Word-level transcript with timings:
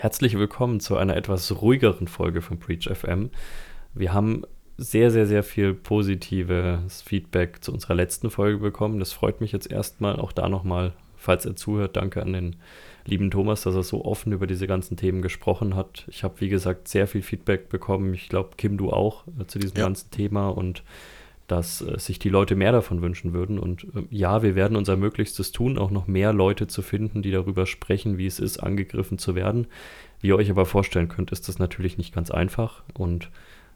Herzlich 0.00 0.38
willkommen 0.38 0.80
zu 0.80 0.96
einer 0.96 1.14
etwas 1.14 1.60
ruhigeren 1.60 2.08
Folge 2.08 2.40
von 2.40 2.58
Preach 2.58 2.88
FM. 2.90 3.28
Wir 3.92 4.14
haben 4.14 4.44
sehr, 4.78 5.10
sehr, 5.10 5.26
sehr 5.26 5.42
viel 5.42 5.74
positives 5.74 7.02
Feedback 7.02 7.62
zu 7.62 7.70
unserer 7.70 7.96
letzten 7.96 8.30
Folge 8.30 8.56
bekommen. 8.56 8.98
Das 8.98 9.12
freut 9.12 9.42
mich 9.42 9.52
jetzt 9.52 9.70
erstmal. 9.70 10.18
Auch 10.18 10.32
da 10.32 10.48
nochmal, 10.48 10.94
falls 11.18 11.44
er 11.44 11.54
zuhört, 11.54 11.96
danke 11.96 12.22
an 12.22 12.32
den 12.32 12.56
lieben 13.04 13.30
Thomas, 13.30 13.60
dass 13.60 13.74
er 13.74 13.82
so 13.82 14.02
offen 14.02 14.32
über 14.32 14.46
diese 14.46 14.66
ganzen 14.66 14.96
Themen 14.96 15.20
gesprochen 15.20 15.76
hat. 15.76 16.06
Ich 16.08 16.24
habe, 16.24 16.40
wie 16.40 16.48
gesagt, 16.48 16.88
sehr 16.88 17.06
viel 17.06 17.20
Feedback 17.20 17.68
bekommen. 17.68 18.14
Ich 18.14 18.30
glaube, 18.30 18.52
Kim, 18.56 18.78
du 18.78 18.90
auch 18.90 19.26
äh, 19.38 19.44
zu 19.48 19.58
diesem 19.58 19.76
ja. 19.76 19.84
ganzen 19.84 20.10
Thema 20.10 20.48
und 20.48 20.82
dass 21.50 21.80
äh, 21.80 21.98
sich 21.98 22.18
die 22.18 22.28
Leute 22.28 22.54
mehr 22.54 22.72
davon 22.72 23.02
wünschen 23.02 23.32
würden. 23.32 23.58
Und 23.58 23.84
äh, 23.94 24.02
ja, 24.10 24.42
wir 24.42 24.54
werden 24.54 24.76
unser 24.76 24.96
Möglichstes 24.96 25.52
tun, 25.52 25.78
auch 25.78 25.90
noch 25.90 26.06
mehr 26.06 26.32
Leute 26.32 26.66
zu 26.66 26.82
finden, 26.82 27.22
die 27.22 27.30
darüber 27.30 27.66
sprechen, 27.66 28.18
wie 28.18 28.26
es 28.26 28.38
ist, 28.38 28.58
angegriffen 28.58 29.18
zu 29.18 29.34
werden. 29.34 29.66
Wie 30.20 30.28
ihr 30.28 30.36
euch 30.36 30.50
aber 30.50 30.66
vorstellen 30.66 31.08
könnt, 31.08 31.32
ist 31.32 31.48
das 31.48 31.58
natürlich 31.58 31.98
nicht 31.98 32.14
ganz 32.14 32.30
einfach. 32.30 32.82
Und 32.94 33.30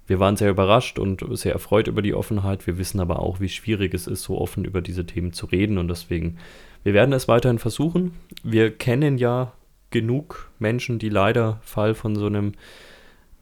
wir 0.07 0.21
waren 0.21 0.37
sehr 0.37 0.51
überrascht 0.51 0.99
und 0.99 1.25
sehr 1.37 1.53
erfreut 1.53 1.89
über 1.89 2.03
die 2.03 2.15
Offenheit. 2.15 2.67
Wir 2.67 2.79
wissen 2.79 3.01
aber 3.01 3.21
auch, 3.21 3.41
wie 3.41 3.49
schwierig 3.49 3.95
es 3.95 4.07
ist, 4.07 4.23
so 4.23 4.39
offen 4.39 4.65
über 4.65 4.83
diese 4.83 5.07
Themen 5.07 5.33
zu 5.33 5.47
reden. 5.47 5.79
Und 5.79 5.89
deswegen, 5.89 6.37
wir 6.83 6.95
werden 6.95 7.13
es 7.13 7.27
weiterhin 7.27 7.59
versuchen. 7.59 8.13
Wir 8.43 8.71
kennen 8.71 9.19
ja 9.19 9.53
genug 9.91 10.51
Menschen, 10.59 10.99
die 10.99 11.09
leider 11.09 11.61
Fall 11.63 11.95
von 11.95 12.17
so 12.17 12.27
einem 12.27 12.53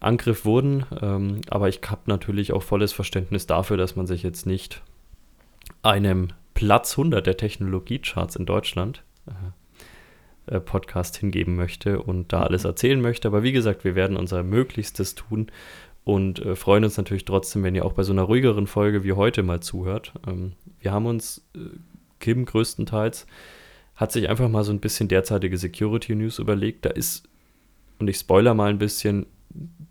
Angriff 0.02 0.45
wurden. 0.45 0.84
Ähm, 1.01 1.41
aber 1.48 1.69
ich 1.69 1.80
habe 1.87 2.02
natürlich 2.06 2.52
auch 2.52 2.62
volles 2.62 2.93
Verständnis 2.93 3.47
dafür, 3.47 3.77
dass 3.77 3.97
man 3.97 4.06
sich 4.06 4.23
jetzt 4.23 4.47
nicht 4.47 4.83
einem 5.83 6.29
Platz 6.55 6.93
100 6.93 7.27
der 7.27 7.37
Technologiecharts 7.37 8.37
in 8.37 8.46
Deutschland 8.46 9.02
äh, 9.27 10.57
äh, 10.57 10.60
Podcast 10.60 11.16
hingeben 11.16 11.57
möchte 11.57 12.02
und 12.02 12.33
da 12.33 12.43
alles 12.43 12.65
erzählen 12.65 13.01
möchte. 13.01 13.29
Aber 13.29 13.43
wie 13.43 13.52
gesagt, 13.52 13.84
wir 13.84 13.95
werden 13.95 14.16
unser 14.16 14.43
Möglichstes 14.43 15.15
tun 15.15 15.46
und 16.05 16.40
äh, 16.40 16.57
freuen 16.57 16.84
uns 16.84 16.96
natürlich 16.96 17.24
trotzdem, 17.24 17.62
wenn 17.62 17.74
ihr 17.74 17.84
auch 17.84 17.93
bei 17.93 18.02
so 18.02 18.12
einer 18.12 18.23
ruhigeren 18.23 18.66
Folge 18.66 19.05
wie 19.05 19.12
heute 19.12 19.43
mal 19.43 19.60
zuhört. 19.60 20.12
Ähm, 20.27 20.52
wir 20.80 20.93
haben 20.93 21.07
uns, 21.07 21.46
äh, 21.55 21.60
Kim 22.18 22.45
größtenteils, 22.45 23.27
hat 23.95 24.12
sich 24.12 24.29
einfach 24.29 24.49
mal 24.49 24.65
so 24.65 24.73
ein 24.73 24.80
bisschen 24.80 25.09
derzeitige 25.09 25.57
Security 25.59 26.15
News 26.15 26.38
überlegt. 26.38 26.84
Da 26.84 26.90
ist, 26.90 27.29
und 27.99 28.09
ich 28.09 28.16
spoiler 28.16 28.55
mal 28.55 28.71
ein 28.71 28.79
bisschen, 28.79 29.27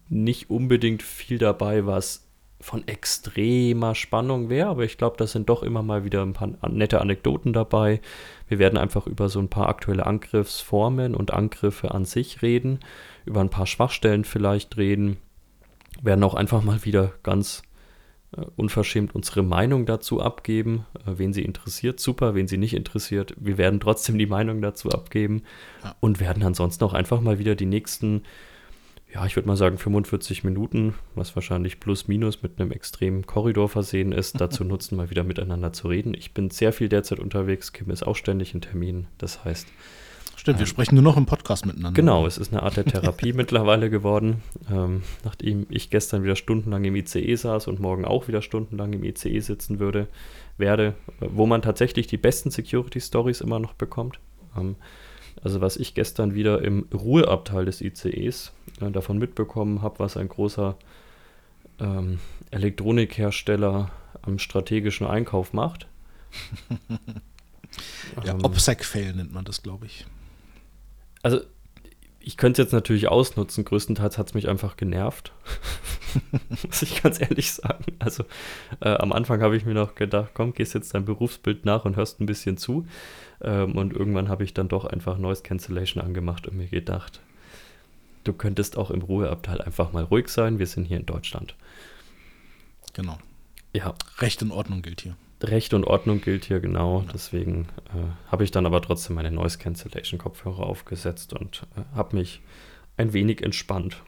nicht 0.10 0.50
unbedingt 0.50 1.04
viel 1.04 1.38
dabei, 1.38 1.86
was 1.86 2.28
von 2.62 2.88
extremer 2.88 3.96
Spannung 3.96 4.50
wäre, 4.50 4.70
aber 4.70 4.84
ich 4.84 4.98
glaube, 4.98 5.18
da 5.18 5.26
sind 5.26 5.50
doch 5.50 5.64
immer 5.64 5.82
mal 5.82 6.04
wieder 6.04 6.22
ein 6.22 6.34
paar 6.34 6.50
nette 6.70 7.02
Anekdoten 7.02 7.54
dabei. 7.54 8.02
Wir 8.48 8.60
werden 8.60 8.78
einfach 8.78 9.08
über 9.08 9.30
so 9.30 9.40
ein 9.40 9.50
paar 9.50 9.68
aktuelle 9.68 10.06
Angriffsformen 10.06 11.16
und 11.16 11.34
Angriffe 11.34 11.92
an 11.92 12.06
sich 12.06 12.42
reden, 12.42 12.80
über 13.26 13.42
ein 13.42 13.50
paar 13.50 13.66
Schwachstellen 13.66 14.26
vielleicht 14.26 14.78
reden, 14.78 15.18
werden 16.02 16.24
auch 16.24 16.36
einfach 16.36 16.64
mal 16.64 16.86
wieder 16.86 17.14
ganz 17.24 17.64
äh, 18.38 18.46
unverschämt 18.56 19.14
unsere 19.16 19.44
Meinung 19.44 19.86
dazu 19.86 20.22
abgeben. 20.22 20.86
Äh, 21.06 21.14
wen 21.18 21.34
sie 21.34 21.44
interessiert, 21.44 22.00
super, 22.00 22.36
wen 22.36 22.48
sie 22.48 22.58
nicht 22.58 22.76
interessiert, 22.76 23.36
wir 23.40 23.58
werden 23.58 23.80
trotzdem 23.80 24.18
die 24.18 24.28
Meinung 24.28 24.62
dazu 24.62 24.90
abgeben 24.90 25.44
ja. 25.84 25.96
und 26.00 26.20
werden 26.20 26.44
ansonsten 26.44 26.84
auch 26.84 26.94
einfach 26.94 27.22
mal 27.22 27.40
wieder 27.40 27.56
die 27.56 27.66
nächsten 27.66 28.24
ja, 29.14 29.26
ich 29.26 29.36
würde 29.36 29.48
mal 29.48 29.58
sagen 29.58 29.78
45 29.78 30.44
Minuten, 30.44 30.94
was 31.16 31.36
wahrscheinlich 31.36 31.80
plus 31.80 32.08
minus 32.08 32.44
mit 32.44 32.60
einem 32.60 32.72
extremen 32.72 33.26
Korridor 33.26 33.68
versehen 33.68 34.12
ist, 34.12 34.40
dazu 34.40 34.64
nutzen, 34.66 34.96
mal 34.96 35.10
wieder 35.10 35.24
miteinander 35.24 35.74
zu 35.74 35.88
reden. 35.88 36.14
Ich 36.14 36.34
bin 36.34 36.50
sehr 36.50 36.72
viel 36.72 36.88
derzeit 36.88 37.20
unterwegs, 37.20 37.74
Kim 37.74 37.90
ist 37.90 38.04
auch 38.04 38.16
ständig 38.16 38.54
in 38.54 38.62
Terminen, 38.62 39.08
das 39.18 39.44
heißt. 39.44 39.68
Stimmt, 40.38 40.56
ähm, 40.56 40.60
wir 40.62 40.66
sprechen 40.66 40.96
nur 40.96 41.04
noch 41.04 41.18
im 41.18 41.26
Podcast 41.26 41.66
miteinander. 41.66 41.96
Genau, 41.96 42.26
es 42.26 42.38
ist 42.38 42.54
eine 42.54 42.64
Art 42.64 42.78
der 42.78 42.86
Therapie 42.86 43.34
mittlerweile 43.36 43.90
geworden. 43.90 44.42
Ähm, 44.72 45.04
nachdem 45.26 45.68
ich 45.70 45.90
gestern 45.90 46.24
wieder 46.24 46.38
stundenlang 46.38 46.86
im 46.86 46.96
ICE 46.96 47.36
saß 47.36 47.68
und 47.68 47.80
morgen 47.80 48.06
auch 48.06 48.30
wieder 48.30 48.42
stundenlang 48.42 48.94
im 48.94 49.04
ICE 49.04 49.40
sitzen 49.40 49.80
würde, 49.80 50.08
werde, 50.58 50.96
wo 51.20 51.46
man 51.46 51.62
tatsächlich 51.62 52.08
die 52.08 52.18
besten 52.18 52.50
Security-Stories 52.50 53.42
immer 53.42 53.60
noch 53.60 53.74
bekommt. 53.74 54.20
Ähm, 54.58 54.78
also 55.44 55.62
was 55.62 55.78
ich 55.78 55.94
gestern 55.94 56.36
wieder 56.36 56.62
im 56.64 56.88
Ruheabteil 56.94 57.66
des 57.66 57.82
ICEs 57.82 58.52
äh, 58.80 58.92
davon 58.92 59.18
mitbekommen 59.18 59.82
habe, 59.82 60.00
was 60.00 60.18
ein 60.18 60.30
großer 60.30 60.78
ähm, 61.80 62.20
Elektronikhersteller 62.52 63.92
am 64.22 64.40
strategischen 64.40 65.08
Einkauf 65.08 65.54
macht. 65.54 65.88
ja, 68.24 68.34
ähm, 68.34 68.44
OPSEC-Fail 68.44 69.14
nennt 69.14 69.34
man 69.34 69.46
das, 69.46 69.64
glaube 69.64 69.88
ich. 69.88 70.06
Also 71.24 71.42
ich 72.24 72.38
könnte 72.38 72.62
es 72.62 72.68
jetzt 72.68 72.74
natürlich 72.74 73.08
ausnutzen. 73.08 73.66
Größtenteils 73.66 74.18
hat 74.18 74.28
es 74.28 74.34
mich 74.34 74.48
einfach 74.48 74.78
genervt. 74.78 75.32
Muss 76.66 76.82
ich 76.82 77.02
ganz 77.02 77.20
ehrlich 77.20 77.52
sagen. 77.52 77.86
Also 78.00 78.24
äh, 78.80 78.90
am 78.90 79.12
Anfang 79.12 79.42
habe 79.42 79.58
ich 79.58 79.66
mir 79.66 79.74
noch 79.74 79.96
gedacht, 79.96 80.32
komm, 80.34 80.54
gehst 80.54 80.74
jetzt 80.74 80.94
dein 80.94 81.06
Berufsbild 81.06 81.66
nach 81.66 81.86
und 81.86 81.96
hörst 81.96 82.20
ein 82.20 82.26
bisschen 82.26 82.58
zu. 82.58 82.86
Ähm, 83.42 83.76
und 83.76 83.94
irgendwann 83.94 84.30
habe 84.30 84.44
ich 84.44 84.54
dann 84.54 84.68
doch 84.68 84.86
einfach 84.86 85.18
Noise 85.18 85.44
Cancellation 85.44 86.04
angemacht 86.04 86.48
und 86.48 86.58
mir 86.58 86.68
gedacht, 86.68 87.22
du 88.24 88.34
könntest 88.34 88.78
auch 88.78 88.92
im 88.92 89.02
Ruheabteil 89.02 89.62
einfach 89.62 89.92
mal 89.92 90.04
ruhig 90.04 90.30
sein. 90.30 90.60
Wir 90.60 90.68
sind 90.68 90.86
hier 90.86 90.98
in 90.98 91.06
Deutschland. 91.06 91.56
Genau. 92.94 93.18
Ja. 93.74 93.96
Recht 94.20 94.42
und 94.44 94.52
Ordnung 94.52 94.82
gilt 94.82 95.02
hier. 95.02 95.16
Recht 95.44 95.74
und 95.74 95.86
Ordnung 95.86 96.22
gilt 96.22 96.46
hier 96.46 96.60
genau. 96.60 97.04
Deswegen 97.14 97.68
äh, 97.94 98.32
habe 98.32 98.44
ich 98.44 98.52
dann 98.52 98.66
aber 98.66 98.82
trotzdem 98.82 99.16
meine 99.16 99.32
Noise 99.32 99.58
Cancellation 99.58 100.20
Kopfhörer 100.20 100.64
aufgesetzt 100.64 101.34
und 101.34 101.64
äh, 101.76 101.96
habe 101.96 102.16
mich 102.16 102.42
ein 102.98 103.14
wenig 103.14 103.42
entspannt. 103.42 104.02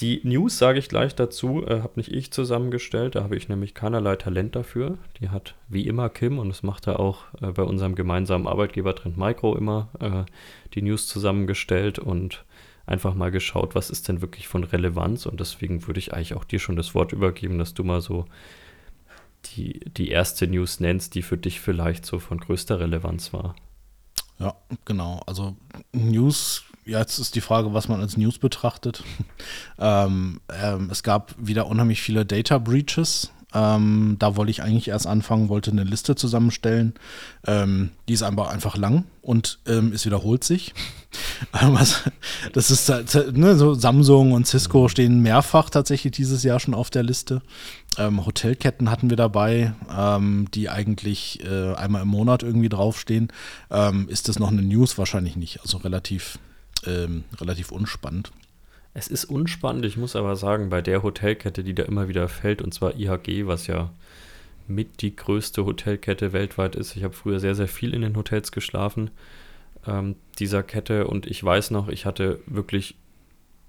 Die 0.00 0.20
News 0.24 0.58
sage 0.58 0.80
ich 0.80 0.88
gleich 0.88 1.14
dazu, 1.14 1.64
äh, 1.64 1.80
habe 1.80 1.92
nicht 1.96 2.10
ich 2.10 2.32
zusammengestellt, 2.32 3.14
da 3.14 3.22
habe 3.22 3.36
ich 3.36 3.48
nämlich 3.48 3.74
keinerlei 3.74 4.16
Talent 4.16 4.56
dafür. 4.56 4.98
Die 5.20 5.28
hat 5.28 5.54
wie 5.68 5.86
immer 5.86 6.08
Kim 6.08 6.40
und 6.40 6.48
das 6.48 6.64
macht 6.64 6.88
er 6.88 6.98
auch 6.98 7.26
äh, 7.40 7.52
bei 7.52 7.62
unserem 7.62 7.94
gemeinsamen 7.94 8.48
Arbeitgeber 8.48 8.96
Trend 8.96 9.16
Micro 9.16 9.56
immer 9.56 9.88
äh, 10.00 10.30
die 10.74 10.82
News 10.82 11.06
zusammengestellt 11.06 12.00
und 12.00 12.44
einfach 12.86 13.14
mal 13.14 13.30
geschaut, 13.30 13.74
was 13.74 13.88
ist 13.88 14.08
denn 14.08 14.20
wirklich 14.20 14.48
von 14.48 14.64
Relevanz 14.64 15.26
und 15.26 15.38
deswegen 15.38 15.86
würde 15.86 16.00
ich 16.00 16.12
eigentlich 16.12 16.34
auch 16.34 16.44
dir 16.44 16.58
schon 16.58 16.76
das 16.76 16.94
Wort 16.94 17.12
übergeben, 17.12 17.58
dass 17.58 17.72
du 17.72 17.84
mal 17.84 18.00
so 18.00 18.26
die, 19.46 19.80
die 19.80 20.08
erste 20.08 20.46
News 20.46 20.80
nennst, 20.80 21.14
die 21.14 21.22
für 21.22 21.38
dich 21.38 21.60
vielleicht 21.60 22.06
so 22.06 22.18
von 22.18 22.38
größter 22.38 22.80
Relevanz 22.80 23.32
war. 23.32 23.54
Ja, 24.38 24.54
genau. 24.84 25.20
Also 25.26 25.56
News, 25.92 26.64
ja, 26.84 26.98
jetzt 26.98 27.18
ist 27.18 27.34
die 27.34 27.40
Frage, 27.40 27.72
was 27.72 27.88
man 27.88 28.00
als 28.00 28.16
News 28.16 28.38
betrachtet. 28.38 29.04
ähm, 29.78 30.40
ähm, 30.52 30.88
es 30.90 31.02
gab 31.02 31.34
wieder 31.38 31.66
unheimlich 31.66 32.02
viele 32.02 32.26
Data 32.26 32.58
Breaches. 32.58 33.30
Ähm, 33.54 34.16
da 34.18 34.34
wollte 34.34 34.50
ich 34.50 34.62
eigentlich 34.62 34.88
erst 34.88 35.06
anfangen, 35.06 35.48
wollte 35.48 35.70
eine 35.70 35.84
Liste 35.84 36.16
zusammenstellen. 36.16 36.94
Ähm, 37.46 37.90
die 38.08 38.14
ist 38.14 38.24
einfach, 38.24 38.48
einfach 38.48 38.76
lang 38.76 39.04
und 39.22 39.60
ähm, 39.66 39.92
es 39.92 40.04
wiederholt 40.04 40.42
sich. 40.42 40.74
das 42.52 42.70
ist 42.72 42.88
ne, 43.32 43.54
so 43.54 43.74
Samsung 43.74 44.32
und 44.32 44.48
Cisco 44.48 44.88
stehen 44.88 45.20
mehrfach 45.20 45.70
tatsächlich 45.70 46.12
dieses 46.12 46.42
Jahr 46.42 46.58
schon 46.58 46.74
auf 46.74 46.90
der 46.90 47.04
Liste. 47.04 47.42
Ähm, 47.98 48.24
Hotelketten 48.24 48.90
hatten 48.90 49.10
wir 49.10 49.16
dabei, 49.16 49.74
ähm, 49.96 50.48
die 50.52 50.68
eigentlich 50.68 51.44
äh, 51.44 51.74
einmal 51.74 52.02
im 52.02 52.08
Monat 52.08 52.42
irgendwie 52.42 52.68
draufstehen. 52.68 53.28
Ähm, 53.70 54.08
ist 54.08 54.28
das 54.28 54.38
noch 54.38 54.50
eine 54.50 54.62
News? 54.62 54.98
Wahrscheinlich 54.98 55.36
nicht. 55.36 55.60
Also 55.60 55.78
relativ, 55.78 56.38
relativ 56.86 57.72
unspannend. 57.72 58.30
Es 58.92 59.08
ist 59.08 59.24
unspannend, 59.24 59.84
ich 59.86 59.96
muss 59.96 60.14
aber 60.14 60.36
sagen, 60.36 60.68
bei 60.68 60.80
der 60.80 61.02
Hotelkette, 61.02 61.64
die 61.64 61.74
da 61.74 61.82
immer 61.82 62.08
wieder 62.08 62.28
fällt, 62.28 62.62
und 62.62 62.74
zwar 62.74 62.94
IHG, 62.94 63.46
was 63.46 63.66
ja 63.66 63.90
mit 64.68 65.02
die 65.02 65.14
größte 65.14 65.64
Hotelkette 65.64 66.32
weltweit 66.32 66.76
ist. 66.76 66.96
Ich 66.96 67.04
habe 67.04 67.14
früher 67.14 67.40
sehr, 67.40 67.54
sehr 67.54 67.68
viel 67.68 67.92
in 67.92 68.02
den 68.02 68.16
Hotels 68.16 68.52
geschlafen, 68.52 69.10
ähm, 69.86 70.16
dieser 70.38 70.62
Kette. 70.62 71.06
Und 71.06 71.26
ich 71.26 71.42
weiß 71.42 71.70
noch, 71.70 71.88
ich 71.88 72.06
hatte 72.06 72.40
wirklich, 72.46 72.94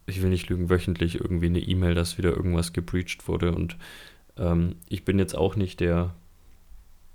ich 0.05 0.21
will 0.21 0.29
nicht 0.29 0.49
lügen, 0.49 0.69
wöchentlich 0.69 1.15
irgendwie 1.15 1.47
eine 1.47 1.59
E-Mail, 1.59 1.95
dass 1.95 2.17
wieder 2.17 2.31
irgendwas 2.31 2.71
gebreached 2.71 3.27
wurde. 3.27 3.51
Und 3.53 3.77
ähm, 4.37 4.77
ich 4.89 5.05
bin 5.05 5.19
jetzt 5.19 5.35
auch 5.35 5.55
nicht 5.55 5.79
der, 5.79 6.13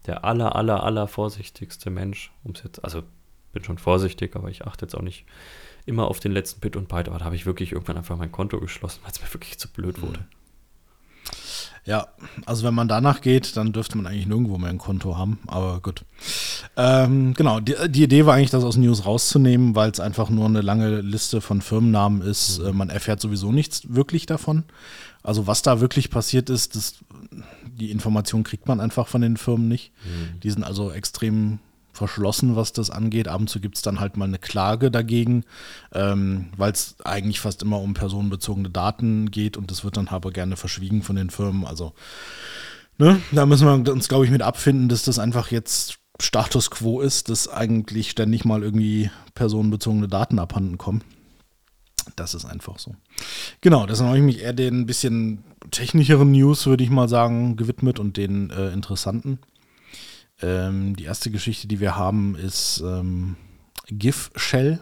der 0.07 0.25
aller, 0.25 0.57
aller, 0.57 0.83
aller 0.83 1.09
vorsichtigste 1.09 1.91
Mensch, 1.91 2.33
um 2.45 2.53
es 2.53 2.63
jetzt, 2.63 2.85
also 2.85 3.03
bin 3.53 3.65
schon 3.65 3.79
vorsichtig, 3.79 4.37
aber 4.37 4.49
ich 4.49 4.67
achte 4.67 4.85
jetzt 4.85 4.95
auch 4.95 5.03
nicht 5.03 5.25
immer 5.87 6.07
auf 6.07 6.21
den 6.21 6.33
letzten 6.33 6.61
Bit 6.61 6.77
und 6.77 6.89
Byte, 6.89 7.09
aber 7.09 7.19
da 7.19 7.25
habe 7.25 7.37
ich 7.37 7.47
wirklich 7.47 7.73
irgendwann 7.73 7.97
einfach 7.97 8.17
mein 8.17 8.33
Konto 8.33 8.61
geschlossen, 8.61 9.01
weil 9.03 9.13
es 9.13 9.21
mir 9.21 9.33
wirklich 9.33 9.59
zu 9.59 9.69
blöd 9.69 9.99
mhm. 9.99 10.03
wurde. 10.03 10.25
Ja, 11.87 12.09
also 12.45 12.67
wenn 12.67 12.75
man 12.75 12.89
danach 12.89 13.23
geht, 13.23 13.57
dann 13.57 13.73
dürfte 13.73 13.97
man 13.97 14.07
eigentlich 14.07 14.27
nirgendwo 14.27 14.59
mehr 14.59 14.69
ein 14.69 14.79
Konto 14.79 15.17
haben, 15.17 15.39
aber 15.47 15.81
gut. 15.81 16.05
Ähm, 16.77 17.33
genau, 17.35 17.59
die, 17.59 17.75
die, 17.89 18.03
Idee 18.03 18.27
war 18.27 18.35
eigentlich, 18.35 18.51
das 18.51 18.65
aus 18.65 18.77
News 18.77 19.07
rauszunehmen, 19.07 19.75
weil 19.75 19.91
es 19.91 19.99
einfach 19.99 20.29
nur 20.29 20.45
eine 20.45 20.61
lange 20.61 21.01
Liste 21.01 21.41
von 21.41 21.63
Firmennamen 21.63 22.21
ist. 22.21 22.61
Mhm. 22.61 22.77
Man 22.77 22.91
erfährt 22.91 23.21
sowieso 23.21 23.51
nichts 23.51 23.95
wirklich 23.95 24.27
davon. 24.27 24.65
Also 25.23 25.47
was 25.47 25.63
da 25.63 25.81
wirklich 25.81 26.11
passiert 26.11 26.51
ist, 26.51 26.77
das, 26.77 26.97
die 27.65 27.91
Information 27.91 28.43
kriegt 28.43 28.69
man 28.69 28.81
einfach 28.81 29.07
von 29.07 29.21
den 29.21 29.37
Firmen 29.37 29.69
nicht. 29.69 29.93
Mhm. 30.05 30.41
Die 30.41 30.51
sind 30.51 30.65
also 30.65 30.91
extrem 30.91 31.59
verschlossen, 31.93 32.57
was 32.57 32.73
das 32.73 32.91
angeht. 32.91 33.29
Ab 33.29 33.41
und 33.41 33.51
zu 33.51 33.61
gibt 33.61 33.77
es 33.77 33.83
dann 33.83 34.01
halt 34.01 34.17
mal 34.17 34.25
eine 34.25 34.39
Klage 34.39 34.91
dagegen, 34.91 35.45
ähm, 35.93 36.47
weil 36.57 36.73
es 36.73 36.97
eigentlich 37.05 37.41
fast 37.41 37.63
immer 37.63 37.81
um 37.81 37.95
personenbezogene 37.95 38.71
Daten 38.71 39.31
geht 39.31 39.57
und 39.57 39.71
das 39.71 39.85
wird 39.85 39.97
dann 39.97 40.09
aber 40.09 40.31
gerne 40.31 40.57
verschwiegen 40.57 41.03
von 41.03 41.17
den 41.17 41.31
Firmen. 41.31 41.65
Also 41.65 41.93
ne, 42.99 43.21
da 43.33 43.47
müssen 43.47 43.67
wir 43.67 43.93
uns, 43.93 44.09
glaube 44.09 44.25
ich, 44.25 44.31
mit 44.31 44.43
abfinden, 44.43 44.89
dass 44.89 45.05
das 45.05 45.19
einfach 45.19 45.51
jetzt 45.51 45.99
Status 46.21 46.71
quo 46.71 47.01
ist, 47.01 47.29
dass 47.29 47.49
eigentlich 47.49 48.11
ständig 48.11 48.45
mal 48.45 48.63
irgendwie 48.63 49.11
personenbezogene 49.35 50.09
Daten 50.09 50.39
abhanden 50.39 50.79
kommen. 50.79 51.03
Das 52.17 52.35
ist 52.35 52.45
einfach 52.45 52.79
so. 52.79 52.95
Genau, 53.61 53.87
deshalb 53.87 54.09
habe 54.09 54.19
ich 54.19 54.25
mich 54.25 54.41
eher 54.41 54.53
den 54.53 54.87
bisschen 54.87 55.45
technischeren 55.71 56.31
News, 56.31 56.67
würde 56.67 56.85
ich 56.85 56.91
mal 56.91 57.09
sagen, 57.09 57.57
gewidmet 57.57 57.99
und 57.99 58.17
den 58.17 58.51
äh, 58.51 58.73
interessanten. 58.73 59.39
Ähm, 60.43 60.97
die 60.97 61.05
erste 61.05 61.31
Geschichte, 61.31 61.69
die 61.69 61.81
wir 61.81 61.97
haben, 61.97 62.35
ist 62.35 62.83
ähm, 62.85 63.37
GIF 63.89 64.31
Shell. 64.37 64.81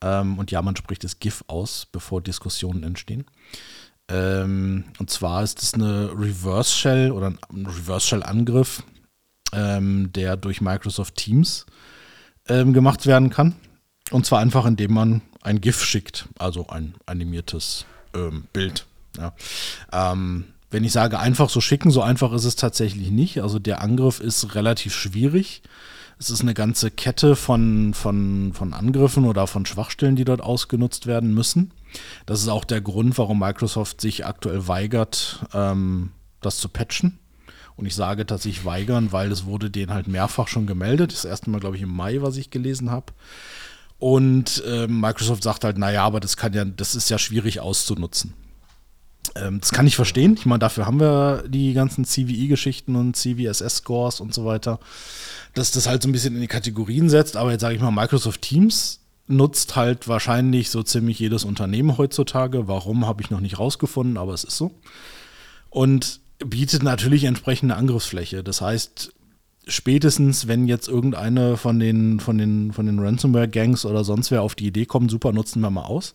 Ähm, 0.00 0.38
und 0.38 0.50
ja, 0.50 0.62
man 0.62 0.76
spricht 0.76 1.04
das 1.04 1.18
GIF 1.18 1.44
aus, 1.48 1.86
bevor 1.90 2.20
Diskussionen 2.20 2.84
entstehen. 2.84 3.24
Ähm, 4.08 4.84
und 4.98 5.10
zwar 5.10 5.42
ist 5.42 5.62
es 5.62 5.74
eine 5.74 6.10
Reverse 6.16 6.72
Shell 6.72 7.10
oder 7.10 7.34
ein 7.52 7.66
Reverse 7.66 8.06
Shell 8.06 8.22
Angriff, 8.22 8.82
ähm, 9.52 10.12
der 10.12 10.36
durch 10.36 10.60
Microsoft 10.60 11.16
Teams 11.16 11.66
ähm, 12.48 12.72
gemacht 12.72 13.06
werden 13.06 13.30
kann. 13.30 13.56
Und 14.10 14.24
zwar 14.24 14.40
einfach, 14.40 14.64
indem 14.64 14.94
man 14.94 15.20
ein 15.48 15.60
GIF 15.60 15.82
schickt, 15.82 16.28
also 16.38 16.68
ein 16.68 16.94
animiertes 17.06 17.86
Bild. 18.52 18.86
Ja. 19.16 19.32
Ähm, 19.92 20.44
wenn 20.70 20.84
ich 20.84 20.92
sage 20.92 21.18
einfach 21.18 21.48
so 21.48 21.60
schicken, 21.60 21.90
so 21.90 22.02
einfach 22.02 22.32
ist 22.32 22.44
es 22.44 22.56
tatsächlich 22.56 23.10
nicht. 23.10 23.40
Also 23.42 23.58
der 23.58 23.80
Angriff 23.80 24.20
ist 24.20 24.54
relativ 24.54 24.94
schwierig. 24.94 25.62
Es 26.18 26.30
ist 26.30 26.42
eine 26.42 26.52
ganze 26.52 26.90
Kette 26.90 27.36
von, 27.36 27.94
von, 27.94 28.52
von 28.52 28.74
Angriffen 28.74 29.24
oder 29.24 29.46
von 29.46 29.64
Schwachstellen, 29.64 30.16
die 30.16 30.24
dort 30.24 30.42
ausgenutzt 30.42 31.06
werden 31.06 31.32
müssen. 31.32 31.72
Das 32.26 32.42
ist 32.42 32.48
auch 32.48 32.64
der 32.64 32.82
Grund, 32.82 33.16
warum 33.16 33.38
Microsoft 33.38 34.00
sich 34.00 34.26
aktuell 34.26 34.68
weigert, 34.68 35.46
ähm, 35.54 36.10
das 36.42 36.58
zu 36.58 36.68
patchen. 36.68 37.18
Und 37.76 37.86
ich 37.86 37.94
sage 37.94 38.26
tatsächlich 38.26 38.64
weigern, 38.64 39.12
weil 39.12 39.32
es 39.32 39.46
wurde 39.46 39.70
denen 39.70 39.94
halt 39.94 40.08
mehrfach 40.08 40.48
schon 40.48 40.66
gemeldet. 40.66 41.12
Das 41.12 41.24
erste 41.24 41.48
Mal, 41.48 41.60
glaube 41.60 41.76
ich, 41.76 41.82
im 41.82 41.94
Mai, 41.94 42.20
was 42.20 42.36
ich 42.36 42.50
gelesen 42.50 42.90
habe. 42.90 43.12
Und 43.98 44.62
äh, 44.66 44.86
Microsoft 44.86 45.42
sagt 45.42 45.64
halt, 45.64 45.76
naja, 45.76 46.04
aber 46.04 46.20
das 46.20 46.36
kann 46.36 46.52
ja, 46.52 46.64
das 46.64 46.94
ist 46.94 47.10
ja 47.10 47.18
schwierig 47.18 47.60
auszunutzen. 47.60 48.34
Ähm, 49.34 49.60
das 49.60 49.72
kann 49.72 49.86
ich 49.86 49.96
verstehen. 49.96 50.34
Ich 50.38 50.46
meine, 50.46 50.60
dafür 50.60 50.86
haben 50.86 51.00
wir 51.00 51.44
die 51.48 51.72
ganzen 51.72 52.04
CVE-Geschichten 52.04 52.94
und 52.96 53.16
CVSS-Scores 53.16 54.20
und 54.20 54.32
so 54.32 54.44
weiter, 54.44 54.78
dass 55.54 55.72
das 55.72 55.88
halt 55.88 56.02
so 56.02 56.08
ein 56.08 56.12
bisschen 56.12 56.34
in 56.34 56.40
die 56.40 56.46
Kategorien 56.46 57.10
setzt. 57.10 57.36
Aber 57.36 57.50
jetzt 57.50 57.60
sage 57.60 57.74
ich 57.74 57.80
mal, 57.80 57.90
Microsoft 57.90 58.42
Teams 58.42 59.00
nutzt 59.26 59.76
halt 59.76 60.08
wahrscheinlich 60.08 60.70
so 60.70 60.82
ziemlich 60.82 61.18
jedes 61.18 61.44
Unternehmen 61.44 61.98
heutzutage. 61.98 62.68
Warum, 62.68 63.06
habe 63.06 63.22
ich 63.22 63.30
noch 63.30 63.40
nicht 63.40 63.58
rausgefunden, 63.58 64.16
aber 64.16 64.32
es 64.32 64.44
ist 64.44 64.56
so. 64.56 64.72
Und 65.70 66.20
bietet 66.38 66.82
natürlich 66.82 67.24
entsprechende 67.24 67.76
Angriffsfläche. 67.76 68.44
Das 68.44 68.60
heißt, 68.60 69.12
spätestens, 69.68 70.48
wenn 70.48 70.66
jetzt 70.66 70.88
irgendeine 70.88 71.56
von 71.56 71.78
den, 71.78 72.20
von 72.20 72.38
den, 72.38 72.72
von 72.72 72.86
den 72.86 72.98
Ransomware-Gangs 72.98 73.84
oder 73.84 74.02
sonst 74.02 74.30
wer 74.30 74.42
auf 74.42 74.54
die 74.54 74.66
Idee 74.66 74.86
kommt, 74.86 75.10
super, 75.10 75.32
nutzen 75.32 75.60
wir 75.60 75.70
mal 75.70 75.82
aus 75.82 76.14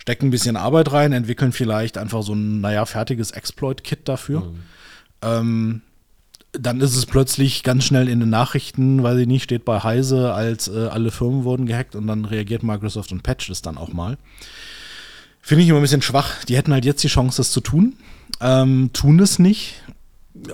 stecken 0.00 0.28
ein 0.28 0.30
bisschen 0.30 0.56
Arbeit 0.56 0.92
rein, 0.92 1.12
entwickeln 1.12 1.52
vielleicht 1.52 1.98
einfach 1.98 2.22
so 2.22 2.32
ein, 2.32 2.60
naja, 2.60 2.86
fertiges 2.86 3.30
Exploit-Kit 3.32 4.08
dafür. 4.08 4.40
Mhm. 4.40 4.58
Ähm, 5.22 5.82
dann 6.52 6.80
ist 6.80 6.96
es 6.96 7.06
plötzlich 7.06 7.62
ganz 7.62 7.84
schnell 7.84 8.08
in 8.08 8.18
den 8.18 8.30
Nachrichten, 8.30 9.02
weil 9.02 9.16
sie 9.16 9.26
nicht 9.26 9.44
steht 9.44 9.64
bei 9.64 9.82
Heise, 9.82 10.32
als 10.32 10.68
äh, 10.68 10.88
alle 10.90 11.10
Firmen 11.10 11.44
wurden 11.44 11.66
gehackt 11.66 11.94
und 11.94 12.06
dann 12.06 12.24
reagiert 12.24 12.62
Microsoft 12.62 13.12
und 13.12 13.22
patcht 13.22 13.50
es 13.50 13.62
dann 13.62 13.78
auch 13.78 13.92
mal. 13.92 14.16
Finde 15.40 15.62
ich 15.62 15.68
immer 15.68 15.78
ein 15.78 15.82
bisschen 15.82 16.02
schwach. 16.02 16.44
Die 16.44 16.56
hätten 16.56 16.72
halt 16.72 16.84
jetzt 16.84 17.04
die 17.04 17.08
Chance, 17.08 17.36
das 17.36 17.52
zu 17.52 17.60
tun, 17.60 17.94
ähm, 18.40 18.90
tun 18.92 19.20
es 19.20 19.38
nicht 19.38 19.82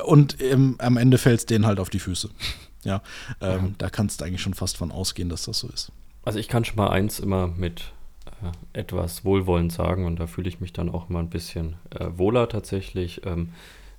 und 0.04 0.40
ähm, 0.42 0.76
am 0.78 0.96
Ende 0.96 1.18
fällt 1.18 1.40
es 1.40 1.46
denen 1.46 1.66
halt 1.66 1.80
auf 1.80 1.90
die 1.90 1.98
Füße. 1.98 2.30
ja, 2.84 3.02
ähm, 3.40 3.66
ja. 3.66 3.70
da 3.78 3.90
kannst 3.90 4.20
du 4.20 4.24
eigentlich 4.24 4.42
schon 4.42 4.54
fast 4.54 4.76
von 4.76 4.90
ausgehen, 4.90 5.28
dass 5.28 5.44
das 5.44 5.60
so 5.60 5.68
ist. 5.68 5.92
Also 6.24 6.38
ich 6.38 6.48
kann 6.48 6.64
schon 6.64 6.76
mal 6.76 6.88
eins 6.88 7.20
immer 7.20 7.46
mit 7.46 7.92
äh, 8.42 8.78
etwas 8.80 9.24
wohlwollend 9.24 9.72
sagen 9.72 10.04
und 10.06 10.18
da 10.18 10.26
fühle 10.26 10.48
ich 10.48 10.60
mich 10.60 10.72
dann 10.72 10.88
auch 10.88 11.08
mal 11.08 11.20
ein 11.20 11.30
bisschen 11.30 11.76
äh, 11.90 12.06
wohler 12.16 12.48
tatsächlich. 12.48 13.22
Ähm, 13.24 13.50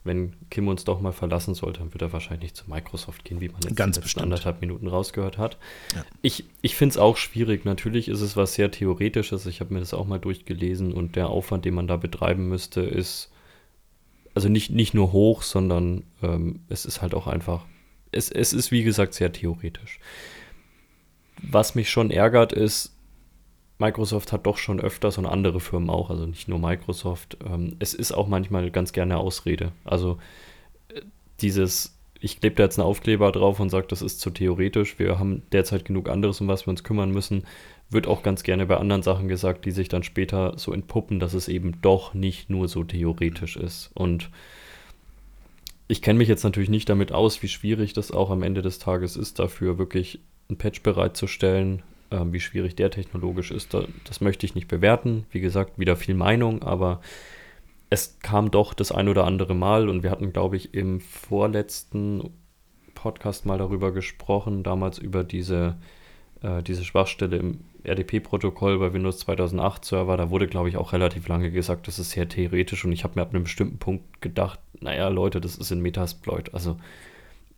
wenn 0.08 0.34
Kim 0.50 0.68
uns 0.70 0.86
doch 0.86 1.02
mal 1.02 1.12
verlassen 1.12 1.54
sollte, 1.54 1.80
dann 1.80 1.94
wird 1.94 2.02
er 2.02 2.14
wahrscheinlich 2.14 2.54
zu 2.56 2.70
Microsoft 2.70 3.26
gehen, 3.26 3.42
wie 3.42 3.50
man 3.50 3.62
jetzt 3.62 3.76
Ganz 3.76 3.98
in 3.98 4.04
den 4.04 4.24
anderthalb 4.24 4.62
Minuten 4.62 4.88
rausgehört 4.88 5.38
hat. 5.38 5.58
Ja. 5.94 6.04
Ich, 6.22 6.46
ich 6.62 6.76
finde 6.76 6.94
es 6.94 6.98
auch 6.98 7.18
schwierig. 7.18 7.66
Natürlich 7.66 8.08
ist 8.08 8.22
es 8.22 8.36
was 8.36 8.54
sehr 8.54 8.72
Theoretisches. 8.72 9.46
Ich 9.46 9.60
habe 9.60 9.74
mir 9.74 9.82
das 9.82 9.94
auch 9.94 10.08
mal 10.08 10.18
durchgelesen 10.18 10.94
und 10.94 11.16
der 11.16 11.28
Aufwand, 11.28 11.66
den 11.66 11.76
man 11.76 11.88
da 11.88 11.98
betreiben 11.98 12.48
müsste, 12.48 12.82
ist 12.82 13.30
also 14.38 14.50
nicht, 14.50 14.70
nicht 14.70 14.94
nur 14.94 15.14
hoch, 15.14 15.42
sondern 15.42 16.04
ähm, 16.22 16.60
es 16.70 16.86
ist 16.86 17.02
halt 17.02 17.16
auch 17.16 17.26
einfach, 17.26 17.66
es, 18.12 18.30
es 18.30 18.54
ist 18.54 18.70
wie 18.70 18.84
gesagt 18.84 19.16
sehr 19.16 19.32
theoretisch. 19.32 20.00
Was 21.42 21.74
mich 21.74 21.90
schon 21.90 22.12
ärgert, 22.12 22.54
ist, 22.54 22.96
Microsoft 23.80 24.32
hat 24.32 24.46
doch 24.46 24.58
schon 24.58 24.80
öfters 24.80 25.18
und 25.18 25.26
andere 25.26 25.60
Firmen 25.60 25.90
auch, 25.90 26.12
also 26.12 26.28
nicht 26.28 26.48
nur 26.48 26.60
Microsoft. 26.60 27.40
Ähm, 27.52 27.78
es 27.80 27.96
ist 27.96 28.12
auch 28.12 28.28
manchmal 28.28 28.70
ganz 28.70 28.94
gerne 28.94 29.18
Ausrede. 29.18 29.72
Also 29.86 30.20
äh, 30.90 31.02
dieses, 31.42 31.98
ich 32.20 32.40
klebe 32.40 32.58
da 32.58 32.64
jetzt 32.66 32.78
einen 32.78 32.88
Aufkleber 32.88 33.32
drauf 33.32 33.60
und 33.60 33.72
sage, 33.72 33.88
das 33.90 34.04
ist 34.04 34.20
zu 34.20 34.30
theoretisch, 34.30 35.00
wir 35.00 35.18
haben 35.18 35.42
derzeit 35.52 35.84
genug 35.84 36.10
anderes, 36.10 36.42
um 36.42 36.48
was 36.48 36.68
wir 36.68 36.70
uns 36.70 36.84
kümmern 36.84 37.10
müssen, 37.10 37.44
wird 37.90 38.08
auch 38.08 38.24
ganz 38.24 38.44
gerne 38.44 38.66
bei 38.66 38.78
anderen 38.78 39.04
Sachen 39.04 39.28
gesagt, 39.28 39.66
die 39.66 39.72
sich 39.72 39.88
dann 39.88 40.04
später 40.04 40.54
so 40.58 40.74
entpuppen, 40.74 41.20
dass 41.20 41.34
es 41.34 41.48
eben 41.48 41.82
doch 41.82 42.14
nicht 42.14 42.50
nur 42.50 42.68
so 42.68 42.84
theoretisch 42.84 43.56
ist. 43.56 43.92
Und 43.94 44.30
ich 45.88 46.02
kenne 46.02 46.18
mich 46.18 46.28
jetzt 46.28 46.44
natürlich 46.44 46.70
nicht 46.70 46.90
damit 46.90 47.12
aus, 47.12 47.42
wie 47.42 47.48
schwierig 47.48 47.94
das 47.94 48.12
auch 48.12 48.30
am 48.30 48.44
Ende 48.44 48.62
des 48.62 48.80
Tages 48.80 49.16
ist, 49.16 49.40
dafür 49.40 49.78
wirklich 49.78 50.20
ein 50.50 50.58
Patch 50.58 50.82
bereitzustellen, 50.84 51.82
ähm, 52.12 52.34
wie 52.34 52.40
schwierig 52.40 52.76
der 52.76 52.92
technologisch 52.92 53.52
ist, 53.52 53.74
da, 53.74 53.86
das 54.06 54.22
möchte 54.22 54.46
ich 54.46 54.56
nicht 54.56 54.68
bewerten. 54.68 55.26
Wie 55.32 55.40
gesagt, 55.40 55.80
wieder 55.80 55.96
viel 55.96 56.16
Meinung, 56.16 56.64
aber 56.64 57.02
es 57.90 58.20
kam 58.20 58.52
doch 58.52 58.74
das 58.74 58.92
ein 58.92 59.08
oder 59.08 59.26
andere 59.26 59.56
Mal 59.56 59.88
und 59.88 60.04
wir 60.04 60.12
hatten, 60.12 60.34
glaube 60.34 60.58
ich, 60.58 60.74
im 60.74 61.00
vorletzten 61.00 62.32
Podcast 62.96 63.46
mal 63.46 63.58
darüber 63.58 63.94
gesprochen, 63.94 64.64
damals 64.64 64.98
über 64.98 65.24
diese, 65.24 65.78
äh, 66.42 66.62
diese 66.64 66.84
Schwachstelle 66.84 67.38
im 67.38 67.60
RDP-Protokoll 67.84 68.80
bei 68.80 68.94
Windows 68.94 69.20
2008 69.20 69.86
Server. 69.86 70.18
Da 70.18 70.30
wurde, 70.30 70.48
glaube 70.48 70.70
ich, 70.70 70.78
auch 70.78 70.94
relativ 70.94 71.28
lange 71.28 71.52
gesagt, 71.52 71.88
das 71.88 72.00
ist 72.00 72.12
sehr 72.12 72.28
theoretisch 72.28 72.84
und 72.86 72.92
ich 72.92 73.04
habe 73.04 73.16
mir 73.16 73.22
ab 73.22 73.34
einem 73.34 73.44
bestimmten 73.44 73.78
Punkt 73.78 74.22
gedacht, 74.22 74.60
naja, 74.80 75.08
Leute, 75.10 75.42
das 75.42 75.56
ist 75.56 75.72
in 75.72 75.82
Metasploit. 75.82 76.54
Also 76.54 76.78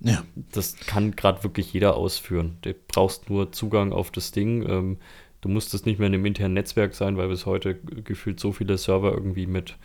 ja. 0.02 0.24
Das 0.52 0.78
kann 0.78 1.16
gerade 1.16 1.44
wirklich 1.44 1.74
jeder 1.74 1.96
ausführen. 1.96 2.58
Du 2.62 2.74
brauchst 2.88 3.30
nur 3.30 3.52
Zugang 3.52 3.92
auf 3.92 4.12
das 4.12 4.32
Ding. 4.32 4.68
Ähm, 4.68 4.98
du 5.42 5.50
musst 5.50 5.74
es 5.74 5.86
nicht 5.86 6.00
mehr 6.00 6.08
in 6.08 6.14
einem 6.14 6.26
internen 6.26 6.54
Netzwerk 6.54 6.96
sein, 6.96 7.18
weil 7.18 7.28
bis 7.28 7.46
heute 7.46 7.76
gefühlt 7.76 8.40
so 8.40 8.52
viele 8.52 8.78
Server 8.78 9.12
irgendwie 9.12 9.48
mit, 9.48 9.76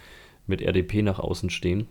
mit 0.46 0.62
RDP 0.62 1.02
nach 1.02 1.18
außen 1.18 1.50
stehen. 1.50 1.88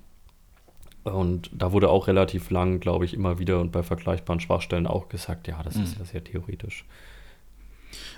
Und 1.03 1.49
da 1.53 1.73
wurde 1.73 1.89
auch 1.89 2.07
relativ 2.07 2.49
lang, 2.49 2.79
glaube 2.79 3.03
ich, 3.03 3.13
immer 3.13 3.39
wieder 3.39 3.59
und 3.59 3.73
bei 3.73 3.83
vergleichbaren 3.83 4.39
Schwachstellen 4.39 4.87
auch 4.87 5.09
gesagt, 5.09 5.49
ja, 5.49 5.61
das 5.61 5.75
mhm. 5.75 5.83
ist 5.83 5.99
ja 5.99 6.05
sehr 6.05 6.23
theoretisch. 6.23 6.85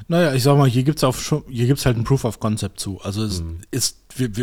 Naja, 0.07 0.33
ich 0.33 0.43
sag 0.43 0.57
mal, 0.57 0.69
hier 0.69 0.83
gibt 0.83 0.99
es 0.99 1.85
halt 1.85 1.97
ein 1.97 2.03
Proof 2.03 2.25
of 2.25 2.39
Concept 2.39 2.79
zu. 2.79 3.01
Also 3.01 3.23
es 3.23 3.41
mhm. 3.41 3.59
ist, 3.71 3.97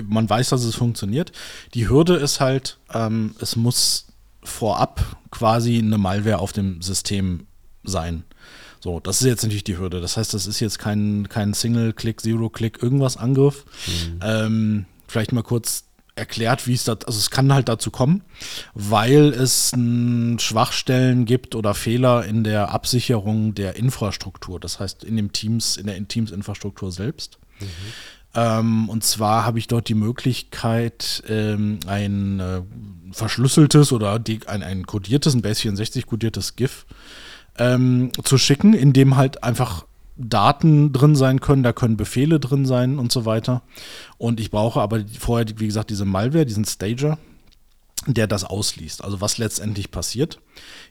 man 0.08 0.28
weiß, 0.28 0.50
dass 0.50 0.64
es 0.64 0.74
funktioniert. 0.74 1.32
Die 1.74 1.88
Hürde 1.88 2.16
ist 2.16 2.40
halt, 2.40 2.78
ähm, 2.92 3.34
es 3.40 3.56
muss 3.56 4.06
vorab 4.42 5.16
quasi 5.30 5.78
eine 5.78 5.98
Malware 5.98 6.38
auf 6.38 6.52
dem 6.52 6.82
System 6.82 7.46
sein. 7.84 8.24
So, 8.80 8.98
das 8.98 9.20
ist 9.20 9.28
jetzt 9.28 9.42
natürlich 9.44 9.64
die 9.64 9.78
Hürde. 9.78 10.00
Das 10.00 10.16
heißt, 10.16 10.34
das 10.34 10.46
ist 10.46 10.58
jetzt 10.58 10.78
kein, 10.80 11.28
kein 11.28 11.54
Single-Click, 11.54 12.20
Zero-Click, 12.20 12.82
irgendwas 12.82 13.16
Angriff. 13.16 13.64
Mhm. 13.86 14.20
Ähm, 14.22 14.86
vielleicht 15.06 15.32
mal 15.32 15.42
kurz 15.42 15.84
erklärt, 16.22 16.68
wie 16.68 16.74
es 16.74 16.84
da, 16.84 16.92
also 16.92 17.18
es 17.18 17.30
kann 17.30 17.52
halt 17.52 17.68
dazu 17.68 17.90
kommen, 17.90 18.22
weil 18.74 19.32
es 19.32 19.72
m, 19.72 20.38
Schwachstellen 20.38 21.24
gibt 21.24 21.56
oder 21.56 21.74
Fehler 21.74 22.24
in 22.24 22.44
der 22.44 22.70
Absicherung 22.70 23.54
der 23.54 23.74
Infrastruktur. 23.74 24.60
Das 24.60 24.78
heißt, 24.78 25.02
in 25.02 25.16
dem 25.16 25.32
Teams, 25.32 25.76
in 25.76 25.86
der 25.86 26.06
Teams-Infrastruktur 26.06 26.92
selbst. 26.92 27.38
Mhm. 27.60 27.66
Ähm, 28.34 28.88
und 28.88 29.04
zwar 29.04 29.44
habe 29.44 29.58
ich 29.58 29.66
dort 29.66 29.88
die 29.88 29.94
Möglichkeit, 29.94 31.22
ähm, 31.28 31.80
ein 31.86 32.40
äh, 32.40 32.62
verschlüsseltes 33.10 33.92
oder 33.92 34.18
ein, 34.46 34.62
ein 34.62 34.86
kodiertes, 34.86 35.34
ein 35.34 35.42
Base64 35.42 36.06
kodiertes 36.06 36.56
GIF 36.56 36.86
ähm, 37.58 38.10
zu 38.22 38.38
schicken, 38.38 38.72
in 38.72 38.92
dem 38.92 39.16
halt 39.16 39.42
einfach 39.42 39.84
Daten 40.28 40.92
drin 40.92 41.16
sein 41.16 41.40
können, 41.40 41.62
da 41.62 41.72
können 41.72 41.96
Befehle 41.96 42.40
drin 42.40 42.66
sein 42.66 42.98
und 42.98 43.12
so 43.12 43.24
weiter. 43.24 43.62
Und 44.18 44.40
ich 44.40 44.50
brauche 44.50 44.80
aber 44.80 45.00
vorher, 45.18 45.46
wie 45.56 45.66
gesagt, 45.66 45.90
diese 45.90 46.04
Malware, 46.04 46.46
diesen 46.46 46.64
Stager, 46.64 47.18
der 48.06 48.26
das 48.26 48.44
ausliest. 48.44 49.04
Also 49.04 49.20
was 49.20 49.38
letztendlich 49.38 49.90
passiert. 49.90 50.40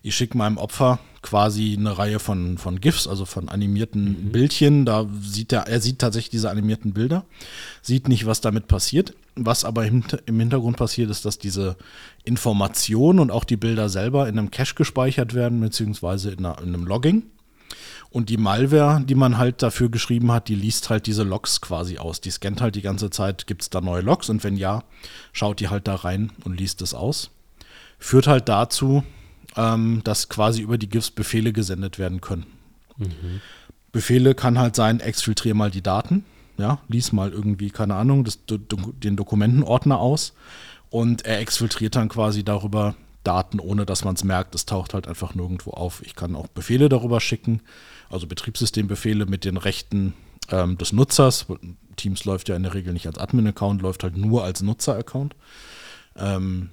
Ich 0.02 0.16
schicke 0.16 0.38
meinem 0.38 0.58
Opfer 0.58 1.00
quasi 1.22 1.76
eine 1.78 1.98
Reihe 1.98 2.20
von, 2.20 2.58
von 2.58 2.80
GIFs, 2.80 3.08
also 3.08 3.26
von 3.26 3.50
animierten 3.50 4.28
mhm. 4.28 4.32
Bildchen. 4.32 4.86
Da 4.86 5.08
sieht 5.22 5.52
er, 5.52 5.68
er 5.68 5.82
sieht 5.82 6.00
tatsächlich 6.00 6.32
diese 6.32 6.50
animierten 6.50 6.94
Bilder, 6.94 7.26
sieht 7.82 8.08
nicht, 8.08 8.26
was 8.26 8.42
damit 8.42 8.68
passiert. 8.68 9.14
Was 9.36 9.64
aber 9.66 9.86
im, 9.86 10.04
im 10.26 10.40
Hintergrund 10.40 10.78
passiert, 10.78 11.10
ist, 11.10 11.26
dass 11.26 11.38
diese 11.38 11.78
Informationen 12.24 13.20
und 13.20 13.32
auch 13.32 13.44
die 13.44 13.58
Bilder 13.58 13.90
selber 13.90 14.28
in 14.28 14.38
einem 14.38 14.52
Cache 14.52 14.76
gespeichert 14.76 15.34
werden, 15.34 15.60
beziehungsweise 15.62 16.32
in, 16.32 16.46
einer, 16.46 16.60
in 16.60 16.70
einem 16.70 16.86
Logging. 16.86 17.24
Und 18.10 18.30
die 18.30 18.38
Malware, 18.38 19.02
die 19.04 19.16
man 19.16 19.38
halt 19.38 19.62
dafür 19.62 19.90
geschrieben 19.90 20.32
hat, 20.32 20.48
die 20.48 20.56
liest 20.56 20.90
halt 20.90 21.08
diese 21.08 21.24
Logs 21.24 21.62
quasi 21.62 21.98
aus. 21.98 22.22
Die 22.22 22.32
scannt 22.32 22.62
halt 22.62 22.76
die 22.76 22.82
ganze 22.82 23.10
Zeit, 23.10 23.48
gibt 23.48 23.62
es 23.62 23.70
da 23.70 23.82
neue 23.82 24.02
Logs 24.02 24.30
und 24.30 24.44
wenn 24.44 24.58
ja, 24.58 24.84
schaut 25.32 25.60
die 25.60 25.70
halt 25.70 25.88
da 25.88 25.96
rein 25.96 26.32
und 26.44 26.60
liest 26.60 26.82
es 26.82 26.94
aus. 26.94 27.32
Führt 28.00 28.28
halt 28.28 28.50
dazu, 28.50 29.04
ähm, 29.56 30.02
dass 30.04 30.30
quasi 30.30 30.62
über 30.62 30.78
die 30.78 30.90
GIFs 30.90 31.12
Befehle 31.12 31.54
gesendet 31.54 32.00
werden 32.00 32.22
können. 32.22 32.46
Mhm. 32.98 33.42
Befehle 33.92 34.36
kann 34.36 34.58
halt 34.58 34.76
sein, 34.76 35.00
exfiltrier 35.00 35.54
mal 35.54 35.72
die 35.72 35.82
Daten, 35.82 36.26
ja, 36.58 36.80
lies 36.88 37.12
mal 37.12 37.32
irgendwie, 37.32 37.70
keine 37.70 37.96
Ahnung, 37.96 38.24
das, 38.24 38.40
den 38.48 39.16
Dokumentenordner 39.16 40.00
aus 40.00 40.34
und 40.90 41.26
er 41.26 41.40
exfiltriert 41.40 41.96
dann 41.96 42.10
quasi 42.10 42.44
darüber 42.44 42.96
Daten, 43.24 43.60
ohne 43.60 43.86
dass 43.86 44.04
man 44.04 44.16
es 44.16 44.24
merkt. 44.24 44.56
Es 44.56 44.66
taucht 44.66 44.94
halt 44.94 45.08
einfach 45.08 45.36
nirgendwo 45.36 45.72
auf. 45.72 46.02
Ich 46.04 46.16
kann 46.16 46.36
auch 46.36 46.48
Befehle 46.48 46.90
darüber 46.90 47.20
schicken, 47.20 47.62
also 48.10 48.28
Betriebssystembefehle 48.28 49.26
mit 49.26 49.46
den 49.46 49.58
Rechten 49.58 50.14
ähm, 50.50 50.78
des 50.78 50.94
Nutzers. 50.94 51.46
Teams 51.96 52.26
läuft 52.26 52.50
ja 52.50 52.56
in 52.56 52.64
der 52.64 52.74
Regel 52.74 52.94
nicht 52.94 53.08
als 53.08 53.18
Admin-Account, 53.18 53.82
läuft 53.82 54.04
halt 54.04 54.18
nur 54.18 54.44
als 54.44 54.62
Nutzer-Account. 54.62 55.36
Ähm, 56.16 56.70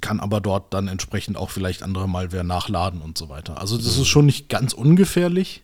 kann 0.00 0.20
aber 0.20 0.40
dort 0.40 0.72
dann 0.72 0.88
entsprechend 0.88 1.36
auch 1.36 1.50
vielleicht 1.50 1.82
andere 1.82 2.08
Malware 2.08 2.44
nachladen 2.44 3.02
und 3.02 3.18
so 3.18 3.28
weiter. 3.28 3.60
Also 3.60 3.76
das 3.76 3.98
ist 3.98 4.06
schon 4.06 4.26
nicht 4.26 4.48
ganz 4.48 4.72
ungefährlich. 4.72 5.62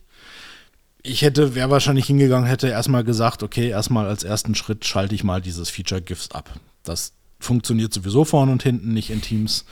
Ich 1.01 1.21
hätte, 1.21 1.55
wäre 1.55 1.69
wahrscheinlich 1.69 2.05
hingegangen, 2.05 2.47
hätte 2.47 2.67
erstmal 2.67 3.03
gesagt, 3.03 3.41
okay, 3.41 3.69
erstmal 3.69 4.07
als 4.07 4.23
ersten 4.23 4.53
Schritt 4.53 4.85
schalte 4.85 5.15
ich 5.15 5.23
mal 5.23 5.41
dieses 5.41 5.69
Feature 5.69 6.01
GIFs 6.01 6.31
ab. 6.31 6.51
Das 6.83 7.13
funktioniert 7.39 7.93
sowieso 7.93 8.25
vorne 8.25 8.51
und 8.51 8.63
hinten 8.63 8.93
nicht 8.93 9.09
in 9.09 9.21
Teams. 9.21 9.65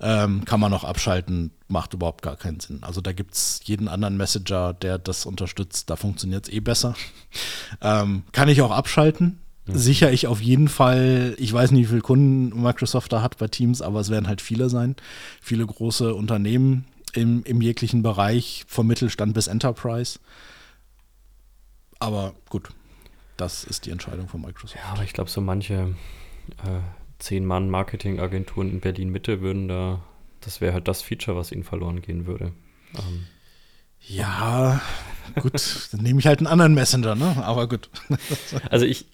Ähm, 0.00 0.44
kann 0.44 0.60
man 0.60 0.70
noch 0.70 0.84
abschalten, 0.84 1.50
macht 1.66 1.92
überhaupt 1.92 2.22
gar 2.22 2.36
keinen 2.36 2.60
Sinn. 2.60 2.78
Also 2.82 3.00
da 3.00 3.12
gibt 3.12 3.34
es 3.34 3.60
jeden 3.64 3.88
anderen 3.88 4.16
Messenger, 4.16 4.72
der 4.72 4.96
das 4.96 5.26
unterstützt, 5.26 5.90
da 5.90 5.96
funktioniert 5.96 6.46
es 6.46 6.54
eh 6.54 6.60
besser. 6.60 6.94
ähm, 7.80 8.22
kann 8.30 8.48
ich 8.48 8.62
auch 8.62 8.70
abschalten. 8.70 9.40
Mhm. 9.66 9.76
Sicher 9.76 10.12
ich 10.12 10.28
auf 10.28 10.40
jeden 10.40 10.68
Fall, 10.68 11.34
ich 11.38 11.52
weiß 11.52 11.72
nicht, 11.72 11.86
wie 11.86 11.88
viele 11.88 12.00
Kunden 12.00 12.62
Microsoft 12.62 13.12
da 13.12 13.22
hat 13.22 13.38
bei 13.38 13.48
Teams, 13.48 13.82
aber 13.82 13.98
es 13.98 14.08
werden 14.08 14.28
halt 14.28 14.40
viele 14.40 14.70
sein. 14.70 14.94
Viele 15.40 15.66
große 15.66 16.14
Unternehmen 16.14 16.84
im, 17.12 17.42
im 17.42 17.60
jeglichen 17.60 18.02
Bereich, 18.02 18.64
vom 18.68 18.86
Mittelstand 18.86 19.34
bis 19.34 19.48
Enterprise. 19.48 20.20
Aber 21.98 22.34
gut, 22.48 22.68
das 23.36 23.64
ist 23.64 23.86
die 23.86 23.90
Entscheidung 23.90 24.28
von 24.28 24.40
Microsoft. 24.42 24.76
Ja, 24.76 24.92
aber 24.92 25.02
ich 25.02 25.12
glaube, 25.12 25.28
so 25.28 25.40
manche 25.40 25.94
äh, 26.64 26.80
zehn 27.18 27.44
Mann 27.44 27.70
Marketingagenturen 27.70 28.70
in 28.70 28.80
Berlin 28.80 29.10
Mitte 29.10 29.40
würden 29.40 29.68
da, 29.68 30.02
das 30.40 30.60
wäre 30.60 30.72
halt 30.72 30.88
das 30.88 31.02
Feature, 31.02 31.36
was 31.36 31.52
ihnen 31.52 31.64
verloren 31.64 32.02
gehen 32.02 32.26
würde. 32.26 32.52
Ähm. 32.96 33.26
Ja, 34.00 34.80
gut, 35.40 35.88
dann 35.92 36.02
nehme 36.02 36.20
ich 36.20 36.26
halt 36.26 36.38
einen 36.38 36.46
anderen 36.46 36.74
Messenger, 36.74 37.14
ne? 37.14 37.44
Aber 37.44 37.68
gut. 37.68 37.90
also 38.70 38.86
ich, 38.86 39.06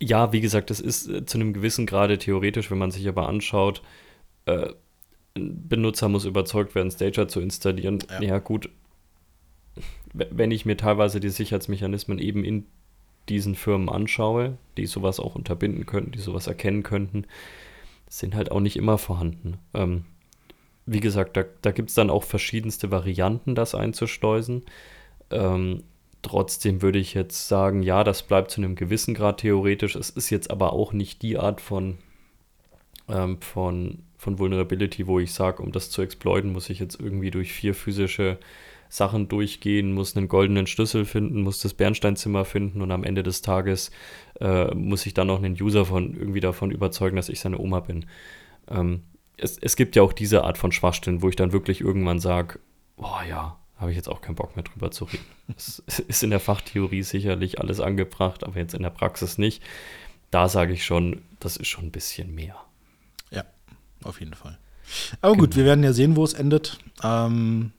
ja, 0.00 0.32
wie 0.32 0.40
gesagt, 0.40 0.70
das 0.70 0.80
ist 0.80 1.08
äh, 1.08 1.26
zu 1.26 1.38
einem 1.38 1.52
gewissen 1.52 1.86
Grade 1.86 2.18
theoretisch, 2.18 2.70
wenn 2.70 2.78
man 2.78 2.90
sich 2.90 3.06
aber 3.06 3.28
anschaut, 3.28 3.82
äh, 4.46 4.70
ein 5.36 5.68
Benutzer 5.68 6.08
muss 6.08 6.24
überzeugt 6.24 6.74
werden, 6.74 6.90
Stager 6.90 7.28
zu 7.28 7.40
installieren. 7.40 7.98
Ja. 8.10 8.22
ja, 8.22 8.38
gut, 8.38 8.70
wenn 10.12 10.50
ich 10.50 10.64
mir 10.64 10.76
teilweise 10.76 11.20
die 11.20 11.28
Sicherheitsmechanismen 11.28 12.18
eben 12.18 12.44
in 12.44 12.66
diesen 13.28 13.54
Firmen 13.54 13.88
anschaue, 13.88 14.56
die 14.76 14.86
sowas 14.86 15.20
auch 15.20 15.34
unterbinden 15.34 15.86
könnten, 15.86 16.12
die 16.12 16.18
sowas 16.18 16.46
erkennen 16.46 16.82
könnten, 16.82 17.24
sind 18.08 18.34
halt 18.34 18.50
auch 18.50 18.60
nicht 18.60 18.76
immer 18.76 18.98
vorhanden. 18.98 19.58
Ähm, 19.74 20.04
wie 20.86 21.00
gesagt, 21.00 21.36
da, 21.36 21.44
da 21.62 21.70
gibt 21.70 21.90
es 21.90 21.94
dann 21.94 22.10
auch 22.10 22.24
verschiedenste 22.24 22.90
Varianten, 22.90 23.54
das 23.54 23.74
einzuschleusen. 23.74 24.64
Ähm, 25.30 25.82
trotzdem 26.22 26.80
würde 26.80 26.98
ich 26.98 27.14
jetzt 27.14 27.48
sagen, 27.48 27.82
ja, 27.82 28.04
das 28.04 28.22
bleibt 28.22 28.50
zu 28.50 28.60
einem 28.60 28.74
gewissen 28.74 29.14
Grad 29.14 29.40
theoretisch. 29.40 29.96
Es 29.96 30.10
ist 30.10 30.30
jetzt 30.30 30.50
aber 30.50 30.72
auch 30.72 30.92
nicht 30.92 31.20
die 31.22 31.36
Art 31.36 31.60
von, 31.60 31.98
ähm, 33.08 33.40
von, 33.42 33.98
von 34.16 34.38
Vulnerability, 34.38 35.06
wo 35.06 35.20
ich 35.20 35.32
sage, 35.34 35.62
um 35.62 35.72
das 35.72 35.90
zu 35.90 36.00
exploiten, 36.00 36.52
muss 36.52 36.70
ich 36.70 36.78
jetzt 36.78 36.98
irgendwie 36.98 37.30
durch 37.30 37.52
vier 37.52 37.74
physische 37.74 38.38
Sachen 38.88 39.28
durchgehen, 39.28 39.92
muss 39.92 40.16
einen 40.16 40.28
goldenen 40.28 40.66
Schlüssel 40.66 41.04
finden, 41.04 41.42
muss 41.42 41.60
das 41.60 41.74
Bernsteinzimmer 41.74 42.44
finden 42.44 42.82
und 42.82 42.90
am 42.90 43.04
Ende 43.04 43.22
des 43.22 43.42
Tages 43.42 43.90
äh, 44.40 44.74
muss 44.74 45.06
ich 45.06 45.14
dann 45.14 45.26
noch 45.26 45.42
einen 45.42 45.60
User 45.60 45.84
von 45.84 46.14
irgendwie 46.14 46.40
davon 46.40 46.70
überzeugen, 46.70 47.16
dass 47.16 47.28
ich 47.28 47.40
seine 47.40 47.58
Oma 47.58 47.80
bin. 47.80 48.06
Ähm, 48.68 49.02
es, 49.36 49.58
es 49.58 49.76
gibt 49.76 49.96
ja 49.96 50.02
auch 50.02 50.12
diese 50.12 50.44
Art 50.44 50.58
von 50.58 50.72
Schwachstellen, 50.72 51.22
wo 51.22 51.28
ich 51.28 51.36
dann 51.36 51.52
wirklich 51.52 51.80
irgendwann 51.80 52.18
sage, 52.18 52.58
oh 52.96 53.18
ja, 53.28 53.58
habe 53.76 53.90
ich 53.90 53.96
jetzt 53.96 54.08
auch 54.08 54.20
keinen 54.20 54.34
Bock 54.34 54.56
mehr 54.56 54.64
drüber 54.64 54.90
zu 54.90 55.04
reden. 55.04 55.24
Es 55.56 55.98
ist 56.00 56.22
in 56.22 56.30
der 56.30 56.40
Fachtheorie 56.40 57.02
sicherlich 57.02 57.58
alles 57.58 57.80
angebracht, 57.80 58.44
aber 58.44 58.58
jetzt 58.58 58.74
in 58.74 58.82
der 58.82 58.90
Praxis 58.90 59.38
nicht. 59.38 59.62
Da 60.30 60.48
sage 60.48 60.74
ich 60.74 60.84
schon, 60.84 61.22
das 61.40 61.56
ist 61.56 61.68
schon 61.68 61.86
ein 61.86 61.90
bisschen 61.90 62.34
mehr. 62.34 62.56
Ja, 63.30 63.44
auf 64.04 64.20
jeden 64.20 64.34
Fall. 64.34 64.58
Aber 65.22 65.32
genau. 65.32 65.44
gut, 65.44 65.56
wir 65.56 65.64
werden 65.64 65.84
ja 65.84 65.92
sehen, 65.94 66.16
wo 66.16 66.24
es 66.24 66.34
endet. 66.34 66.78
Ähm, 67.02 67.72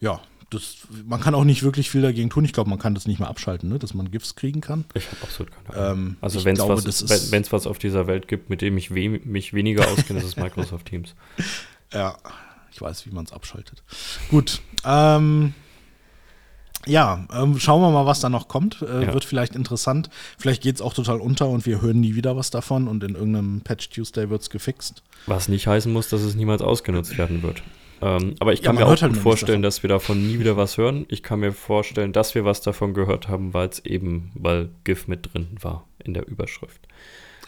ja, 0.00 0.20
das, 0.50 0.78
man 1.06 1.20
kann 1.20 1.34
auch 1.34 1.44
nicht 1.44 1.62
wirklich 1.62 1.90
viel 1.90 2.00
dagegen 2.00 2.30
tun. 2.30 2.44
Ich 2.44 2.52
glaube, 2.52 2.70
man 2.70 2.78
kann 2.78 2.94
das 2.94 3.06
nicht 3.06 3.18
mehr 3.18 3.28
abschalten, 3.28 3.68
ne? 3.68 3.78
dass 3.78 3.92
man 3.92 4.10
GIFs 4.10 4.34
kriegen 4.34 4.60
kann. 4.60 4.84
Ich 4.94 5.06
habe 5.06 5.18
absolut 5.22 5.52
keine 5.52 5.78
Ahnung. 5.78 5.98
Ähm, 5.98 6.16
also 6.20 6.44
wenn 6.44 6.56
es 6.56 7.08
was, 7.08 7.30
wenn, 7.30 7.44
was 7.50 7.66
auf 7.66 7.78
dieser 7.78 8.06
Welt 8.06 8.28
gibt, 8.28 8.48
mit 8.48 8.62
dem 8.62 8.78
ich 8.78 8.94
we 8.94 9.20
mich 9.24 9.52
weniger 9.52 9.86
auskenne, 9.88 10.20
ist 10.20 10.24
es 10.24 10.36
Microsoft 10.36 10.86
Teams. 10.90 11.14
Ja, 11.92 12.16
ich 12.72 12.80
weiß, 12.80 13.06
wie 13.06 13.10
man 13.10 13.24
es 13.24 13.32
abschaltet. 13.32 13.82
Gut. 14.30 14.62
Ähm, 14.86 15.52
ja, 16.86 17.26
ähm, 17.32 17.58
schauen 17.58 17.82
wir 17.82 17.90
mal, 17.90 18.06
was 18.06 18.20
da 18.20 18.30
noch 18.30 18.48
kommt. 18.48 18.80
Äh, 18.80 19.06
ja. 19.06 19.12
Wird 19.12 19.24
vielleicht 19.24 19.54
interessant. 19.54 20.08
Vielleicht 20.38 20.62
geht 20.62 20.76
es 20.76 20.82
auch 20.82 20.94
total 20.94 21.20
unter 21.20 21.48
und 21.48 21.66
wir 21.66 21.82
hören 21.82 22.00
nie 22.00 22.14
wieder 22.14 22.36
was 22.36 22.50
davon 22.50 22.88
und 22.88 23.04
in 23.04 23.14
irgendeinem 23.14 23.60
Patch 23.60 23.90
Tuesday 23.90 24.30
wird 24.30 24.40
es 24.40 24.48
gefixt. 24.48 25.02
Was 25.26 25.48
nicht 25.48 25.66
heißen 25.66 25.92
muss, 25.92 26.08
dass 26.08 26.22
es 26.22 26.34
niemals 26.34 26.62
ausgenutzt 26.62 27.18
werden 27.18 27.42
wird. 27.42 27.62
Ähm, 28.00 28.34
aber 28.38 28.52
ich 28.52 28.62
kann 28.62 28.76
ja, 28.76 28.82
mir 28.82 28.86
auch 28.86 29.00
halt 29.00 29.12
gut 29.12 29.22
vorstellen, 29.22 29.62
dass 29.62 29.82
wir 29.82 29.88
davon 29.88 30.26
nie 30.26 30.38
wieder 30.38 30.56
was 30.56 30.78
hören. 30.78 31.06
Ich 31.08 31.22
kann 31.22 31.40
mir 31.40 31.52
vorstellen, 31.52 32.12
dass 32.12 32.34
wir 32.34 32.44
was 32.44 32.60
davon 32.60 32.94
gehört 32.94 33.28
haben, 33.28 33.54
weil 33.54 33.68
es 33.68 33.84
eben, 33.84 34.30
weil 34.34 34.70
GIF 34.84 35.08
mit 35.08 35.32
drin 35.32 35.48
war 35.60 35.86
in 36.04 36.14
der 36.14 36.26
Überschrift. 36.28 36.86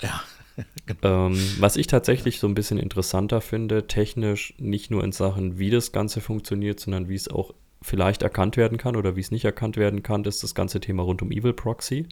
Ja. 0.00 0.20
genau. 0.86 1.26
ähm, 1.28 1.38
was 1.58 1.76
ich 1.76 1.86
tatsächlich 1.86 2.40
so 2.40 2.48
ein 2.48 2.54
bisschen 2.54 2.78
interessanter 2.78 3.40
finde, 3.40 3.86
technisch 3.86 4.54
nicht 4.58 4.90
nur 4.90 5.04
in 5.04 5.12
Sachen, 5.12 5.58
wie 5.58 5.70
das 5.70 5.92
Ganze 5.92 6.20
funktioniert, 6.20 6.80
sondern 6.80 7.08
wie 7.08 7.14
es 7.14 7.28
auch 7.28 7.54
vielleicht 7.82 8.22
erkannt 8.22 8.56
werden 8.56 8.76
kann 8.76 8.96
oder 8.96 9.16
wie 9.16 9.20
es 9.20 9.30
nicht 9.30 9.44
erkannt 9.44 9.76
werden 9.76 10.02
kann, 10.02 10.24
ist 10.24 10.42
das 10.42 10.54
ganze 10.54 10.80
Thema 10.80 11.02
rund 11.02 11.22
um 11.22 11.30
Evil 11.30 11.52
Proxy. 11.52 12.06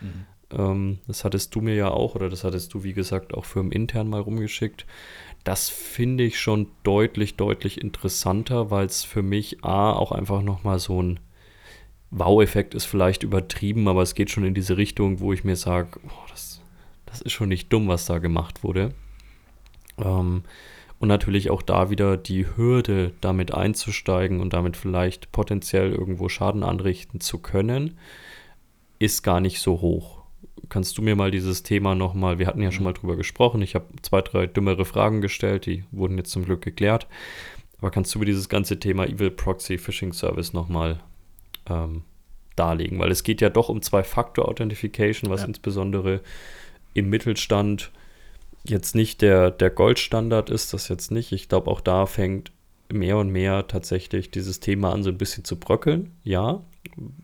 Mhm. 0.00 0.26
Ähm, 0.50 0.98
das 1.06 1.24
hattest 1.24 1.54
du 1.54 1.60
mir 1.60 1.74
ja 1.74 1.90
auch, 1.90 2.14
oder 2.14 2.28
das 2.28 2.44
hattest 2.44 2.74
du, 2.74 2.82
wie 2.82 2.92
gesagt, 2.92 3.34
auch 3.34 3.44
firmenintern 3.44 4.08
mal 4.08 4.20
rumgeschickt. 4.20 4.86
Das 5.44 5.68
finde 5.68 6.24
ich 6.24 6.38
schon 6.38 6.68
deutlich, 6.82 7.36
deutlich 7.36 7.80
interessanter, 7.80 8.70
weil 8.70 8.86
es 8.86 9.04
für 9.04 9.22
mich 9.22 9.64
A 9.64 9.92
auch 9.92 10.12
einfach 10.12 10.42
nochmal 10.42 10.78
so 10.78 11.02
ein 11.02 11.20
Wow-Effekt 12.10 12.74
ist 12.74 12.86
vielleicht 12.86 13.22
übertrieben, 13.22 13.86
aber 13.86 14.02
es 14.02 14.14
geht 14.14 14.30
schon 14.30 14.44
in 14.44 14.54
diese 14.54 14.76
Richtung, 14.76 15.20
wo 15.20 15.32
ich 15.32 15.44
mir 15.44 15.56
sage, 15.56 16.00
oh, 16.06 16.28
das, 16.30 16.62
das 17.06 17.20
ist 17.20 17.32
schon 17.32 17.50
nicht 17.50 17.72
dumm, 17.72 17.88
was 17.88 18.06
da 18.06 18.18
gemacht 18.18 18.64
wurde. 18.64 18.94
Ähm, 19.98 20.42
und 20.98 21.08
natürlich 21.08 21.50
auch 21.50 21.62
da 21.62 21.90
wieder 21.90 22.16
die 22.16 22.46
Hürde, 22.56 23.12
damit 23.20 23.52
einzusteigen 23.54 24.40
und 24.40 24.52
damit 24.52 24.76
vielleicht 24.76 25.30
potenziell 25.32 25.92
irgendwo 25.92 26.28
Schaden 26.28 26.64
anrichten 26.64 27.20
zu 27.20 27.38
können, 27.38 27.98
ist 28.98 29.22
gar 29.22 29.40
nicht 29.40 29.60
so 29.60 29.80
hoch 29.80 30.17
kannst 30.68 30.98
du 30.98 31.02
mir 31.02 31.16
mal 31.16 31.30
dieses 31.30 31.62
Thema 31.62 31.94
nochmal, 31.94 32.38
wir 32.38 32.46
hatten 32.46 32.62
ja 32.62 32.72
schon 32.72 32.84
mal 32.84 32.92
drüber 32.92 33.16
gesprochen, 33.16 33.62
ich 33.62 33.74
habe 33.74 33.86
zwei, 34.02 34.20
drei 34.20 34.46
dümmere 34.46 34.84
Fragen 34.84 35.20
gestellt, 35.20 35.66
die 35.66 35.84
wurden 35.90 36.16
jetzt 36.18 36.30
zum 36.30 36.44
Glück 36.44 36.62
geklärt. 36.62 37.06
Aber 37.80 37.90
kannst 37.90 38.14
du 38.14 38.18
mir 38.18 38.24
dieses 38.24 38.48
ganze 38.48 38.80
Thema 38.80 39.06
Evil 39.06 39.30
Proxy 39.30 39.78
Phishing 39.78 40.12
Service 40.12 40.52
nochmal 40.52 41.00
ähm, 41.68 42.02
darlegen? 42.56 42.98
Weil 42.98 43.10
es 43.10 43.22
geht 43.22 43.40
ja 43.40 43.50
doch 43.50 43.68
um 43.68 43.82
Zwei-Faktor-Authentification, 43.82 45.30
was 45.30 45.42
ja. 45.42 45.46
insbesondere 45.46 46.20
im 46.94 47.08
Mittelstand 47.08 47.92
jetzt 48.64 48.94
nicht 48.94 49.22
der, 49.22 49.50
der 49.50 49.70
Goldstandard 49.70 50.50
ist, 50.50 50.72
das 50.72 50.88
jetzt 50.88 51.10
nicht. 51.10 51.32
Ich 51.32 51.48
glaube, 51.48 51.70
auch 51.70 51.80
da 51.80 52.06
fängt 52.06 52.50
mehr 52.92 53.18
und 53.18 53.30
mehr 53.30 53.66
tatsächlich 53.68 54.30
dieses 54.30 54.60
Thema 54.60 54.92
an, 54.92 55.02
so 55.02 55.10
ein 55.10 55.18
bisschen 55.18 55.44
zu 55.44 55.56
bröckeln. 55.58 56.12
Ja, 56.24 56.64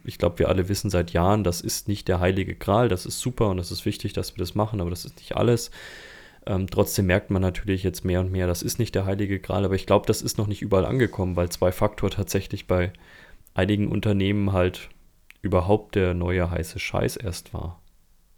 ich 0.04 0.18
glaube, 0.18 0.38
wir 0.38 0.48
alle 0.48 0.68
wissen 0.68 0.90
seit 0.90 1.12
Jahren, 1.12 1.44
das 1.44 1.60
ist 1.60 1.88
nicht 1.88 2.08
der 2.08 2.20
heilige 2.20 2.54
Gral, 2.54 2.88
das 2.88 3.06
ist 3.06 3.20
super 3.20 3.48
und 3.48 3.56
das 3.56 3.70
ist 3.70 3.84
wichtig, 3.84 4.12
dass 4.12 4.34
wir 4.34 4.38
das 4.38 4.54
machen, 4.54 4.80
aber 4.80 4.90
das 4.90 5.04
ist 5.04 5.16
nicht 5.16 5.36
alles. 5.36 5.70
Ähm, 6.46 6.68
trotzdem 6.68 7.06
merkt 7.06 7.30
man 7.30 7.40
natürlich 7.40 7.82
jetzt 7.82 8.04
mehr 8.04 8.20
und 8.20 8.30
mehr, 8.30 8.46
das 8.46 8.62
ist 8.62 8.78
nicht 8.78 8.94
der 8.94 9.06
heilige 9.06 9.40
Gral, 9.40 9.64
aber 9.64 9.74
ich 9.74 9.86
glaube, 9.86 10.06
das 10.06 10.22
ist 10.22 10.36
noch 10.36 10.46
nicht 10.46 10.62
überall 10.62 10.84
angekommen, 10.84 11.36
weil 11.36 11.48
Zwei-Faktor 11.48 12.10
tatsächlich 12.10 12.66
bei 12.66 12.92
einigen 13.54 13.88
Unternehmen 13.88 14.52
halt 14.52 14.90
überhaupt 15.40 15.94
der 15.94 16.14
neue 16.14 16.50
heiße 16.50 16.78
Scheiß 16.78 17.16
erst 17.16 17.54
war. 17.54 17.80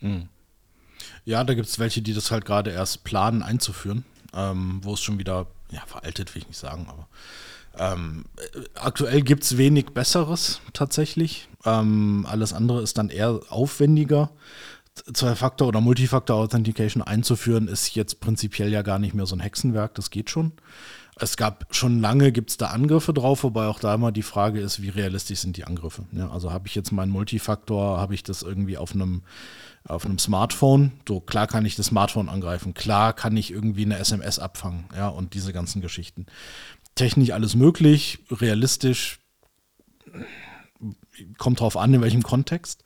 Mhm. 0.00 0.28
Ja, 1.24 1.42
da 1.44 1.54
gibt 1.54 1.66
es 1.66 1.78
welche, 1.78 2.02
die 2.02 2.14
das 2.14 2.30
halt 2.30 2.44
gerade 2.44 2.70
erst 2.70 3.04
planen 3.04 3.42
einzuführen, 3.42 4.04
ähm, 4.34 4.80
wo 4.82 4.94
es 4.94 5.00
schon 5.00 5.18
wieder, 5.18 5.46
ja, 5.70 5.82
veraltet 5.86 6.34
will 6.34 6.42
ich 6.42 6.48
nicht 6.48 6.58
sagen, 6.58 6.86
aber 6.88 7.08
ähm, 7.78 8.24
aktuell 8.74 9.22
gibt 9.22 9.44
es 9.44 9.56
wenig 9.56 9.86
Besseres 9.86 10.60
tatsächlich. 10.72 11.48
Ähm, 11.64 12.26
alles 12.28 12.52
andere 12.52 12.82
ist 12.82 12.98
dann 12.98 13.10
eher 13.10 13.40
aufwendiger. 13.48 14.30
Zwei-Faktor- 15.12 15.68
oder 15.68 15.82
Multifaktor-Authentication 15.82 17.02
einzuführen, 17.02 17.68
ist 17.68 17.94
jetzt 17.94 18.20
prinzipiell 18.20 18.72
ja 18.72 18.80
gar 18.80 18.98
nicht 18.98 19.14
mehr 19.14 19.26
so 19.26 19.36
ein 19.36 19.40
Hexenwerk, 19.40 19.94
das 19.94 20.10
geht 20.10 20.30
schon. 20.30 20.52
Es 21.18 21.38
gab 21.38 21.74
schon 21.74 22.00
lange, 22.00 22.30
gibt 22.30 22.50
es 22.50 22.56
da 22.58 22.66
Angriffe 22.66 23.14
drauf, 23.14 23.42
wobei 23.42 23.66
auch 23.66 23.80
da 23.80 23.94
immer 23.94 24.12
die 24.12 24.22
Frage 24.22 24.60
ist, 24.60 24.82
wie 24.82 24.90
realistisch 24.90 25.40
sind 25.40 25.56
die 25.56 25.64
Angriffe. 25.64 26.04
Ja, 26.12 26.30
also 26.30 26.52
habe 26.52 26.68
ich 26.68 26.74
jetzt 26.74 26.92
meinen 26.92 27.10
Multifaktor, 27.10 27.98
habe 27.98 28.14
ich 28.14 28.22
das 28.22 28.42
irgendwie 28.42 28.76
auf 28.76 28.92
einem, 28.92 29.22
auf 29.88 30.04
einem 30.04 30.18
Smartphone, 30.18 30.92
so 31.08 31.20
klar 31.20 31.46
kann 31.46 31.64
ich 31.64 31.74
das 31.74 31.86
Smartphone 31.86 32.28
angreifen, 32.28 32.74
klar 32.74 33.14
kann 33.14 33.34
ich 33.34 33.50
irgendwie 33.50 33.86
eine 33.86 33.98
SMS 33.98 34.38
abfangen, 34.38 34.84
ja, 34.94 35.08
und 35.08 35.32
diese 35.32 35.54
ganzen 35.54 35.80
Geschichten. 35.80 36.26
Technisch 36.96 37.30
alles 37.30 37.54
möglich, 37.54 38.18
realistisch, 38.30 39.20
kommt 41.38 41.60
drauf 41.60 41.76
an, 41.76 41.94
in 41.94 42.02
welchem 42.02 42.22
Kontext. 42.22 42.84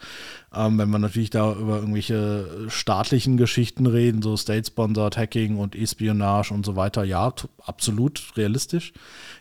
Ähm, 0.54 0.78
wenn 0.78 0.90
wir 0.90 0.98
natürlich 0.98 1.30
da 1.30 1.52
über 1.52 1.76
irgendwelche 1.76 2.66
staatlichen 2.68 3.36
Geschichten 3.36 3.86
reden, 3.86 4.22
so 4.22 4.36
State-Sponsored 4.36 5.16
Hacking 5.16 5.56
und 5.58 5.74
Espionage 5.74 6.52
und 6.52 6.64
so 6.64 6.76
weiter, 6.76 7.04
ja, 7.04 7.32
absolut 7.64 8.32
realistisch. 8.36 8.92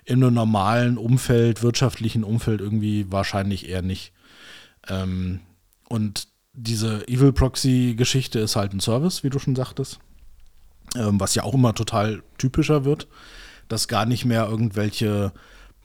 In 0.05 0.23
einem 0.23 0.33
normalen 0.33 0.97
Umfeld, 0.97 1.61
wirtschaftlichen 1.61 2.23
Umfeld 2.23 2.61
irgendwie 2.61 3.11
wahrscheinlich 3.11 3.67
eher 3.67 3.81
nicht. 3.81 4.13
Ähm, 4.87 5.41
und 5.87 6.27
diese 6.53 7.07
Evil 7.07 7.31
Proxy-Geschichte 7.31 8.39
ist 8.39 8.55
halt 8.55 8.73
ein 8.73 8.79
Service, 8.79 9.23
wie 9.23 9.29
du 9.29 9.39
schon 9.39 9.55
sagtest, 9.55 9.99
ähm, 10.95 11.19
was 11.19 11.35
ja 11.35 11.43
auch 11.43 11.53
immer 11.53 11.73
total 11.73 12.23
typischer 12.37 12.85
wird, 12.85 13.07
dass 13.69 13.87
gar 13.87 14.05
nicht 14.05 14.25
mehr 14.25 14.47
irgendwelche 14.49 15.31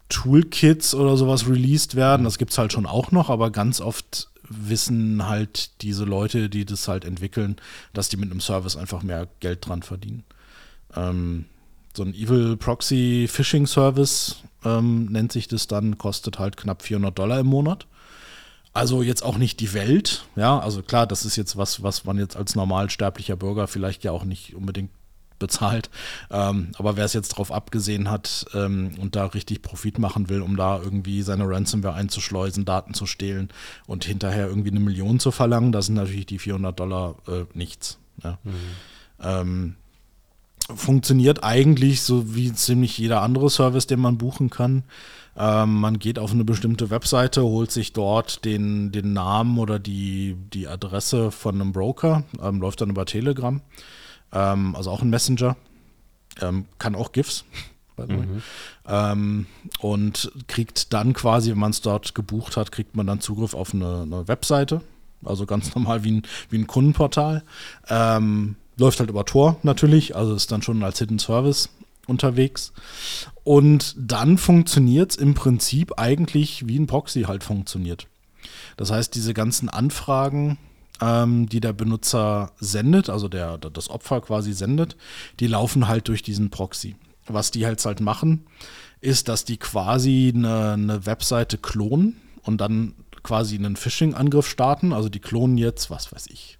Toolkits 0.09 0.95
oder 0.95 1.17
sowas 1.17 1.49
released 1.49 1.95
werden. 1.95 2.25
Das 2.25 2.38
gibt 2.38 2.50
es 2.50 2.59
halt 2.59 2.73
schon 2.73 2.87
auch 2.87 3.12
noch, 3.12 3.31
aber 3.31 3.50
ganz 3.50 3.81
oft 3.81 4.29
wissen 4.49 5.26
halt 5.26 5.83
diese 5.83 6.05
Leute, 6.05 6.50
die 6.50 6.64
das 6.64 6.88
halt 6.88 7.05
entwickeln, 7.05 7.57
dass 7.93 8.09
die 8.09 8.17
mit 8.17 8.31
einem 8.31 8.41
Service 8.41 8.76
einfach 8.76 9.03
mehr 9.03 9.29
Geld 9.41 9.67
dran 9.67 9.83
verdienen. 9.83 10.25
Ähm, 10.95 11.47
so 11.97 12.03
ein 12.03 12.14
Evil 12.14 12.57
Proxy 12.57 13.26
Phishing 13.31 13.67
Service 13.67 14.37
ähm, 14.64 15.07
nennt 15.07 15.33
sich 15.33 15.49
das 15.49 15.67
dann, 15.67 15.97
kostet 15.97 16.38
halt 16.38 16.57
knapp 16.57 16.83
400 16.83 17.17
Dollar 17.19 17.41
im 17.41 17.47
Monat. 17.47 17.87
Also 18.73 19.03
jetzt 19.03 19.23
auch 19.23 19.38
nicht 19.38 19.61
die 19.61 19.73
Welt, 19.73 20.25
ja, 20.35 20.59
also 20.59 20.83
klar, 20.83 21.07
das 21.07 21.25
ist 21.25 21.37
jetzt 21.37 21.57
was, 21.57 21.85
was 21.85 22.05
man 22.05 22.19
jetzt 22.19 22.37
als 22.37 22.57
normalsterblicher 22.57 23.37
Bürger 23.37 23.69
vielleicht 23.69 24.03
ja 24.03 24.11
auch 24.11 24.25
nicht 24.25 24.57
unbedingt 24.57 24.91
bezahlt. 25.38 25.91
Ähm, 26.31 26.73
aber 26.79 26.97
wer 26.97 27.05
es 27.05 27.12
jetzt 27.12 27.33
darauf 27.33 27.53
abgesehen 27.53 28.11
hat 28.11 28.47
ähm, 28.55 28.93
und 29.00 29.17
da 29.17 29.26
richtig 29.26 29.62
Profit 29.62 29.99
machen 29.99 30.29
will, 30.29 30.43
um 30.43 30.57
da 30.57 30.81
irgendwie 30.81 31.23
seine 31.23 31.49
Ransomware 31.49 31.95
einzuschleusen, 31.95 32.64
Daten 32.64 32.95
zu 32.95 33.07
stehlen 33.07 33.49
und 33.87 34.05
hinterher 34.05 34.47
irgendwie 34.49 34.71
eine 34.71 34.81
Million 34.81 35.19
zu 35.21 35.31
verlangen, 35.31 35.73
da 35.73 35.83
sind 35.83 35.95
natürlich 35.95 36.26
die 36.26 36.38
400 36.38 36.79
Dollar 36.79 37.17
äh, 37.29 37.45
nichts. 37.55 37.99
Ja. 38.23 38.38
Mhm. 38.45 38.53
Ähm, 39.21 39.75
funktioniert 40.75 41.45
eigentlich 41.45 42.03
so 42.03 42.35
wie 42.35 42.53
ziemlich 42.53 42.97
jeder 42.97 43.23
andere 43.23 43.50
Service, 43.50 43.87
den 43.87 44.00
man 44.00 44.17
buchen 44.17 44.50
kann. 44.50 44.85
Ähm, 45.37 45.75
man 45.75 45.99
geht 45.99 46.19
auf 46.19 46.33
eine 46.33 46.45
bestimmte 46.45 46.91
Webseite, 46.91 47.43
holt 47.43 47.71
sich 47.71 47.93
dort 47.93 48.45
den, 48.45 48.93
den 48.93 49.12
Namen 49.12 49.59
oder 49.59 49.79
die, 49.79 50.37
die 50.53 50.69
Adresse 50.69 51.31
von 51.31 51.61
einem 51.61 51.73
Broker, 51.73 52.25
ähm, 52.41 52.61
läuft 52.61 52.81
dann 52.81 52.91
über 52.91 53.05
Telegram 53.05 53.61
ähm, 54.34 54.76
also 54.76 54.90
auch 54.90 55.02
ein 55.02 55.10
Messenger, 55.10 55.56
ähm, 56.40 56.66
kann 56.78 56.94
auch 56.94 57.12
GIFs. 57.12 57.44
Mhm. 57.97 58.42
Ähm, 58.88 59.47
und 59.78 60.32
kriegt 60.49 60.92
dann 60.92 61.12
quasi, 61.12 61.50
wenn 61.52 61.58
man 61.58 61.70
es 61.70 61.80
dort 61.80 62.14
gebucht 62.14 62.56
hat, 62.56 62.73
kriegt 62.73 62.97
man 62.97 63.06
dann 63.06 63.20
Zugriff 63.20 63.54
auf 63.54 63.73
eine, 63.73 64.02
eine 64.02 64.26
Webseite. 64.26 64.80
Also 65.25 65.47
ganz 65.47 65.75
normal 65.75 66.04
wie 66.04 66.12
ein, 66.12 66.23
wie 66.50 66.58
ein 66.58 66.66
Kundenportal. 66.66 67.44
Ähm, 67.88 68.56
läuft 68.76 68.99
halt 68.99 69.10
über 69.10 69.25
Tor 69.25 69.56
natürlich, 69.62 70.16
also 70.16 70.34
ist 70.34 70.50
dann 70.50 70.62
schon 70.62 70.82
als 70.82 70.99
Hidden 70.99 71.20
Service 71.20 71.68
unterwegs. 72.06 72.73
Und 73.44 73.94
dann 73.97 74.38
funktioniert 74.38 75.12
es 75.12 75.16
im 75.16 75.34
Prinzip 75.34 75.99
eigentlich 75.99 76.66
wie 76.66 76.78
ein 76.78 76.86
Proxy 76.86 77.23
halt 77.23 77.44
funktioniert. 77.44 78.08
Das 78.76 78.90
heißt, 78.90 79.14
diese 79.14 79.34
ganzen 79.34 79.68
Anfragen, 79.68 80.58
ähm, 81.00 81.49
die 81.49 81.61
der 81.61 81.73
Benutzer 81.73 82.52
sendet, 82.59 83.11
also 83.11 83.28
der, 83.28 83.59
das 83.59 83.91
Opfer 83.91 84.21
quasi 84.21 84.52
sendet, 84.52 84.97
die 85.41 85.47
laufen 85.47 85.89
halt 85.89 86.09
durch 86.09 86.23
diesen 86.23 86.50
Proxy. 86.50 86.97
Was 87.26 87.50
die 87.50 87.65
halt 87.65 87.85
halt 87.85 88.00
machen, 88.00 88.47
ist, 89.00 89.28
dass 89.28 89.45
die 89.45 89.57
quasi 89.57 90.33
eine, 90.35 90.73
eine 90.73 91.07
Webseite 91.07 91.59
klonen 91.59 92.21
und 92.43 92.61
dann 92.61 92.95
quasi 93.23 93.57
einen 93.57 93.76
Phishing-Angriff 93.76 94.47
starten. 94.47 94.93
Also 94.93 95.09
die 95.09 95.21
klonen 95.21 95.57
jetzt, 95.57 95.91
was 95.91 96.13
weiß 96.13 96.26
ich, 96.28 96.59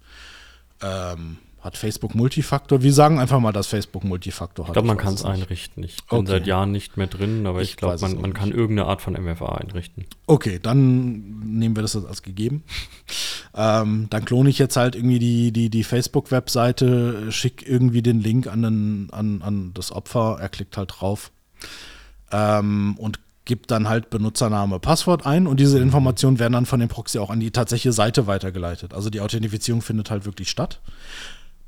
ähm, 0.81 1.37
hat 1.65 1.77
Facebook 1.77 2.13
Multifaktor? 2.13 2.83
Wir 2.83 2.93
sagen 2.93 3.19
einfach 3.19 3.39
mal, 3.39 3.51
dass 3.51 3.65
Facebook 3.65 4.03
Multifaktor 4.03 4.65
hat. 4.65 4.69
Ich 4.69 4.73
glaube, 4.73 4.87
man 4.87 4.97
kann 4.97 5.15
es 5.15 5.25
einrichten. 5.25 5.83
Ich 5.83 5.97
bin 6.05 6.19
okay. 6.19 6.27
seit 6.27 6.47
Jahren 6.47 6.71
nicht 6.71 6.95
mehr 6.95 7.07
drin, 7.07 7.47
aber 7.47 7.61
ich, 7.61 7.71
ich 7.71 7.77
glaube, 7.77 7.99
man, 8.01 8.21
man 8.21 8.33
kann 8.35 8.51
irgendeine 8.51 8.87
Art 8.87 9.01
von 9.01 9.13
MFA 9.13 9.55
einrichten. 9.55 10.05
Okay, 10.27 10.59
dann 10.61 11.39
nehmen 11.57 11.75
wir 11.75 11.81
das 11.81 11.95
als 11.95 12.21
gegeben. 12.21 12.63
Ähm, 13.55 14.07
dann 14.09 14.25
klone 14.25 14.49
ich 14.49 14.59
jetzt 14.59 14.75
halt 14.75 14.95
irgendwie 14.95 15.19
die, 15.19 15.51
die, 15.51 15.69
die 15.69 15.83
Facebook-Webseite, 15.83 17.31
schicke 17.31 17.65
irgendwie 17.65 18.01
den 18.01 18.19
Link 18.19 18.47
an, 18.47 18.61
den, 18.61 19.07
an, 19.11 19.41
an 19.41 19.71
das 19.73 19.91
Opfer, 19.91 20.37
er 20.39 20.49
klickt 20.49 20.77
halt 20.77 20.93
drauf 20.97 21.31
ähm, 22.31 22.95
und 22.97 23.19
gibt 23.45 23.71
dann 23.71 23.87
halt 23.87 24.09
Benutzername, 24.09 24.79
Passwort 24.79 25.25
ein 25.25 25.47
und 25.47 25.59
diese 25.59 25.79
Informationen 25.79 26.39
werden 26.39 26.53
dann 26.53 26.65
von 26.65 26.79
dem 26.79 26.89
Proxy 26.89 27.19
auch 27.19 27.29
an 27.29 27.39
die 27.39 27.51
tatsächliche 27.51 27.93
Seite 27.93 28.27
weitergeleitet. 28.27 28.93
Also 28.93 29.09
die 29.09 29.21
Authentifizierung 29.21 29.81
findet 29.81 30.09
halt 30.09 30.25
wirklich 30.25 30.49
statt 30.49 30.81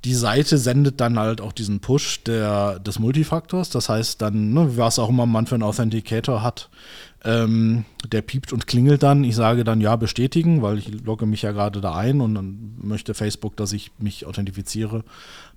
die 0.06 0.14
Seite 0.14 0.58
sendet 0.58 1.02
dann 1.02 1.18
halt 1.18 1.42
auch 1.42 1.52
diesen 1.52 1.80
Push 1.80 2.24
der, 2.24 2.80
des 2.80 3.00
Multifaktors. 3.00 3.70
Das 3.70 3.90
heißt 3.90 4.22
dann, 4.22 4.54
ne, 4.54 4.78
was 4.78 5.00
auch 5.00 5.10
immer 5.10 5.26
man 5.26 5.48
für 5.48 5.56
einen 5.56 5.64
Authenticator 5.64 6.44
hat, 6.44 6.70
ähm, 7.26 7.84
der 8.12 8.22
piept 8.22 8.54
und 8.54 8.68
klingelt 8.68 9.02
dann. 9.04 9.24
Ich 9.24 9.36
sage 9.36 9.64
dann 9.64 9.82
ja 9.82 9.96
bestätigen, 9.96 10.62
weil 10.62 10.78
ich 10.78 11.04
logge 11.04 11.26
mich 11.26 11.42
ja 11.42 11.52
gerade 11.52 11.82
da 11.82 11.96
ein 11.96 12.22
und 12.22 12.36
dann 12.36 12.76
möchte 12.82 13.16
Facebook, 13.16 13.58
dass 13.58 13.74
ich 13.74 13.92
mich 13.98 14.26
authentifiziere 14.26 15.04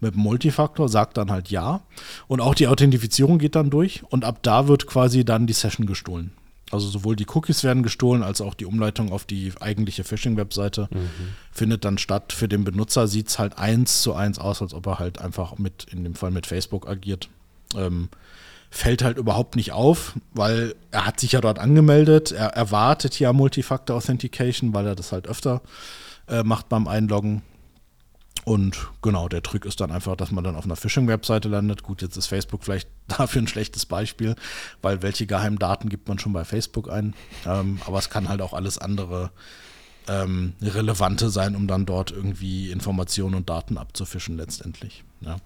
mit 0.00 0.14
dem 0.14 0.22
Multifaktor, 0.22 0.88
sagt 0.88 1.18
dann 1.18 1.30
halt 1.30 1.50
ja. 1.50 1.82
Und 2.26 2.40
auch 2.40 2.54
die 2.54 2.66
Authentifizierung 2.66 3.38
geht 3.38 3.54
dann 3.54 3.70
durch 3.70 4.02
und 4.08 4.24
ab 4.24 4.38
da 4.42 4.68
wird 4.68 4.86
quasi 4.86 5.24
dann 5.24 5.46
die 5.46 5.52
Session 5.52 5.86
gestohlen. 5.86 6.32
Also 6.70 6.88
sowohl 6.88 7.16
die 7.16 7.26
Cookies 7.26 7.64
werden 7.64 7.82
gestohlen, 7.82 8.22
als 8.22 8.40
auch 8.40 8.54
die 8.54 8.66
Umleitung 8.66 9.10
auf 9.10 9.24
die 9.24 9.52
eigentliche 9.60 10.04
Phishing-Webseite 10.04 10.88
mhm. 10.90 11.08
findet 11.50 11.84
dann 11.84 11.98
statt. 11.98 12.32
Für 12.32 12.48
den 12.48 12.64
Benutzer 12.64 13.08
sieht 13.08 13.28
es 13.28 13.38
halt 13.38 13.58
eins 13.58 14.02
zu 14.02 14.14
eins 14.14 14.38
aus, 14.38 14.62
als 14.62 14.72
ob 14.72 14.86
er 14.86 14.98
halt 14.98 15.20
einfach 15.20 15.58
mit, 15.58 15.86
in 15.90 16.04
dem 16.04 16.14
Fall 16.14 16.30
mit 16.30 16.46
Facebook 16.46 16.88
agiert. 16.88 17.28
Ähm, 17.76 18.08
fällt 18.70 19.02
halt 19.02 19.18
überhaupt 19.18 19.56
nicht 19.56 19.72
auf, 19.72 20.14
weil 20.32 20.76
er 20.92 21.06
hat 21.06 21.18
sich 21.18 21.32
ja 21.32 21.40
dort 21.40 21.58
angemeldet. 21.58 22.30
Er 22.30 22.50
erwartet 22.50 23.18
ja 23.18 23.32
Multifactor 23.32 23.96
Authentication, 23.96 24.72
weil 24.72 24.86
er 24.86 24.94
das 24.94 25.10
halt 25.10 25.26
öfter 25.26 25.60
äh, 26.28 26.44
macht 26.44 26.68
beim 26.68 26.86
Einloggen. 26.86 27.42
Und 28.44 28.88
genau, 29.02 29.28
der 29.28 29.42
Trick 29.42 29.64
ist 29.64 29.80
dann 29.80 29.92
einfach, 29.92 30.16
dass 30.16 30.30
man 30.30 30.42
dann 30.44 30.56
auf 30.56 30.64
einer 30.64 30.76
Phishing-Webseite 30.76 31.48
landet. 31.48 31.82
Gut, 31.82 32.00
jetzt 32.02 32.16
ist 32.16 32.26
Facebook 32.26 32.64
vielleicht 32.64 32.88
dafür 33.08 33.42
ein 33.42 33.48
schlechtes 33.48 33.86
Beispiel, 33.86 34.34
weil 34.82 35.02
welche 35.02 35.26
geheimen 35.26 35.58
Daten 35.58 35.88
gibt 35.88 36.08
man 36.08 36.18
schon 36.18 36.32
bei 36.32 36.44
Facebook 36.44 36.90
ein. 36.90 37.14
Ähm, 37.46 37.80
aber 37.86 37.98
es 37.98 38.10
kann 38.10 38.28
halt 38.28 38.40
auch 38.40 38.54
alles 38.54 38.78
andere 38.78 39.30
ähm, 40.08 40.54
Relevante 40.62 41.30
sein, 41.30 41.54
um 41.54 41.66
dann 41.66 41.86
dort 41.86 42.10
irgendwie 42.10 42.70
Informationen 42.70 43.34
und 43.34 43.50
Daten 43.50 43.76
abzufischen 43.76 44.36
letztendlich. 44.36 45.04
Ja. 45.20 45.36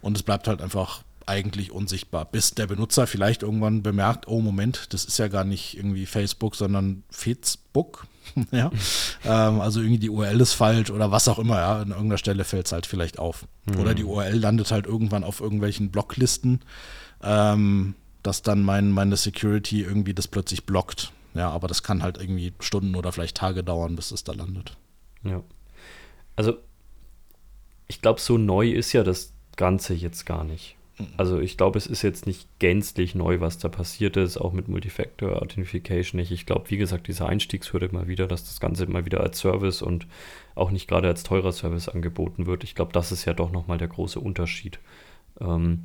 Und 0.00 0.16
es 0.16 0.22
bleibt 0.22 0.48
halt 0.48 0.62
einfach 0.62 1.02
eigentlich 1.26 1.72
unsichtbar, 1.72 2.24
bis 2.24 2.54
der 2.54 2.66
Benutzer 2.66 3.06
vielleicht 3.06 3.42
irgendwann 3.42 3.82
bemerkt, 3.82 4.26
oh 4.26 4.40
Moment, 4.40 4.94
das 4.94 5.04
ist 5.04 5.18
ja 5.18 5.28
gar 5.28 5.44
nicht 5.44 5.76
irgendwie 5.76 6.06
Facebook, 6.06 6.56
sondern 6.56 7.04
Facebook. 7.10 8.06
ja. 8.50 8.70
Ähm, 9.24 9.60
also 9.60 9.80
irgendwie 9.80 9.98
die 9.98 10.10
URL 10.10 10.40
ist 10.40 10.54
falsch 10.54 10.90
oder 10.90 11.10
was 11.10 11.28
auch 11.28 11.38
immer, 11.38 11.56
ja. 11.56 11.76
An 11.78 11.90
irgendeiner 11.90 12.18
Stelle 12.18 12.44
fällt 12.44 12.66
es 12.66 12.72
halt 12.72 12.86
vielleicht 12.86 13.18
auf. 13.18 13.46
Mhm. 13.66 13.80
Oder 13.80 13.94
die 13.94 14.04
URL 14.04 14.38
landet 14.38 14.70
halt 14.70 14.86
irgendwann 14.86 15.24
auf 15.24 15.40
irgendwelchen 15.40 15.90
Blocklisten, 15.90 16.60
ähm, 17.22 17.94
dass 18.22 18.42
dann 18.42 18.62
mein, 18.62 18.90
meine 18.90 19.16
Security 19.16 19.82
irgendwie 19.82 20.14
das 20.14 20.28
plötzlich 20.28 20.64
blockt. 20.64 21.12
Ja, 21.34 21.50
aber 21.50 21.68
das 21.68 21.82
kann 21.82 22.02
halt 22.02 22.18
irgendwie 22.18 22.52
Stunden 22.60 22.94
oder 22.96 23.12
vielleicht 23.12 23.36
Tage 23.36 23.62
dauern, 23.62 23.96
bis 23.96 24.10
es 24.10 24.24
da 24.24 24.32
landet. 24.32 24.76
Ja. 25.22 25.42
Also, 26.36 26.54
ich 27.86 28.00
glaube, 28.00 28.20
so 28.20 28.38
neu 28.38 28.70
ist 28.70 28.92
ja 28.92 29.04
das 29.04 29.32
Ganze 29.56 29.94
jetzt 29.94 30.24
gar 30.24 30.44
nicht. 30.44 30.77
Also 31.16 31.40
ich 31.40 31.56
glaube, 31.56 31.78
es 31.78 31.86
ist 31.86 32.02
jetzt 32.02 32.26
nicht 32.26 32.48
gänzlich 32.58 33.14
neu, 33.14 33.40
was 33.40 33.58
da 33.58 33.68
passiert 33.68 34.16
ist, 34.16 34.36
auch 34.36 34.52
mit 34.52 34.68
Multifactor 34.68 35.40
Authentication 35.40 36.18
nicht. 36.18 36.32
Ich 36.32 36.44
glaube, 36.44 36.70
wie 36.70 36.76
gesagt, 36.76 37.06
diese 37.06 37.26
Einstiegshürde 37.26 37.88
mal 37.92 38.08
wieder, 38.08 38.26
dass 38.26 38.44
das 38.44 38.58
Ganze 38.58 38.86
mal 38.86 39.04
wieder 39.04 39.20
als 39.20 39.38
Service 39.38 39.80
und 39.80 40.06
auch 40.56 40.70
nicht 40.70 40.88
gerade 40.88 41.06
als 41.06 41.22
teurer 41.22 41.52
Service 41.52 41.88
angeboten 41.88 42.46
wird. 42.46 42.64
Ich 42.64 42.74
glaube, 42.74 42.92
das 42.92 43.12
ist 43.12 43.24
ja 43.26 43.34
doch 43.34 43.52
nochmal 43.52 43.78
der 43.78 43.88
große 43.88 44.18
Unterschied. 44.18 44.80
Ähm, 45.40 45.84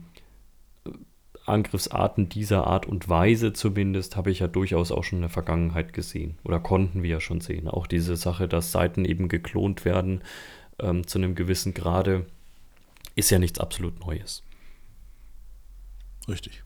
Angriffsarten 1.45 2.29
dieser 2.29 2.65
Art 2.67 2.85
und 2.85 3.09
Weise 3.09 3.53
zumindest 3.53 4.15
habe 4.15 4.31
ich 4.31 4.39
ja 4.39 4.47
durchaus 4.47 4.91
auch 4.91 5.03
schon 5.03 5.17
in 5.17 5.23
der 5.23 5.29
Vergangenheit 5.29 5.93
gesehen 5.93 6.37
oder 6.43 6.59
konnten 6.59 7.03
wir 7.03 7.09
ja 7.09 7.19
schon 7.19 7.41
sehen. 7.41 7.67
Auch 7.67 7.85
diese 7.85 8.15
Sache, 8.15 8.47
dass 8.47 8.71
Seiten 8.71 9.05
eben 9.05 9.27
geklont 9.27 9.85
werden 9.85 10.21
ähm, 10.79 11.05
zu 11.05 11.19
einem 11.19 11.35
gewissen 11.35 11.73
Grade, 11.73 12.25
ist 13.15 13.29
ja 13.29 13.39
nichts 13.39 13.59
absolut 13.59 13.99
Neues. 13.99 14.41
Richtig. 16.27 16.63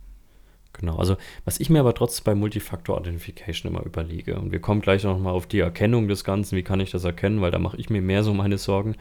Genau, 0.73 0.97
also 0.97 1.17
was 1.45 1.59
ich 1.59 1.69
mir 1.69 1.79
aber 1.79 1.93
trotzdem 1.93 2.23
bei 2.25 2.35
Multifactor 2.35 2.97
Authentification 2.97 3.71
immer 3.71 3.83
überlege, 3.83 4.39
und 4.39 4.51
wir 4.51 4.59
kommen 4.59 4.81
gleich 4.81 5.03
nochmal 5.03 5.33
auf 5.33 5.47
die 5.47 5.59
Erkennung 5.59 6.07
des 6.07 6.23
Ganzen, 6.23 6.55
wie 6.55 6.63
kann 6.63 6.79
ich 6.79 6.91
das 6.91 7.03
erkennen, 7.03 7.41
weil 7.41 7.51
da 7.51 7.59
mache 7.59 7.77
ich 7.77 7.89
mir 7.89 8.01
mehr 8.01 8.23
so 8.23 8.33
meine 8.33 8.57
Sorgen. 8.57 8.95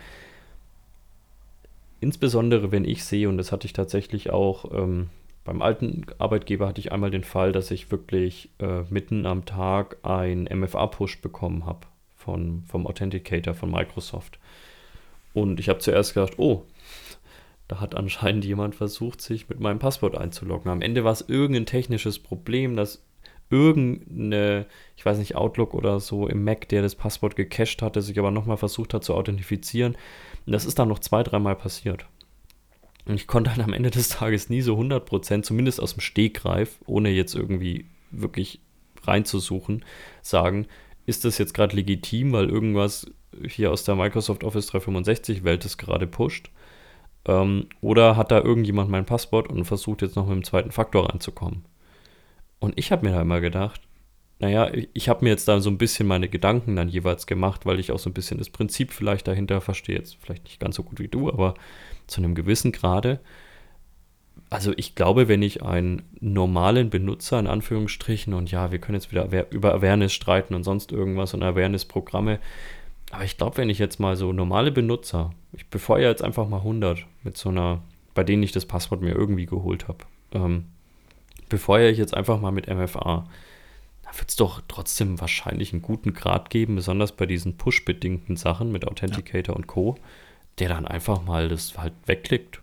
Insbesondere 2.01 2.73
wenn 2.73 2.85
ich 2.85 3.05
sehe, 3.05 3.29
und 3.29 3.37
das 3.37 3.53
hatte 3.53 3.67
ich 3.67 3.73
tatsächlich 3.73 4.31
auch 4.31 4.73
ähm, 4.73 5.11
beim 5.45 5.61
alten 5.61 6.07
Arbeitgeber, 6.19 6.67
hatte 6.67 6.81
ich 6.81 6.93
einmal 6.93 7.11
den 7.11 7.25
Fall, 7.25 7.53
dass 7.53 7.71
ich 7.71 7.91
wirklich 7.91 8.51
äh, 8.59 8.83
mitten 8.89 9.27
am 9.27 9.45
Tag 9.45 9.99
ein 10.03 10.45
MFA-Push 10.45 11.21
bekommen 11.21 11.67
habe 11.67 11.87
vom 12.17 12.65
Authenticator 12.87 13.55
von 13.55 13.71
Microsoft. 13.71 14.41
Und 15.33 15.61
ich 15.61 15.69
habe 15.69 15.79
zuerst 15.79 16.15
gedacht, 16.15 16.39
oh, 16.39 16.65
da 17.69 17.81
hat 17.81 17.95
anscheinend 17.95 18.45
jemand 18.45 18.75
versucht, 18.75 19.21
sich 19.21 19.49
mit 19.49 19.61
meinem 19.61 19.79
Passwort 19.79 20.17
einzuloggen. 20.17 20.71
Am 20.71 20.83
Ende 20.83 21.05
war 21.05 21.13
es 21.13 21.29
irgendein 21.29 21.67
technisches 21.67 22.19
Problem, 22.19 22.77
dass 22.77 23.05
irgendeine, 23.51 24.67
ich 24.97 25.05
weiß 25.05 25.19
nicht, 25.19 25.37
Outlook 25.37 25.75
oder 25.75 26.01
so 26.01 26.27
im 26.29 26.45
Mac, 26.45 26.69
der 26.69 26.83
das 26.83 26.95
Passwort 26.95 27.37
gecached 27.37 27.83
hatte, 27.83 28.03
sich 28.03 28.19
aber 28.19 28.31
nochmal 28.31 28.57
versucht 28.57 28.95
hat 28.95 29.05
zu 29.05 29.15
authentifizieren. 29.15 29.97
Und 30.47 30.53
das 30.53 30.65
ist 30.65 30.79
dann 30.79 30.89
noch 30.89 30.99
zwei, 30.99 31.23
dreimal 31.23 31.57
passiert. 31.57 32.07
Und 33.05 33.15
ich 33.15 33.27
konnte 33.27 33.51
dann 33.51 33.65
am 33.65 33.73
Ende 33.73 33.91
des 33.91 34.09
Tages 34.09 34.49
nie 34.49 34.63
so 34.63 34.77
100%, 34.77 35.43
zumindest 35.43 35.81
aus 35.81 35.95
dem 35.95 36.01
Stegreif, 36.01 36.81
ohne 36.87 37.11
jetzt 37.11 37.35
irgendwie 37.35 37.87
wirklich 38.11 38.61
reinzusuchen, 39.05 39.85
sagen, 40.23 40.67
ist 41.05 41.25
das 41.25 41.39
jetzt 41.39 41.55
gerade 41.55 41.77
legitim, 41.77 42.33
weil 42.33 42.49
irgendwas 42.49 43.07
hier 43.47 43.71
aus 43.71 43.85
der 43.85 43.95
Microsoft 43.95 44.43
Office 44.43 44.67
365 44.67 45.45
Welt 45.45 45.65
es 45.65 45.79
gerade 45.79 46.07
pusht? 46.07 46.51
Ähm, 47.27 47.67
oder 47.81 48.17
hat 48.17 48.31
da 48.31 48.41
irgendjemand 48.41 48.91
mein 48.91 49.07
Passwort 49.07 49.49
und 49.49 49.65
versucht 49.65 50.03
jetzt 50.03 50.17
noch 50.17 50.27
mit 50.27 50.37
dem 50.37 50.45
zweiten 50.45 50.71
Faktor 50.71 51.11
reinzukommen? 51.11 51.65
Und 52.59 52.79
ich 52.79 52.93
habe 52.93 53.07
mir 53.07 53.15
da 53.15 53.23
immer 53.23 53.41
gedacht, 53.41 53.83
naja, 54.39 54.71
ich 54.93 55.09
habe 55.09 55.25
mir 55.25 55.31
jetzt 55.31 55.49
da 55.49 55.61
so 55.61 55.71
ein 55.71 55.79
bisschen 55.79 56.07
meine 56.07 56.29
Gedanken 56.29 56.77
dann 56.77 56.89
jeweils 56.89 57.27
gemacht, 57.27 57.65
weil 57.65 57.81
ich 57.81 57.91
auch 57.91 57.99
so 57.99 58.11
ein 58.11 58.15
bisschen 58.15 58.39
das 58.39 58.51
Prinzip 58.51 58.93
vielleicht 58.93 59.27
dahinter 59.29 59.61
verstehe. 59.61 59.97
Jetzt 59.97 60.19
vielleicht 60.21 60.45
nicht 60.45 60.61
ganz 60.61 60.77
so 60.77 60.83
gut 60.83 61.01
wie 61.01 61.09
du, 61.09 61.31
aber 61.31 61.55
zu 62.07 62.21
einem 62.21 62.35
gewissen 62.35 62.73
Grade. 62.73 63.21
Also 64.51 64.73
ich 64.77 64.95
glaube, 64.95 65.27
wenn 65.29 65.43
ich 65.43 65.63
einen 65.63 66.03
normalen 66.21 66.91
Benutzer 66.91 67.39
in 67.39 67.47
Anführungsstrichen 67.47 68.35
und 68.35 68.51
ja, 68.51 68.71
wir 68.71 68.79
können 68.79 68.97
jetzt 68.97 69.11
wieder 69.11 69.51
über 69.51 69.75
Awareness 69.75 70.13
streiten 70.13 70.55
und 70.55 70.65
sonst 70.65 70.93
irgendwas 70.93 71.33
und 71.33 71.43
Awareness-Programme, 71.43 72.39
aber 73.11 73.25
ich 73.25 73.37
glaube, 73.37 73.59
wenn 73.59 73.71
ich 73.71 73.79
jetzt 73.79 74.01
mal 74.01 74.17
so 74.17 74.33
normale 74.33 74.73
Benutzer, 74.73 75.31
ich 75.53 75.69
befeuere 75.69 76.11
jetzt 76.11 76.23
einfach 76.25 76.49
mal 76.49 76.59
100 76.59 77.07
mit 77.23 77.37
so 77.37 77.51
einer, 77.51 77.83
bei 78.15 78.25
denen 78.25 78.43
ich 78.43 78.53
das 78.53 78.67
Passwort 78.67 79.01
mir 79.01 79.15
irgendwie 79.15 79.47
geholt 79.47 79.89
habe, 79.89 79.99
ähm, 80.33 80.67
befeuere 81.49 81.91
ich 81.91 81.99
jetzt 81.99 82.15
einfach 82.15 82.41
mal 82.41 82.51
mit 82.51 82.67
MFA, 82.67 83.27
da 84.03 84.19
wird 84.19 84.29
es 84.29 84.37
doch 84.37 84.63
trotzdem 84.69 85.21
wahrscheinlich 85.21 85.73
einen 85.73 85.83
guten 85.83 86.15
Grad 86.15 86.51
geben, 86.51 86.77
besonders 86.77 87.13
bei 87.13 87.27
diesen 87.27 87.57
Push-bedingten 87.57 88.37
Sachen 88.37 88.73
mit 88.73 88.87
Authenticator 88.87 89.55
ja. 89.55 89.57
und 89.57 89.67
Co., 89.67 89.97
der 90.59 90.69
dann 90.69 90.87
einfach 90.87 91.23
mal 91.23 91.49
das 91.49 91.77
halt 91.77 91.93
wegklickt. 92.07 92.63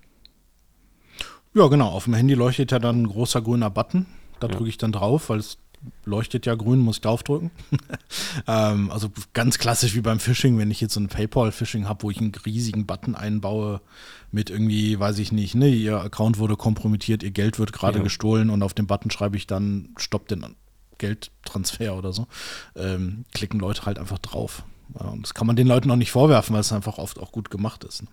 Ja, 1.54 1.68
genau. 1.68 1.90
Auf 1.90 2.06
dem 2.06 2.16
Handy 2.16 2.34
leuchtet 2.34 2.72
ja 2.72 2.80
dann 2.80 3.04
ein 3.04 3.08
großer 3.08 3.42
grüner 3.42 3.70
Button. 3.70 4.08
Da 4.40 4.48
ja. 4.48 4.54
drücke 4.54 4.70
ich 4.70 4.78
dann 4.78 4.92
drauf, 4.92 5.30
weil 5.30 5.40
es 5.40 5.58
leuchtet 6.06 6.46
ja 6.46 6.56
grün, 6.56 6.80
muss 6.80 6.98
ich 6.98 7.02
draufdrücken. 7.02 7.52
ähm, 8.48 8.92
also 8.92 9.10
ganz 9.34 9.58
klassisch 9.58 9.96
wie 9.96 10.02
beim 10.02 10.20
Phishing, 10.20 10.58
wenn 10.58 10.72
ich 10.72 10.82
jetzt 10.82 10.94
so 10.94 11.00
ein 11.00 11.08
PayPal-Phishing 11.08 11.88
habe, 11.88 12.04
wo 12.04 12.12
ich 12.12 12.20
einen 12.20 12.34
riesigen 12.46 12.86
Button 12.86 13.16
einbaue 13.16 13.82
mit 14.32 14.50
irgendwie, 14.50 15.00
weiß 15.00 15.20
ich 15.20 15.32
nicht, 15.32 15.56
ne, 15.56 15.70
ihr 15.70 16.00
Account 16.02 16.38
wurde 16.38 16.56
kompromittiert, 16.56 17.24
ihr 17.24 17.32
Geld 17.32 17.60
wird 17.60 17.74
gerade 17.74 18.00
ja. 18.00 18.04
gestohlen 18.04 18.50
und 18.50 18.64
auf 18.64 18.74
dem 18.74 18.88
Button 18.88 19.12
schreibe 19.12 19.38
ich 19.38 19.48
dann, 19.48 19.90
stoppt 19.98 20.32
den 20.32 20.56
Geldtransfer 20.98 21.98
oder 21.98 22.14
so, 22.14 22.28
ähm, 22.76 23.26
klicken 23.34 23.60
Leute 23.60 23.86
halt 23.86 24.00
einfach 24.00 24.20
drauf. 24.20 24.64
Ja, 25.00 25.08
und 25.08 25.24
das 25.24 25.34
kann 25.34 25.48
man 25.48 25.56
den 25.56 25.68
Leuten 25.68 25.90
auch 25.92 25.96
nicht 25.96 26.12
vorwerfen, 26.12 26.54
weil 26.54 26.62
es 26.62 26.74
einfach 26.74 26.98
oft 26.98 27.20
auch 27.20 27.32
gut 27.32 27.50
gemacht 27.50 27.84
ist. 27.84 28.04
Ne? 28.04 28.10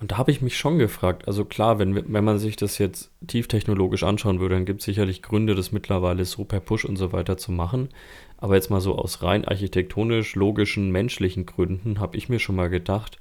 Und 0.00 0.10
da 0.10 0.18
habe 0.18 0.30
ich 0.30 0.42
mich 0.42 0.58
schon 0.58 0.78
gefragt, 0.78 1.28
also 1.28 1.44
klar, 1.44 1.78
wenn, 1.78 2.12
wenn 2.12 2.24
man 2.24 2.38
sich 2.38 2.56
das 2.56 2.78
jetzt 2.78 3.12
tieftechnologisch 3.26 4.02
anschauen 4.02 4.40
würde, 4.40 4.56
dann 4.56 4.64
gibt 4.64 4.80
es 4.80 4.86
sicherlich 4.86 5.22
Gründe, 5.22 5.54
das 5.54 5.72
mittlerweile 5.72 6.24
so 6.24 6.44
per 6.44 6.60
Push 6.60 6.84
und 6.84 6.96
so 6.96 7.12
weiter 7.12 7.36
zu 7.36 7.52
machen. 7.52 7.88
Aber 8.36 8.56
jetzt 8.56 8.70
mal 8.70 8.80
so 8.80 8.96
aus 8.96 9.22
rein 9.22 9.44
architektonisch, 9.44 10.34
logischen, 10.34 10.90
menschlichen 10.90 11.46
Gründen 11.46 12.00
habe 12.00 12.16
ich 12.16 12.28
mir 12.28 12.40
schon 12.40 12.56
mal 12.56 12.68
gedacht, 12.68 13.18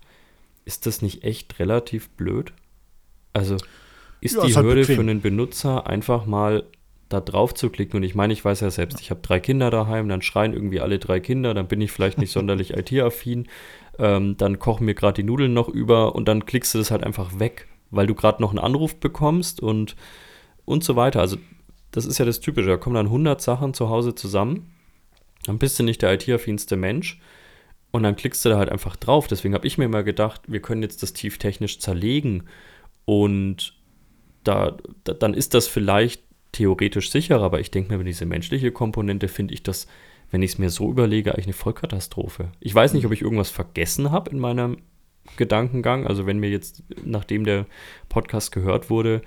ist 0.66 0.86
das 0.86 1.02
nicht 1.02 1.24
echt 1.24 1.60
relativ 1.60 2.10
blöd? 2.10 2.54
Also 3.34 3.58
ist 4.20 4.36
ja, 4.36 4.46
die 4.46 4.56
halt 4.56 4.66
Hürde 4.66 4.82
bequem. 4.82 4.96
für 4.96 5.02
einen 5.02 5.22
Benutzer 5.22 5.88
einfach 5.88 6.26
mal 6.26 6.64
da 7.10 7.22
drauf 7.22 7.54
zu 7.54 7.70
klicken. 7.70 7.98
Und 7.98 8.04
ich 8.04 8.16
meine, 8.16 8.34
ich 8.34 8.44
weiß 8.44 8.62
ja 8.62 8.72
selbst, 8.72 9.00
ich 9.00 9.12
habe 9.12 9.22
drei 9.22 9.40
Kinder 9.40 9.70
daheim, 9.70 10.10
dann 10.10 10.22
schreien 10.22 10.54
irgendwie 10.54 10.80
alle 10.80 11.00
drei 11.00 11.20
Kinder, 11.20 11.54
dann 11.54 11.68
bin 11.68 11.82
ich 11.82 11.92
vielleicht 11.92 12.18
nicht 12.18 12.32
sonderlich 12.34 12.74
IT-affin, 12.76 13.48
ähm, 14.00 14.38
dann 14.38 14.60
kochen 14.60 14.86
mir 14.86 14.96
gerade 14.96 15.22
die 15.22 15.24
Nudeln 15.24 15.54
noch 15.54 15.70
über 15.70 16.16
und 16.16 16.28
dann 16.28 16.46
klickst 16.46 16.74
du 16.74 16.78
das 16.78 16.92
halt 16.92 17.04
einfach 17.04 17.40
weg, 17.40 17.68
weil 17.92 18.08
du 18.08 18.16
gerade 18.16 18.42
noch 18.42 18.50
einen 18.50 18.60
Anruf 18.60 18.96
bekommst 18.96 19.62
und, 19.62 19.96
und 20.66 20.84
so 20.84 20.96
weiter. 20.96 21.20
Also 21.20 21.38
das 21.92 22.06
ist 22.06 22.18
ja 22.18 22.26
das 22.26 22.40
Typische, 22.40 22.70
da 22.70 22.78
kommen 22.78 22.96
dann 22.96 23.08
100 23.08 23.42
Sachen 23.42 23.74
zu 23.74 23.90
Hause 23.90 24.16
zusammen, 24.16 24.72
dann 25.46 25.60
bist 25.60 25.78
du 25.78 25.84
nicht 25.84 26.02
der 26.02 26.14
IT-affinste 26.14 26.76
Mensch 26.76 27.20
und 27.92 28.04
dann 28.04 28.16
klickst 28.16 28.44
du 28.44 28.50
da 28.50 28.58
halt 28.58 28.70
einfach 28.70 28.96
drauf. 28.96 29.28
Deswegen 29.28 29.54
habe 29.54 29.68
ich 29.68 29.78
mir 29.78 29.88
mal 29.88 30.04
gedacht, 30.04 30.42
wir 30.48 30.62
können 30.62 30.82
jetzt 30.82 31.04
das 31.04 31.14
tief 31.14 31.38
technisch 31.38 31.80
zerlegen 31.80 32.46
und 33.06 33.76
da, 34.44 34.78
da, 35.04 35.14
dann 35.14 35.34
ist 35.34 35.54
das 35.54 35.68
vielleicht 35.68 36.24
theoretisch 36.52 37.12
sicherer, 37.12 37.44
aber 37.44 37.60
ich 37.60 37.72
denke 37.72 37.92
mir, 37.92 38.00
wenn 38.00 38.06
diese 38.06 38.26
menschliche 38.26 38.72
Komponente 38.72 39.28
finde 39.28 39.54
ich 39.54 39.64
das, 39.64 39.88
wenn 40.34 40.42
ich 40.42 40.54
es 40.54 40.58
mir 40.58 40.72
so 40.72 40.90
überlege, 40.90 41.32
eigentlich 41.32 41.46
eine 41.46 41.54
Vollkatastrophe. 41.54 42.50
Ich 42.60 42.74
weiß 42.74 42.94
nicht, 42.94 43.06
ob 43.06 43.12
ich 43.12 43.22
irgendwas 43.22 43.52
vergessen 43.52 44.10
habe 44.10 44.32
in 44.32 44.40
meinem 44.40 44.78
Gedankengang. 45.38 46.08
Also 46.08 46.26
wenn 46.26 46.40
mir 46.40 46.50
jetzt, 46.50 46.82
nachdem 47.06 47.46
der 47.46 47.68
Podcast 48.10 48.52
gehört 48.52 48.90
wurde, 48.90 49.22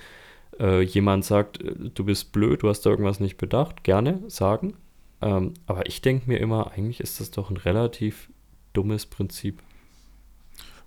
äh, 0.59 0.83
jemand 0.83 1.25
sagt, 1.25 1.63
äh, 1.63 1.91
du 1.95 2.05
bist 2.05 2.33
blöd, 2.33 2.65
du 2.65 2.69
hast 2.69 2.81
da 2.81 2.91
irgendwas 2.91 3.21
nicht 3.21 3.37
bedacht, 3.37 3.85
gerne 3.85 4.21
sagen. 4.27 4.75
Ähm, 5.23 5.55
aber 5.67 5.87
ich 5.87 6.03
denke 6.03 6.29
mir 6.29 6.39
immer, 6.39 6.73
eigentlich 6.73 6.99
ist 6.99 7.21
das 7.21 7.31
doch 7.31 7.51
ein 7.51 7.57
relativ 7.57 8.29
dummes 8.73 9.07
Prinzip. 9.07 9.63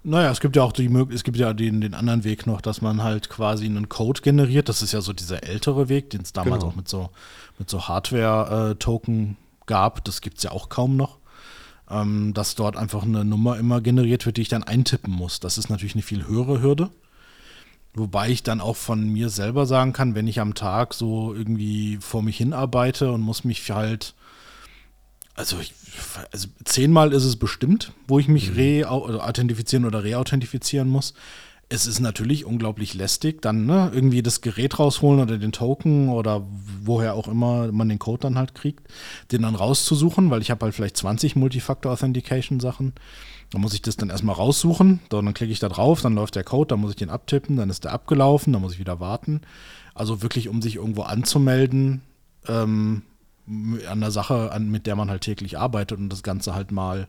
Naja, 0.04 0.32
es 0.32 0.42
gibt 0.42 0.58
ja 0.58 0.64
auch 0.64 0.74
die 0.74 0.94
es 1.14 1.24
gibt 1.24 1.38
ja 1.38 1.54
den, 1.54 1.80
den 1.80 1.94
anderen 1.94 2.26
Weg 2.26 2.46
noch, 2.46 2.60
dass 2.60 2.82
man 2.82 3.04
halt 3.04 3.30
quasi 3.30 3.68
einen 3.68 3.88
Code 3.88 4.20
generiert. 4.20 4.68
Das 4.68 4.82
ist 4.82 4.92
ja 4.92 5.00
so 5.00 5.14
dieser 5.14 5.44
ältere 5.44 5.88
Weg, 5.88 6.10
den 6.10 6.22
es 6.22 6.34
damals 6.34 6.60
genau. 6.60 6.74
auch 6.74 6.76
mit 6.76 6.90
so, 6.90 7.10
mit 7.58 7.70
so 7.70 7.88
Hardware-Token 7.88 9.32
äh, 9.32 9.49
gab. 9.70 10.04
Das 10.04 10.20
gibt 10.20 10.38
es 10.38 10.44
ja 10.44 10.52
auch 10.52 10.68
kaum 10.68 10.98
noch. 10.98 11.20
Ähm, 11.90 12.34
dass 12.34 12.56
dort 12.56 12.76
einfach 12.76 13.04
eine 13.04 13.24
Nummer 13.24 13.58
immer 13.58 13.80
generiert 13.80 14.26
wird, 14.26 14.36
die 14.36 14.42
ich 14.42 14.50
dann 14.50 14.64
eintippen 14.64 15.14
muss. 15.14 15.40
Das 15.40 15.58
ist 15.58 15.70
natürlich 15.70 15.96
eine 15.96 16.04
viel 16.04 16.28
höhere 16.28 16.62
Hürde. 16.62 16.90
Wobei 17.94 18.30
ich 18.30 18.44
dann 18.44 18.62
auch 18.62 18.76
von 18.76 19.08
mir 19.10 19.30
selber 19.30 19.66
sagen 19.66 19.94
kann, 19.94 20.14
wenn 20.14 20.28
ich 20.28 20.40
am 20.40 20.54
Tag 20.54 20.94
so 20.94 21.34
irgendwie 21.34 21.98
vor 22.02 22.22
mich 22.22 22.38
hinarbeite 22.38 23.12
und 23.12 23.22
muss 23.22 23.44
mich 23.44 23.72
halt 23.72 24.14
also, 25.40 25.58
ich, 25.62 25.74
also 26.34 26.50
zehnmal 26.66 27.14
ist 27.14 27.24
es 27.24 27.38
bestimmt, 27.38 27.94
wo 28.10 28.20
ich 28.20 28.28
mich 28.28 28.50
mhm. 28.50 28.56
re-authentifizieren 28.58 29.86
oder 29.86 30.04
reauthentifizieren 30.04 30.90
muss. 30.90 31.14
Es 31.72 31.86
ist 31.86 32.00
natürlich 32.00 32.46
unglaublich 32.46 32.96
lästig, 32.96 33.44
dann 33.44 33.68
ne, 33.68 33.92
irgendwie 33.94 34.24
das 34.24 34.42
Gerät 34.42 34.80
rausholen 34.80 35.22
oder 35.22 35.38
den 35.38 35.52
Token 35.52 36.10
oder 36.10 36.48
woher 36.84 37.14
auch 37.14 37.28
immer 37.28 37.72
man 37.72 37.90
den 37.90 38.00
Code 38.00 38.22
dann 38.22 38.40
halt 38.40 38.56
kriegt, 38.56 38.88
den 39.32 39.44
dann 39.44 39.54
rauszusuchen, 39.54 40.32
weil 40.32 40.42
ich 40.42 40.50
habe 40.50 40.66
halt 40.66 40.74
vielleicht 40.74 40.98
20 40.98 41.36
Multifactor-Authentication-Sachen. 41.36 42.94
Da 43.52 43.60
muss 43.60 43.76
ich 43.76 43.84
das 43.84 43.98
dann 43.98 44.10
erstmal 44.10 44.36
raussuchen, 44.36 45.00
dann 45.10 45.34
klicke 45.34 45.52
ich 45.52 45.60
da 45.60 45.70
drauf, 45.70 46.02
dann 46.02 46.16
läuft 46.16 46.36
der 46.36 46.44
Code, 46.44 46.70
dann 46.70 46.80
muss 46.80 46.92
ich 46.92 46.98
den 46.98 47.10
abtippen, 47.12 47.58
dann 47.58 47.70
ist 47.70 47.84
der 47.84 47.94
abgelaufen, 47.94 48.52
dann 48.54 48.62
muss 48.64 48.74
ich 48.74 48.80
wieder 48.80 49.00
warten. 49.00 49.42
Also 49.94 50.24
wirklich, 50.24 50.50
um 50.50 50.62
sich 50.62 50.78
irgendwo 50.78 51.04
anzumelden, 51.04 52.02
ähm, 52.48 53.04
an 53.90 54.02
der 54.02 54.12
Sache, 54.12 54.52
an, 54.52 54.70
mit 54.70 54.86
der 54.86 54.96
man 54.96 55.10
halt 55.10 55.22
täglich 55.22 55.58
arbeitet 55.58 55.98
und 55.98 56.10
das 56.10 56.24
Ganze 56.24 56.54
halt 56.54 56.72
mal 56.72 57.08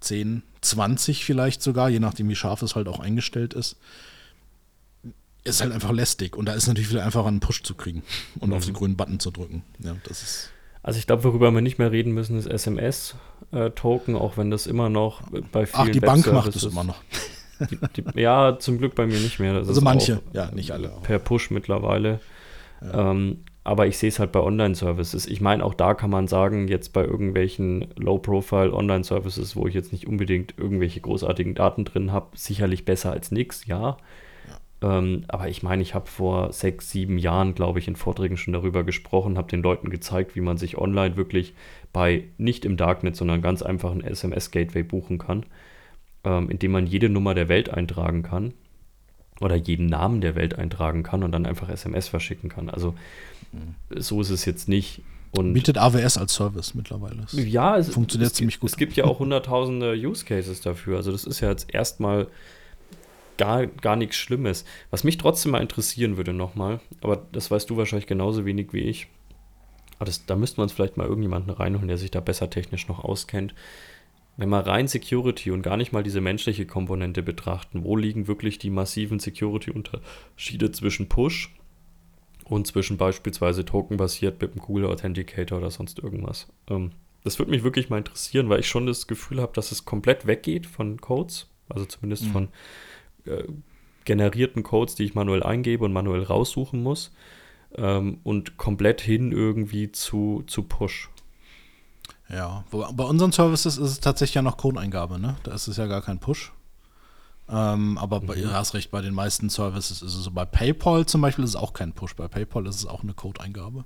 10, 0.00 0.42
20 0.60 1.24
vielleicht 1.24 1.62
sogar, 1.62 1.88
je 1.88 2.00
nachdem 2.00 2.28
wie 2.28 2.36
scharf 2.36 2.62
es 2.62 2.74
halt 2.74 2.88
auch 2.88 3.00
eingestellt 3.00 3.54
ist. 3.54 3.76
ist 5.44 5.60
halt 5.60 5.72
einfach 5.72 5.92
lästig 5.92 6.36
und 6.36 6.46
da 6.46 6.52
ist 6.52 6.66
natürlich 6.66 6.88
viel 6.88 7.00
einfacher, 7.00 7.26
einen 7.26 7.40
Push 7.40 7.62
zu 7.62 7.74
kriegen 7.74 8.02
und 8.40 8.50
mhm. 8.50 8.54
auf 8.54 8.64
den 8.64 8.74
grünen 8.74 8.96
Button 8.96 9.20
zu 9.20 9.30
drücken. 9.30 9.62
Ja, 9.78 9.96
das 10.04 10.22
ist. 10.22 10.50
Also 10.82 10.98
ich 10.98 11.06
glaube, 11.06 11.24
worüber 11.24 11.50
wir 11.50 11.60
nicht 11.60 11.78
mehr 11.78 11.92
reden 11.92 12.12
müssen, 12.12 12.38
ist 12.38 12.46
SMS-Token, 12.46 14.14
äh, 14.14 14.18
auch 14.18 14.36
wenn 14.36 14.50
das 14.50 14.66
immer 14.66 14.88
noch 14.88 15.22
bei 15.52 15.66
vielen 15.66 15.88
Ach, 15.88 15.88
die 15.88 16.00
Bank 16.00 16.32
macht 16.32 16.54
es 16.54 16.62
immer 16.64 16.84
noch. 16.84 17.02
Die, 17.70 17.78
die, 17.96 18.20
ja, 18.20 18.56
zum 18.58 18.78
Glück 18.78 18.94
bei 18.94 19.04
mir 19.06 19.18
nicht 19.18 19.40
mehr. 19.40 19.52
Das 19.52 19.68
also 19.68 19.80
manche, 19.80 20.22
ja, 20.32 20.50
nicht 20.52 20.70
alle. 20.70 20.92
Auch. 20.92 21.02
Per 21.02 21.18
Push 21.18 21.50
mittlerweile. 21.50 22.20
Ja. 22.80 23.10
Ähm, 23.10 23.44
aber 23.68 23.86
ich 23.86 23.98
sehe 23.98 24.08
es 24.08 24.18
halt 24.18 24.32
bei 24.32 24.40
Online-Services. 24.40 25.26
Ich 25.26 25.42
meine, 25.42 25.62
auch 25.62 25.74
da 25.74 25.92
kann 25.92 26.08
man 26.08 26.26
sagen, 26.26 26.68
jetzt 26.68 26.94
bei 26.94 27.04
irgendwelchen 27.04 27.88
Low-Profile 27.96 28.72
Online-Services, 28.72 29.56
wo 29.56 29.66
ich 29.66 29.74
jetzt 29.74 29.92
nicht 29.92 30.06
unbedingt 30.06 30.54
irgendwelche 30.56 31.02
großartigen 31.02 31.54
Daten 31.54 31.84
drin 31.84 32.10
habe, 32.10 32.28
sicherlich 32.34 32.86
besser 32.86 33.12
als 33.12 33.30
nichts, 33.30 33.66
ja. 33.66 33.98
ja. 34.80 34.98
Ähm, 34.98 35.24
aber 35.28 35.50
ich 35.50 35.62
meine, 35.62 35.82
ich 35.82 35.94
habe 35.94 36.06
vor 36.06 36.50
sechs, 36.50 36.90
sieben 36.90 37.18
Jahren, 37.18 37.54
glaube 37.54 37.78
ich, 37.78 37.88
in 37.88 37.96
Vorträgen 37.96 38.38
schon 38.38 38.54
darüber 38.54 38.84
gesprochen, 38.84 39.36
habe 39.36 39.50
den 39.50 39.62
Leuten 39.62 39.90
gezeigt, 39.90 40.34
wie 40.34 40.40
man 40.40 40.56
sich 40.56 40.78
online 40.78 41.18
wirklich 41.18 41.52
bei 41.92 42.24
nicht 42.38 42.64
im 42.64 42.78
Darknet, 42.78 43.16
sondern 43.16 43.42
ganz 43.42 43.60
einfach 43.60 43.92
ein 43.92 44.00
SMS-Gateway 44.02 44.82
buchen 44.82 45.18
kann, 45.18 45.44
ähm, 46.24 46.48
indem 46.48 46.72
man 46.72 46.86
jede 46.86 47.10
Nummer 47.10 47.34
der 47.34 47.50
Welt 47.50 47.68
eintragen 47.68 48.22
kann 48.22 48.54
oder 49.42 49.56
jeden 49.56 49.86
Namen 49.88 50.22
der 50.22 50.36
Welt 50.36 50.58
eintragen 50.58 51.02
kann 51.02 51.22
und 51.22 51.32
dann 51.32 51.44
einfach 51.44 51.68
SMS 51.68 52.08
verschicken 52.08 52.48
kann. 52.48 52.70
Also. 52.70 52.94
So 53.90 54.20
ist 54.20 54.30
es 54.30 54.44
jetzt 54.44 54.68
nicht. 54.68 55.02
Und 55.30 55.52
Bietet 55.52 55.76
AWS 55.76 56.16
als 56.16 56.34
Service 56.34 56.74
mittlerweile. 56.74 57.16
Das 57.16 57.32
ja, 57.34 57.76
es 57.76 57.90
funktioniert 57.90 58.32
es, 58.32 58.36
ziemlich 58.36 58.60
gut. 58.60 58.70
Es 58.70 58.76
gibt 58.76 58.94
ja 58.94 59.04
auch 59.04 59.18
hunderttausende 59.18 59.92
Use 59.92 60.24
Cases 60.24 60.60
dafür. 60.60 60.96
Also 60.96 61.12
das 61.12 61.24
ist 61.24 61.40
ja 61.40 61.50
jetzt 61.50 61.72
erstmal 61.74 62.28
gar, 63.36 63.66
gar 63.66 63.96
nichts 63.96 64.16
Schlimmes. 64.16 64.64
Was 64.90 65.04
mich 65.04 65.18
trotzdem 65.18 65.52
mal 65.52 65.60
interessieren 65.60 66.16
würde 66.16 66.32
nochmal, 66.32 66.80
aber 67.02 67.26
das 67.32 67.50
weißt 67.50 67.68
du 67.68 67.76
wahrscheinlich 67.76 68.06
genauso 68.06 68.46
wenig 68.46 68.72
wie 68.72 68.80
ich. 68.80 69.08
Aber 69.98 70.06
das, 70.06 70.24
da 70.24 70.34
müssten 70.34 70.58
wir 70.58 70.62
uns 70.62 70.72
vielleicht 70.72 70.96
mal 70.96 71.06
irgendjemanden 71.06 71.50
reinholen, 71.50 71.88
der 71.88 71.98
sich 71.98 72.10
da 72.10 72.20
besser 72.20 72.48
technisch 72.48 72.88
noch 72.88 73.04
auskennt 73.04 73.54
wenn 74.38 74.48
wir 74.50 74.60
rein 74.60 74.86
Security 74.86 75.50
und 75.50 75.62
gar 75.62 75.76
nicht 75.76 75.92
mal 75.92 76.04
diese 76.04 76.20
menschliche 76.20 76.64
Komponente 76.64 77.22
betrachten, 77.22 77.82
wo 77.82 77.96
liegen 77.96 78.28
wirklich 78.28 78.58
die 78.58 78.70
massiven 78.70 79.18
Security-Unterschiede 79.18 80.70
zwischen 80.70 81.08
Push 81.08 81.52
und 82.48 82.66
zwischen 82.66 82.96
beispielsweise 82.96 83.64
tokenbasiert 83.64 84.40
mit 84.40 84.52
einem 84.52 84.60
Google 84.60 84.86
Authenticator 84.86 85.58
oder 85.58 85.70
sonst 85.70 85.98
irgendwas? 85.98 86.48
Ähm, 86.68 86.92
das 87.24 87.38
würde 87.38 87.50
mich 87.50 87.62
wirklich 87.62 87.90
mal 87.90 87.98
interessieren, 87.98 88.48
weil 88.48 88.60
ich 88.60 88.68
schon 88.68 88.86
das 88.86 89.06
Gefühl 89.06 89.40
habe, 89.40 89.52
dass 89.54 89.72
es 89.72 89.84
komplett 89.84 90.26
weggeht 90.26 90.66
von 90.66 91.00
Codes, 91.00 91.48
also 91.68 91.84
zumindest 91.84 92.24
mhm. 92.24 92.30
von 92.30 92.48
äh, 93.26 93.44
generierten 94.04 94.62
Codes, 94.62 94.94
die 94.94 95.04
ich 95.04 95.14
manuell 95.14 95.42
eingebe 95.42 95.84
und 95.84 95.92
manuell 95.92 96.22
raussuchen 96.22 96.82
muss, 96.82 97.12
ähm, 97.74 98.20
und 98.24 98.56
komplett 98.56 99.00
hin 99.00 99.32
irgendwie 99.32 99.92
zu, 99.92 100.44
zu 100.46 100.62
Push. 100.62 101.10
Ja, 102.30 102.64
bei 102.70 103.04
unseren 103.04 103.32
Services 103.32 103.78
ist 103.78 103.90
es 103.90 104.00
tatsächlich 104.00 104.34
ja 104.34 104.42
noch 104.42 104.58
Code-Eingabe, 104.58 105.18
ne? 105.18 105.36
Da 105.44 105.52
ist 105.52 105.66
es 105.66 105.78
ja 105.78 105.86
gar 105.86 106.02
kein 106.02 106.18
Push. 106.18 106.52
Ähm, 107.50 107.96
aber 107.98 108.20
bei, 108.20 108.36
mhm. 108.36 108.42
du 108.42 108.52
hast 108.52 108.74
recht, 108.74 108.90
bei 108.90 109.00
den 109.00 109.14
meisten 109.14 109.48
Services 109.48 110.02
ist 110.02 110.14
es 110.14 110.24
so. 110.24 110.30
Bei 110.30 110.44
PayPal 110.44 111.06
zum 111.06 111.20
Beispiel 111.20 111.44
ist 111.44 111.50
es 111.50 111.56
auch 111.56 111.72
kein 111.72 111.92
Push. 111.92 112.14
Bei 112.14 112.28
PayPal 112.28 112.66
ist 112.66 112.76
es 112.76 112.86
auch 112.86 113.02
eine 113.02 113.14
Code-Eingabe. 113.14 113.84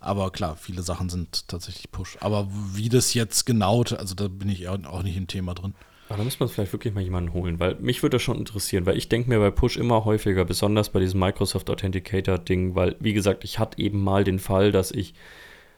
Aber 0.00 0.30
klar, 0.30 0.56
viele 0.56 0.82
Sachen 0.82 1.08
sind 1.08 1.48
tatsächlich 1.48 1.90
Push. 1.90 2.18
Aber 2.20 2.48
wie 2.72 2.88
das 2.88 3.14
jetzt 3.14 3.46
genau, 3.46 3.82
also 3.82 4.14
da 4.14 4.28
bin 4.28 4.48
ich 4.48 4.68
auch 4.68 5.02
nicht 5.02 5.16
im 5.16 5.28
Thema 5.28 5.54
drin. 5.54 5.74
Aber 6.08 6.18
da 6.18 6.24
muss 6.24 6.38
man 6.38 6.48
vielleicht 6.48 6.72
wirklich 6.72 6.94
mal 6.94 7.02
jemanden 7.02 7.32
holen, 7.32 7.58
weil 7.58 7.76
mich 7.76 8.02
würde 8.02 8.16
das 8.16 8.22
schon 8.22 8.38
interessieren, 8.38 8.86
weil 8.86 8.96
ich 8.96 9.08
denke 9.08 9.28
mir 9.28 9.40
bei 9.40 9.50
Push 9.50 9.76
immer 9.76 10.04
häufiger, 10.04 10.44
besonders 10.44 10.90
bei 10.90 11.00
diesem 11.00 11.18
Microsoft 11.18 11.68
Authenticator-Ding, 11.68 12.76
weil, 12.76 12.96
wie 13.00 13.12
gesagt, 13.12 13.42
ich 13.42 13.58
hatte 13.58 13.82
eben 13.82 14.02
mal 14.02 14.22
den 14.22 14.38
Fall, 14.38 14.70
dass 14.70 14.92
ich 14.92 15.14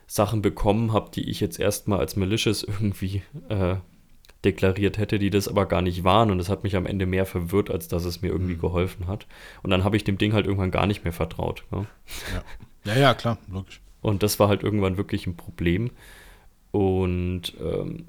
Sachen 0.06 0.42
bekommen 0.42 0.92
habe, 0.92 1.10
die 1.14 1.28
ich 1.30 1.40
jetzt 1.40 1.58
erstmal 1.58 2.00
als 2.00 2.16
malicious 2.16 2.62
irgendwie 2.66 3.22
äh, 3.48 3.76
deklariert 4.44 4.98
hätte, 4.98 5.18
die 5.18 5.30
das 5.30 5.48
aber 5.48 5.66
gar 5.66 5.82
nicht 5.82 6.04
waren. 6.04 6.30
Und 6.30 6.38
das 6.38 6.48
hat 6.48 6.62
mich 6.62 6.76
am 6.76 6.86
Ende 6.86 7.06
mehr 7.06 7.26
verwirrt, 7.26 7.70
als 7.70 7.88
dass 7.88 8.04
es 8.04 8.22
mir 8.22 8.28
irgendwie 8.28 8.54
mhm. 8.54 8.60
geholfen 8.60 9.06
hat. 9.06 9.26
Und 9.62 9.70
dann 9.70 9.84
habe 9.84 9.96
ich 9.96 10.04
dem 10.04 10.18
Ding 10.18 10.32
halt 10.32 10.46
irgendwann 10.46 10.70
gar 10.70 10.86
nicht 10.86 11.04
mehr 11.04 11.12
vertraut. 11.12 11.64
Ja, 11.72 11.86
ja, 12.84 12.92
ja, 12.94 13.00
ja 13.00 13.14
klar, 13.14 13.38
logisch. 13.50 13.80
Und 14.00 14.22
das 14.22 14.38
war 14.38 14.48
halt 14.48 14.62
irgendwann 14.62 14.96
wirklich 14.96 15.26
ein 15.26 15.36
Problem. 15.36 15.90
Und 16.70 17.54
ähm, 17.60 18.06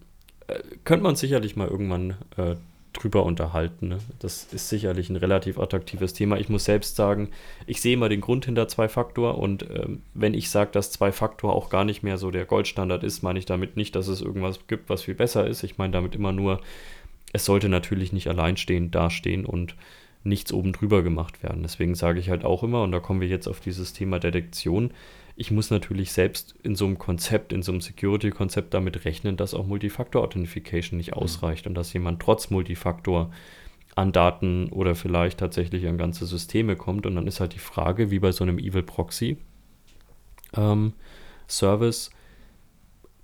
äh, 0.47 0.59
könnte 0.83 1.03
man 1.03 1.15
sicherlich 1.15 1.55
mal 1.55 1.67
irgendwann 1.67 2.15
äh, 2.37 2.55
drüber 2.93 3.23
unterhalten. 3.23 3.89
Ne? 3.89 3.97
Das 4.19 4.51
ist 4.51 4.69
sicherlich 4.69 5.09
ein 5.09 5.15
relativ 5.15 5.59
attraktives 5.59 6.13
Thema. 6.13 6.37
Ich 6.37 6.49
muss 6.49 6.65
selbst 6.65 6.95
sagen, 6.95 7.29
ich 7.67 7.81
sehe 7.81 7.93
immer 7.93 8.09
den 8.09 8.21
Grund 8.21 8.45
hinter 8.45 8.67
Zwei-Faktor 8.67 9.37
und 9.37 9.63
ähm, 9.69 10.01
wenn 10.13 10.33
ich 10.33 10.49
sage, 10.49 10.71
dass 10.71 10.91
Zwei-Faktor 10.91 11.53
auch 11.53 11.69
gar 11.69 11.85
nicht 11.85 12.03
mehr 12.03 12.17
so 12.17 12.31
der 12.31 12.45
Goldstandard 12.45 13.03
ist, 13.03 13.21
meine 13.21 13.39
ich 13.39 13.45
damit 13.45 13.77
nicht, 13.77 13.95
dass 13.95 14.07
es 14.07 14.21
irgendwas 14.21 14.59
gibt, 14.67 14.89
was 14.89 15.03
viel 15.03 15.15
besser 15.15 15.45
ist. 15.45 15.63
Ich 15.63 15.77
meine 15.77 15.93
damit 15.93 16.15
immer 16.15 16.31
nur, 16.31 16.61
es 17.31 17.45
sollte 17.45 17.69
natürlich 17.69 18.11
nicht 18.11 18.27
alleinstehend 18.27 18.95
dastehen 18.95 19.45
und 19.45 19.75
nichts 20.23 20.51
oben 20.51 20.73
drüber 20.73 21.03
gemacht 21.03 21.43
werden. 21.43 21.61
Deswegen 21.61 21.95
sage 21.95 22.19
ich 22.19 22.29
halt 22.29 22.43
auch 22.43 22.63
immer, 22.63 22.83
und 22.83 22.91
da 22.91 22.99
kommen 22.99 23.21
wir 23.21 23.27
jetzt 23.27 23.47
auf 23.47 23.59
dieses 23.59 23.93
Thema 23.93 24.19
Detektion, 24.19 24.91
ich 25.39 25.51
muss 25.51 25.71
natürlich 25.71 26.11
selbst 26.11 26.53
in 26.63 26.75
so 26.75 26.85
einem 26.85 26.97
Konzept, 26.97 27.53
in 27.53 27.61
so 27.61 27.71
einem 27.71 27.79
Security-Konzept 27.79 28.73
damit 28.73 29.05
rechnen, 29.05 29.37
dass 29.37 29.53
auch 29.53 29.65
Multifactor-Authentification 29.65 30.97
nicht 30.97 31.11
mhm. 31.11 31.21
ausreicht 31.21 31.65
und 31.65 31.75
dass 31.75 31.93
jemand 31.93 32.21
trotz 32.21 32.49
Multifaktor 32.49 33.31
an 33.95 34.11
Daten 34.11 34.67
oder 34.67 34.95
vielleicht 34.95 35.39
tatsächlich 35.39 35.87
an 35.87 35.97
ganze 35.97 36.25
Systeme 36.25 36.75
kommt. 36.75 37.05
Und 37.05 37.15
dann 37.15 37.25
ist 37.25 37.39
halt 37.39 37.53
die 37.53 37.59
Frage, 37.59 38.11
wie 38.11 38.19
bei 38.19 38.33
so 38.33 38.43
einem 38.43 38.59
Evil 38.59 38.83
Proxy 38.83 39.37
ähm, 40.57 40.91
Service, 41.47 42.09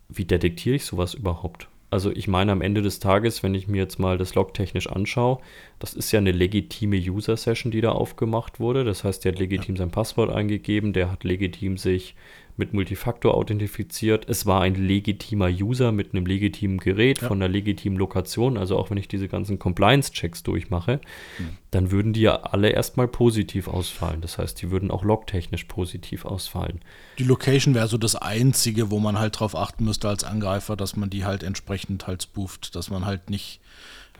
wie 0.07 0.23
detektiere 0.23 0.77
ich 0.77 0.85
sowas 0.85 1.15
überhaupt? 1.15 1.67
Also 1.91 2.11
ich 2.11 2.27
meine 2.27 2.51
am 2.51 2.61
Ende 2.61 2.81
des 2.81 2.99
Tages, 2.99 3.43
wenn 3.43 3.53
ich 3.53 3.67
mir 3.67 3.77
jetzt 3.77 3.99
mal 3.99 4.17
das 4.17 4.35
Log 4.35 4.53
technisch 4.53 4.87
anschaue, 4.87 5.39
das 5.79 5.93
ist 5.93 6.11
ja 6.11 6.19
eine 6.19 6.31
legitime 6.31 6.97
User-Session, 6.97 7.71
die 7.71 7.81
da 7.81 7.91
aufgemacht 7.91 8.59
wurde. 8.59 8.83
Das 8.83 9.03
heißt, 9.03 9.23
der 9.23 9.33
hat 9.33 9.39
legitim 9.39 9.75
ja. 9.75 9.79
sein 9.79 9.91
Passwort 9.91 10.29
eingegeben, 10.29 10.93
der 10.93 11.11
hat 11.11 11.23
legitim 11.23 11.77
sich 11.77 12.15
mit 12.57 12.73
Multifaktor 12.73 13.35
authentifiziert. 13.35 14.29
Es 14.29 14.45
war 14.45 14.61
ein 14.61 14.75
legitimer 14.75 15.47
User 15.47 15.91
mit 15.91 16.13
einem 16.13 16.25
legitimen 16.25 16.77
Gerät 16.77 17.21
ja. 17.21 17.27
von 17.27 17.41
einer 17.41 17.51
legitimen 17.51 17.97
Lokation. 17.97 18.57
Also 18.57 18.77
auch 18.77 18.89
wenn 18.89 18.97
ich 18.97 19.07
diese 19.07 19.27
ganzen 19.27 19.59
Compliance-Checks 19.59 20.43
durchmache, 20.43 21.01
mhm. 21.37 21.57
dann 21.71 21.91
würden 21.91 22.13
die 22.13 22.21
ja 22.21 22.37
alle 22.37 22.69
erstmal 22.69 23.07
positiv 23.07 23.67
ausfallen. 23.67 24.21
Das 24.21 24.37
heißt, 24.37 24.61
die 24.61 24.71
würden 24.71 24.91
auch 24.91 25.03
logtechnisch 25.03 25.65
positiv 25.65 26.25
ausfallen. 26.25 26.79
Die 27.19 27.23
Location 27.23 27.75
wäre 27.75 27.87
so 27.87 27.97
das 27.97 28.15
Einzige, 28.15 28.89
wo 28.89 28.99
man 28.99 29.19
halt 29.19 29.39
drauf 29.39 29.55
achten 29.55 29.83
müsste 29.83 30.07
als 30.07 30.23
Angreifer, 30.23 30.77
dass 30.77 30.95
man 30.95 31.09
die 31.09 31.25
halt 31.25 31.43
entsprechend 31.43 32.07
halt 32.07 32.23
spooft, 32.23 32.75
dass 32.75 32.89
man 32.89 33.05
halt 33.05 33.29
nicht 33.29 33.59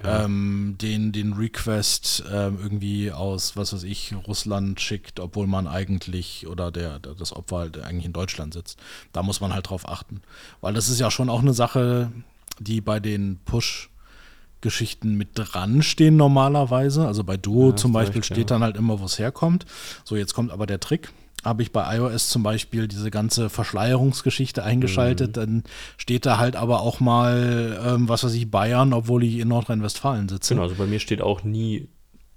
ja. 0.03 0.23
ähm, 0.23 0.75
den, 0.81 1.12
den 1.12 1.34
Request 1.34 2.23
ähm, 2.31 2.58
irgendwie 2.62 3.12
aus, 3.12 3.55
was 3.55 3.73
weiß 3.73 3.84
ich, 3.84 4.13
Russland 4.27 4.79
schickt, 4.81 5.19
obwohl 5.19 5.47
man 5.47 5.67
eigentlich 5.67 6.47
oder 6.47 6.71
der, 6.71 6.99
der, 6.99 7.13
das 7.13 7.34
Opfer 7.34 7.58
halt 7.58 7.81
eigentlich 7.81 8.05
in 8.05 8.13
Deutschland 8.13 8.53
sitzt. 8.53 8.79
Da 9.13 9.23
muss 9.23 9.41
man 9.41 9.53
halt 9.53 9.69
drauf 9.69 9.88
achten. 9.88 10.21
Weil 10.62 10.73
das 10.73 10.89
ist 10.89 10.99
ja 10.99 11.12
schon 11.12 11.29
auch 11.29 11.41
eine 11.41 11.53
Sache, 11.53 12.12
die 12.60 12.81
bei 12.81 12.99
den 12.99 13.39
Push- 13.45 13.89
Geschichten 14.62 15.13
mit 15.13 15.29
dran 15.36 15.84
stehen 15.84 16.17
normalerweise. 16.17 17.05
Also 17.05 17.23
bei 17.23 17.38
Duo 17.38 17.69
ja, 17.69 17.75
zum 17.75 17.93
Beispiel 17.93 18.23
steht 18.23 18.38
ja. 18.38 18.43
dann 18.45 18.63
halt 18.63 18.77
immer, 18.77 18.99
wo 18.99 19.05
es 19.05 19.19
herkommt. 19.19 19.65
So, 20.03 20.15
jetzt 20.15 20.34
kommt 20.34 20.51
aber 20.51 20.65
der 20.65 20.79
Trick 20.79 21.12
habe 21.45 21.62
ich 21.62 21.71
bei 21.71 21.97
iOS 21.97 22.29
zum 22.29 22.43
Beispiel 22.43 22.88
diese 22.88 23.12
ganze 23.12 23.49
Verschleierungsgeschichte 23.49 24.63
eingeschaltet. 24.63 25.29
Mhm. 25.29 25.34
Dann 25.34 25.63
steht 25.97 26.25
da 26.25 26.38
halt 26.38 26.55
aber 26.55 26.81
auch 26.81 26.99
mal, 26.99 27.79
ähm, 27.86 28.10
was 28.10 28.23
weiß 28.23 28.34
ich, 28.34 28.49
Bayern, 28.49 28.93
obwohl 28.93 29.23
ich 29.23 29.38
in 29.38 29.47
Nordrhein-Westfalen 29.47 30.27
sitze. 30.27 30.55
Genau, 30.55 30.63
also 30.63 30.75
bei 30.75 30.88
mir 30.88 30.99
steht 30.99 31.21
auch 31.21 31.43
nie 31.43 31.88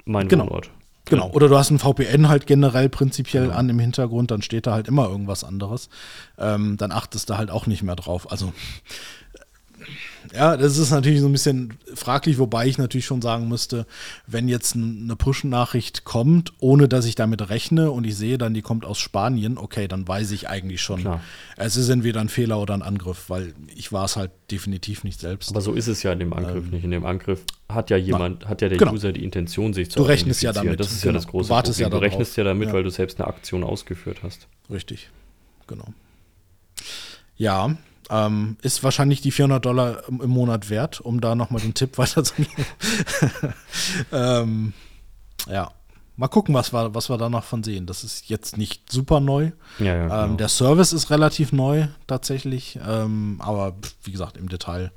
mein 0.05 0.29
genau. 0.29 0.45
Wohnort. 0.45 0.71
Genau, 1.07 1.31
oder 1.31 1.49
du 1.49 1.57
hast 1.57 1.71
ein 1.71 1.79
VPN 1.79 2.29
halt 2.29 2.47
generell 2.47 2.91
prinzipiell 2.91 3.49
ja. 3.49 3.55
an 3.55 3.71
im 3.71 3.79
Hintergrund, 3.79 4.31
dann 4.31 4.43
steht 4.43 4.67
da 4.67 4.73
halt 4.73 4.89
immer 4.89 5.09
irgendwas 5.09 5.43
anderes. 5.43 5.89
Ähm, 6.37 6.77
dann 6.77 6.93
achtest 6.93 7.31
du 7.31 7.39
halt 7.39 7.51
auch 7.51 7.67
nicht 7.67 7.83
mehr 7.83 7.97
drauf. 7.97 8.31
Also 8.31 8.53
ja, 10.35 10.57
das 10.57 10.79
ist 10.79 10.91
natürlich 10.91 11.21
so 11.21 11.27
ein 11.27 11.33
bisschen 11.33 11.79
fraglich, 11.95 12.39
wobei 12.39 12.67
ich 12.67 12.79
natürlich 12.79 13.07
schon 13.07 13.23
sagen 13.23 13.49
müsste, 13.49 13.87
wenn 14.27 14.49
jetzt 14.49 14.75
eine 14.77 15.17
Push-Nachricht 15.17 16.05
kommt, 16.05 16.53
ohne 16.59 16.89
dass 16.89 17.05
ich 17.05 17.15
damit 17.15 17.49
rechne 17.51 17.91
und 17.91 18.05
ich 18.05 18.17
sehe 18.17 18.39
dann, 18.39 18.55
die 18.55 18.63
kommt 18.63 18.85
aus 18.85 18.99
Spanien, 18.99 19.59
okay, 19.59 19.89
dann 19.89 20.07
weiß 20.07 20.31
ich 20.33 20.49
eigentlich 20.49 20.81
schon, 20.83 21.01
Klar. 21.01 21.23
es 21.57 21.77
ist 21.77 21.89
entweder 21.89 22.21
ein 22.21 22.29
Fehler 22.29 22.61
oder 22.61 22.75
ein 22.75 22.83
Angriff, 22.83 23.29
weil 23.29 23.55
ich 23.75 23.93
war 23.93 24.05
es 24.05 24.17
halt 24.17 24.31
definitiv 24.51 25.05
nicht 25.05 25.21
selbst. 25.21 25.51
Aber 25.51 25.61
so 25.61 25.73
ist 25.73 25.89
es 25.89 26.03
ja 26.03 26.13
in 26.13 26.19
dem 26.19 26.33
Angriff 26.33 26.65
ähm, 26.65 26.71
nicht. 26.71 26.85
In 26.85 26.91
dem 26.91 27.05
Angriff 27.05 27.43
hat 27.69 27.91
ja 27.91 27.97
jemand, 27.97 28.43
na, 28.43 28.49
hat 28.49 28.63
ja 28.63 28.69
der 28.69 28.79
genau. 28.79 28.93
User 28.93 29.13
die 29.13 29.23
Intention, 29.23 29.75
sich 29.75 29.91
zu 29.91 29.99
Du 29.99 30.05
rechnest 30.05 30.43
ja 30.43 30.53
damit. 30.53 30.81
Das 30.81 30.91
ist 30.91 31.03
genau. 31.03 31.13
ja 31.13 31.19
das 31.19 31.27
große 31.27 31.49
du 31.49 31.55
Problem. 31.55 31.75
Ja 31.79 31.91
du 31.91 31.99
rechnest 31.99 32.37
ja 32.37 32.45
damit, 32.45 32.69
ja. 32.69 32.75
weil 32.75 32.83
du 32.83 32.91
selbst 32.91 33.21
eine 33.21 33.29
Aktion 33.29 33.65
ausgeführt 33.65 34.19
hast. 34.23 34.49
Richtig, 34.71 35.11
genau. 35.67 35.87
Ja, 37.37 37.77
ähm, 38.11 38.57
ist 38.63 38.83
wahrscheinlich 38.83 39.21
die 39.21 39.31
400 39.31 39.65
Dollar 39.65 40.09
im, 40.09 40.31
Monat 40.31 40.71
wert, 40.71 41.01
um 41.01 41.21
da 41.21 41.35
nochmal 41.35 41.61
den 41.61 41.75
Tipp 41.75 41.99
weiterzugeben. 41.99 42.65
ähm, 44.13 44.73
ja. 45.47 45.71
mal 46.17 46.29
gucken, 46.29 46.55
was 46.55 46.73
wir, 46.73 46.95
was 46.95 47.09
wir 47.11 47.19
da 47.19 47.29
noch 47.29 47.45
von 47.45 47.63
sehen. 47.63 47.87
Das 47.87 48.05
ist 48.05 48.29
jetzt 48.29 48.57
nicht 48.57 48.91
super 48.91 49.21
neu. 49.21 49.53
Ja, 49.79 49.95
ja, 49.95 50.03
Ähm, 50.03 50.09
genau. 50.09 50.37
der 50.37 50.49
Service 50.49 50.93
ist 50.93 51.11
relativ 51.11 51.53
neu 51.53 51.89
tatsächlich, 52.07 52.79
ähm, 52.87 53.37
aber 53.41 53.75
wie 54.05 54.13
gesagt, 54.13 54.37
im 54.37 54.49
Detail 54.49 54.91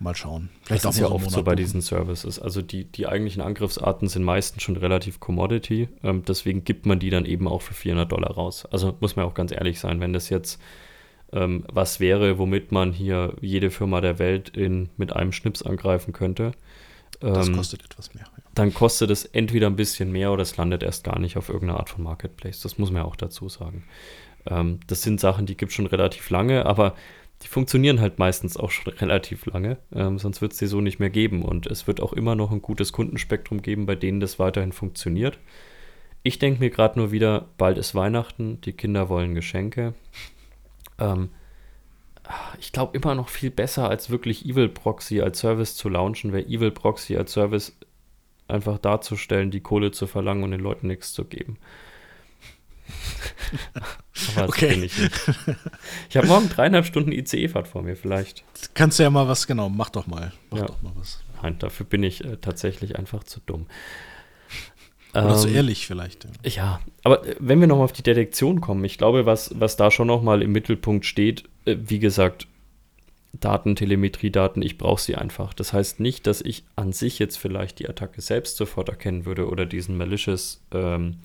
mal 0.00 0.14
schauen. 0.14 0.48
Das 0.68 0.84
ist 0.84 0.98
ja 0.98 1.06
einen 1.06 1.14
oft 1.14 1.24
Monat 1.24 1.30
so 1.30 1.42
bei 1.42 1.52
buchen. 1.52 1.56
diesen 1.56 1.80
Services. 1.82 2.38
Also 2.38 2.62
die, 2.62 2.84
die 2.84 3.06
eigentlichen 3.06 3.42
Angriffsarten 3.42 4.08
sind 4.08 4.24
meistens 4.24 4.62
schon 4.62 4.76
relativ 4.76 5.20
Commodity. 5.20 5.88
Ähm, 6.02 6.22
deswegen 6.26 6.64
gibt 6.64 6.86
man 6.86 6.98
die 6.98 7.10
dann 7.10 7.26
eben 7.26 7.46
auch 7.46 7.60
für 7.60 7.74
400 7.74 8.10
Dollar 8.10 8.30
raus. 8.30 8.66
Also 8.70 8.96
muss 9.00 9.16
man 9.16 9.26
auch 9.26 9.34
ganz 9.34 9.52
ehrlich 9.52 9.78
sein, 9.78 10.00
wenn 10.00 10.14
das 10.14 10.30
jetzt 10.30 10.58
ähm, 11.32 11.64
was 11.72 12.00
wäre, 12.00 12.38
womit 12.38 12.72
man 12.72 12.92
hier 12.92 13.34
jede 13.40 13.70
Firma 13.70 14.00
der 14.00 14.18
Welt 14.18 14.56
in, 14.56 14.88
mit 14.96 15.14
einem 15.14 15.32
Schnips 15.32 15.62
angreifen 15.62 16.12
könnte, 16.12 16.52
Das 17.20 17.48
ähm, 17.48 17.56
kostet 17.56 17.84
etwas 17.84 18.14
mehr. 18.14 18.24
Ja. 18.24 18.42
dann 18.54 18.74
kostet 18.74 19.10
es 19.10 19.24
entweder 19.24 19.68
ein 19.68 19.76
bisschen 19.76 20.10
mehr 20.10 20.32
oder 20.32 20.42
es 20.42 20.56
landet 20.56 20.82
erst 20.82 21.04
gar 21.04 21.18
nicht 21.18 21.36
auf 21.36 21.48
irgendeine 21.48 21.78
Art 21.78 21.90
von 21.90 22.02
Marketplace. 22.02 22.60
Das 22.60 22.78
muss 22.78 22.90
man 22.90 23.02
ja 23.02 23.08
auch 23.08 23.16
dazu 23.16 23.48
sagen. 23.48 23.84
Ähm, 24.46 24.80
das 24.86 25.02
sind 25.02 25.20
Sachen, 25.20 25.46
die 25.46 25.56
gibt 25.56 25.70
es 25.70 25.76
schon 25.76 25.86
relativ 25.86 26.30
lange, 26.30 26.66
aber 26.66 26.94
die 27.42 27.48
funktionieren 27.48 28.00
halt 28.00 28.18
meistens 28.18 28.56
auch 28.56 28.70
schon 28.70 28.92
relativ 29.00 29.46
lange. 29.46 29.78
Ähm, 29.94 30.18
sonst 30.18 30.40
wird 30.42 30.52
es 30.52 30.58
die 30.58 30.66
so 30.66 30.80
nicht 30.80 30.98
mehr 30.98 31.10
geben. 31.10 31.42
Und 31.42 31.66
es 31.66 31.86
wird 31.86 32.00
auch 32.00 32.12
immer 32.12 32.34
noch 32.34 32.50
ein 32.50 32.62
gutes 32.62 32.92
Kundenspektrum 32.92 33.62
geben, 33.62 33.86
bei 33.86 33.94
denen 33.94 34.20
das 34.20 34.38
weiterhin 34.38 34.72
funktioniert. 34.72 35.38
Ich 36.22 36.38
denke 36.38 36.60
mir 36.60 36.70
gerade 36.70 36.98
nur 36.98 37.12
wieder, 37.12 37.46
bald 37.56 37.78
ist 37.78 37.94
Weihnachten, 37.94 38.60
die 38.60 38.74
Kinder 38.74 39.08
wollen 39.08 39.34
Geschenke. 39.34 39.94
Ähm, 41.00 41.30
ich 42.60 42.70
glaube 42.72 42.96
immer 42.96 43.14
noch 43.16 43.28
viel 43.28 43.50
besser, 43.50 43.88
als 43.88 44.10
wirklich 44.10 44.44
Evil 44.46 44.68
Proxy 44.68 45.20
als 45.20 45.40
Service 45.40 45.74
zu 45.76 45.88
launchen, 45.88 46.32
wäre 46.32 46.46
Evil 46.46 46.70
Proxy 46.70 47.16
als 47.16 47.32
Service 47.32 47.76
einfach 48.46 48.78
darzustellen, 48.78 49.50
die 49.50 49.60
Kohle 49.60 49.90
zu 49.90 50.06
verlangen 50.06 50.44
und 50.44 50.50
den 50.52 50.60
Leuten 50.60 50.86
nichts 50.86 51.12
zu 51.12 51.24
geben. 51.24 51.58
Aber 54.36 54.46
das 54.46 54.50
Okay. 54.50 54.68
bin 54.70 54.82
ich 54.82 54.98
nicht. 54.98 55.14
Ich 56.08 56.16
habe 56.16 56.26
morgen 56.26 56.48
dreieinhalb 56.48 56.84
Stunden 56.86 57.12
ICE-Fahrt 57.12 57.68
vor 57.68 57.82
mir, 57.82 57.96
vielleicht. 57.96 58.44
Kannst 58.74 58.98
du 58.98 59.02
ja 59.04 59.10
mal 59.10 59.28
was, 59.28 59.46
genau, 59.46 59.68
mach 59.68 59.90
doch 59.90 60.06
mal. 60.06 60.32
Mach 60.50 60.58
Ja. 60.58 60.66
doch 60.66 60.82
mal 60.82 60.92
was. 60.96 61.22
Nein, 61.42 61.58
dafür 61.58 61.86
bin 61.86 62.02
ich 62.02 62.24
äh, 62.24 62.36
tatsächlich 62.36 62.96
einfach 62.98 63.24
zu 63.24 63.40
dumm. 63.40 63.66
Oder 65.12 65.34
so 65.36 65.48
Ähm, 65.48 65.54
ehrlich 65.54 65.86
vielleicht. 65.86 66.24
Ja. 66.24 66.30
Ja, 66.50 66.80
aber 67.04 67.26
äh, 67.26 67.36
wenn 67.38 67.60
wir 67.60 67.66
nochmal 67.66 67.84
auf 67.84 67.92
die 67.92 68.02
Detektion 68.02 68.60
kommen, 68.60 68.84
ich 68.84 68.98
glaube, 68.98 69.26
was, 69.26 69.58
was 69.58 69.76
da 69.76 69.90
schon 69.90 70.06
nochmal 70.06 70.42
im 70.42 70.52
Mittelpunkt 70.52 71.04
steht, 71.06 71.44
äh, 71.64 71.76
wie 71.78 71.98
gesagt, 71.98 72.46
Daten, 73.32 73.76
Telemetriedaten, 73.76 74.62
ich 74.62 74.76
brauche 74.76 75.00
sie 75.00 75.14
einfach. 75.14 75.54
Das 75.54 75.72
heißt 75.72 76.00
nicht, 76.00 76.26
dass 76.26 76.40
ich 76.40 76.64
an 76.76 76.92
sich 76.92 77.18
jetzt 77.18 77.36
vielleicht 77.36 77.78
die 77.78 77.88
Attacke 77.88 78.20
selbst 78.20 78.56
sofort 78.56 78.88
erkennen 78.88 79.24
würde 79.24 79.48
oder 79.48 79.66
diesen 79.66 79.96
malicious 79.96 80.60
ähm, 80.72 81.18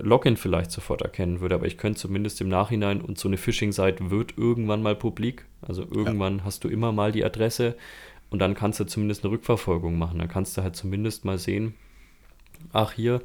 Login 0.00 0.38
vielleicht 0.38 0.70
sofort 0.70 1.02
erkennen 1.02 1.40
würde, 1.40 1.54
aber 1.54 1.66
ich 1.66 1.76
könnte 1.76 2.00
zumindest 2.00 2.40
im 2.40 2.48
Nachhinein 2.48 3.02
und 3.02 3.18
so 3.18 3.28
eine 3.28 3.36
Phishing-Seite 3.36 4.10
wird 4.10 4.38
irgendwann 4.38 4.82
mal 4.82 4.96
publik. 4.96 5.44
Also 5.60 5.82
irgendwann 5.82 6.44
hast 6.44 6.64
du 6.64 6.68
immer 6.68 6.92
mal 6.92 7.12
die 7.12 7.24
Adresse 7.24 7.76
und 8.30 8.38
dann 8.38 8.54
kannst 8.54 8.80
du 8.80 8.84
zumindest 8.84 9.22
eine 9.22 9.32
Rückverfolgung 9.32 9.98
machen. 9.98 10.18
Dann 10.18 10.28
kannst 10.28 10.56
du 10.56 10.62
halt 10.62 10.76
zumindest 10.76 11.26
mal 11.26 11.38
sehen, 11.38 11.74
ach 12.72 12.92
hier 12.92 13.22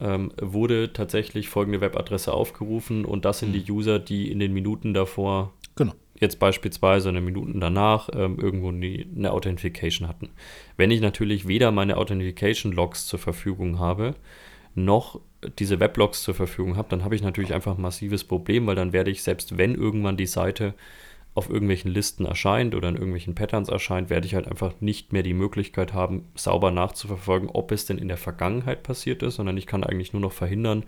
ähm, 0.00 0.32
wurde 0.40 0.92
tatsächlich 0.92 1.48
folgende 1.48 1.80
Webadresse 1.80 2.32
aufgerufen 2.32 3.04
und 3.04 3.24
das 3.24 3.40
sind 3.40 3.52
die 3.52 3.70
User, 3.70 3.98
die 3.98 4.30
in 4.30 4.38
den 4.38 4.52
Minuten 4.52 4.94
davor 4.94 5.52
Genau. 5.76 5.92
jetzt 6.18 6.38
beispielsweise 6.38 7.08
in 7.08 7.14
den 7.16 7.24
Minuten 7.24 7.60
danach 7.60 8.08
ähm, 8.14 8.38
irgendwo 8.38 8.70
die, 8.72 9.06
eine 9.16 9.32
Authentification 9.32 10.08
hatten. 10.08 10.30
Wenn 10.76 10.90
ich 10.90 11.00
natürlich 11.00 11.48
weder 11.48 11.70
meine 11.70 11.96
Authentification-Logs 11.96 13.06
zur 13.06 13.18
Verfügung 13.18 13.78
habe, 13.78 14.14
noch 14.74 15.20
diese 15.58 15.80
Weblogs 15.80 16.22
zur 16.22 16.34
Verfügung 16.34 16.76
habe, 16.76 16.88
dann 16.90 17.04
habe 17.04 17.14
ich 17.14 17.22
natürlich 17.22 17.54
einfach 17.54 17.76
ein 17.76 17.82
massives 17.82 18.24
Problem, 18.24 18.66
weil 18.66 18.76
dann 18.76 18.92
werde 18.92 19.10
ich, 19.10 19.22
selbst 19.22 19.58
wenn 19.58 19.74
irgendwann 19.74 20.16
die 20.16 20.26
Seite 20.26 20.74
auf 21.34 21.48
irgendwelchen 21.48 21.92
Listen 21.92 22.24
erscheint 22.24 22.74
oder 22.74 22.88
in 22.88 22.96
irgendwelchen 22.96 23.34
Patterns 23.34 23.68
erscheint, 23.68 24.10
werde 24.10 24.26
ich 24.26 24.34
halt 24.34 24.48
einfach 24.48 24.74
nicht 24.80 25.12
mehr 25.12 25.22
die 25.22 25.32
Möglichkeit 25.34 25.92
haben, 25.94 26.24
sauber 26.34 26.70
nachzuverfolgen, 26.72 27.48
ob 27.48 27.70
es 27.72 27.86
denn 27.86 27.98
in 27.98 28.08
der 28.08 28.16
Vergangenheit 28.16 28.82
passiert 28.82 29.22
ist, 29.22 29.36
sondern 29.36 29.56
ich 29.56 29.66
kann 29.66 29.84
eigentlich 29.84 30.12
nur 30.12 30.20
noch 30.22 30.32
verhindern, 30.32 30.84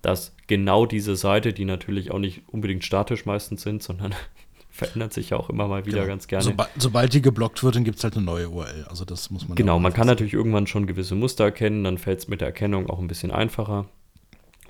dass 0.00 0.34
genau 0.46 0.86
diese 0.86 1.14
Seite, 1.14 1.52
die 1.52 1.64
natürlich 1.66 2.10
auch 2.10 2.18
nicht 2.18 2.42
unbedingt 2.48 2.84
statisch 2.84 3.26
meistens 3.26 3.62
sind, 3.62 3.82
sondern 3.82 4.14
verändert 4.70 5.12
sich 5.12 5.30
ja 5.30 5.36
auch 5.36 5.50
immer 5.50 5.68
mal 5.68 5.84
wieder 5.84 5.98
Genau. 5.98 6.08
ganz 6.08 6.26
gerne. 6.26 6.44
Soba 6.44 6.68
sobald 6.78 7.12
die 7.12 7.20
geblockt 7.20 7.62
wird, 7.62 7.76
dann 7.76 7.84
gibt 7.84 7.98
es 7.98 8.04
halt 8.04 8.16
eine 8.16 8.24
neue 8.24 8.48
URL. 8.48 8.86
Also 8.88 9.04
das 9.04 9.30
muss 9.30 9.46
man. 9.46 9.56
Genau, 9.56 9.78
man 9.78 9.92
kann 9.92 10.06
natürlich 10.06 10.32
irgendwann 10.32 10.66
schon 10.66 10.86
gewisse 10.86 11.14
Muster 11.14 11.44
erkennen, 11.44 11.84
dann 11.84 11.98
fällt 11.98 12.20
es 12.20 12.28
mit 12.28 12.40
der 12.40 12.48
Erkennung 12.48 12.88
auch 12.88 12.98
ein 12.98 13.08
bisschen 13.08 13.30
einfacher. 13.30 13.86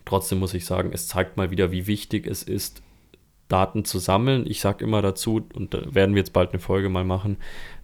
Trotzdem 0.05 0.41
muss 0.41 0.53
ich 0.53 0.65
sagen, 0.67 0.91
es 0.93 1.07
zeigt 1.07 1.37
mal 1.37 1.53
wieder, 1.53 1.71
wie 1.71 1.87
wichtig 1.87 2.27
es 2.27 2.43
ist, 2.43 2.83
Daten 3.53 3.85
zu 3.85 3.99
sammeln. 3.99 4.45
Ich 4.47 4.61
sage 4.61 4.83
immer 4.85 5.03
dazu, 5.03 5.43
und 5.55 5.75
da 5.75 5.95
werden 5.95 6.15
wir 6.15 6.21
jetzt 6.21 6.33
bald 6.33 6.51
eine 6.51 6.61
Folge 6.61 6.89
mal 6.89 7.05
machen, 7.05 7.37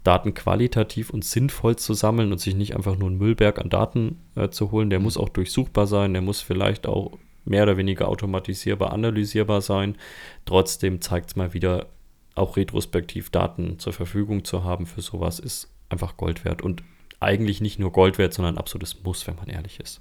Daten 0.02 0.32
qualitativ 0.32 1.10
und 1.10 1.24
sinnvoll 1.24 1.76
zu 1.76 1.92
sammeln 1.92 2.32
und 2.32 2.38
sich 2.38 2.54
nicht 2.54 2.74
einfach 2.74 2.96
nur 2.96 3.08
einen 3.08 3.18
Müllberg 3.18 3.58
an 3.58 3.68
Daten 3.68 4.18
äh, 4.34 4.48
zu 4.48 4.70
holen. 4.70 4.90
Der 4.90 5.00
muss 5.00 5.18
auch 5.18 5.28
durchsuchbar 5.28 5.86
sein, 5.86 6.14
der 6.14 6.22
muss 6.22 6.40
vielleicht 6.40 6.86
auch 6.86 7.18
mehr 7.44 7.64
oder 7.64 7.76
weniger 7.76 8.08
automatisierbar, 8.08 8.92
analysierbar 8.92 9.60
sein. 9.60 9.96
Trotzdem 10.46 11.00
zeigt 11.00 11.30
es 11.30 11.36
mal 11.36 11.52
wieder, 11.52 11.86
auch 12.34 12.56
retrospektiv 12.56 13.30
Daten 13.30 13.78
zur 13.78 13.92
Verfügung 13.92 14.44
zu 14.44 14.64
haben 14.64 14.86
für 14.86 15.02
sowas 15.02 15.38
ist 15.38 15.68
einfach 15.88 16.16
Gold 16.16 16.44
wert 16.44 16.62
und 16.62 16.82
eigentlich 17.20 17.60
nicht 17.60 17.78
nur 17.78 17.92
Gold 17.92 18.16
wert, 18.16 18.32
sondern 18.32 18.54
ein 18.54 18.58
absolutes 18.58 19.02
Muss, 19.02 19.26
wenn 19.26 19.36
man 19.36 19.48
ehrlich 19.48 19.80
ist. 19.80 20.00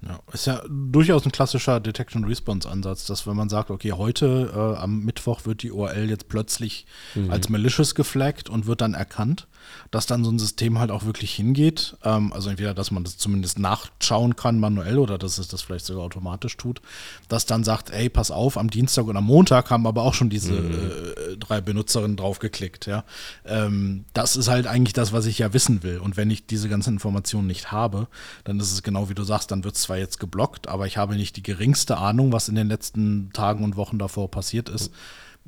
Ja, 0.00 0.20
ist 0.32 0.46
ja 0.46 0.62
durchaus 0.68 1.26
ein 1.26 1.32
klassischer 1.32 1.80
Detection-Response-Ansatz, 1.80 3.06
dass 3.06 3.26
wenn 3.26 3.34
man 3.34 3.48
sagt, 3.48 3.70
okay, 3.72 3.90
heute 3.92 4.52
äh, 4.54 4.78
am 4.80 5.00
Mittwoch 5.04 5.44
wird 5.44 5.64
die 5.64 5.72
URL 5.72 6.08
jetzt 6.08 6.28
plötzlich 6.28 6.86
Mhm. 7.16 7.30
als 7.32 7.48
malicious 7.48 7.96
geflaggt 7.96 8.48
und 8.48 8.66
wird 8.66 8.80
dann 8.80 8.94
erkannt, 8.94 9.47
dass 9.90 10.06
dann 10.06 10.24
so 10.24 10.30
ein 10.30 10.38
System 10.38 10.78
halt 10.78 10.90
auch 10.90 11.04
wirklich 11.04 11.32
hingeht. 11.34 11.96
Ähm, 12.04 12.32
also 12.32 12.50
entweder, 12.50 12.74
dass 12.74 12.90
man 12.90 13.04
das 13.04 13.16
zumindest 13.18 13.58
nachschauen 13.58 14.36
kann 14.36 14.60
manuell 14.60 14.98
oder 14.98 15.18
dass 15.18 15.38
es 15.38 15.48
das 15.48 15.62
vielleicht 15.62 15.86
sogar 15.86 16.04
automatisch 16.04 16.56
tut, 16.56 16.80
dass 17.28 17.46
dann 17.46 17.64
sagt, 17.64 17.90
ey, 17.90 18.08
pass 18.08 18.30
auf, 18.30 18.58
am 18.58 18.70
Dienstag 18.70 19.06
und 19.06 19.16
am 19.16 19.24
Montag 19.24 19.70
haben 19.70 19.86
aber 19.86 20.02
auch 20.02 20.14
schon 20.14 20.30
diese 20.30 20.54
äh, 20.56 21.36
drei 21.36 21.60
Benutzerinnen 21.60 22.16
draufgeklickt, 22.16 22.86
ja. 22.86 23.04
Ähm, 23.44 24.04
das 24.12 24.36
ist 24.36 24.48
halt 24.48 24.66
eigentlich 24.66 24.92
das, 24.92 25.12
was 25.12 25.26
ich 25.26 25.38
ja 25.38 25.52
wissen 25.52 25.82
will. 25.82 25.98
Und 25.98 26.16
wenn 26.16 26.30
ich 26.30 26.46
diese 26.46 26.68
ganzen 26.68 26.94
Informationen 26.94 27.46
nicht 27.46 27.72
habe, 27.72 28.08
dann 28.44 28.60
ist 28.60 28.72
es 28.72 28.82
genau 28.82 29.08
wie 29.08 29.14
du 29.14 29.24
sagst, 29.24 29.50
dann 29.50 29.64
wird 29.64 29.76
es 29.76 29.82
zwar 29.82 29.98
jetzt 29.98 30.20
geblockt, 30.20 30.68
aber 30.68 30.86
ich 30.86 30.96
habe 30.96 31.16
nicht 31.16 31.36
die 31.36 31.42
geringste 31.42 31.98
Ahnung, 31.98 32.32
was 32.32 32.48
in 32.48 32.54
den 32.54 32.68
letzten 32.68 33.30
Tagen 33.32 33.64
und 33.64 33.76
Wochen 33.76 33.98
davor 33.98 34.30
passiert 34.30 34.68
ist. 34.68 34.92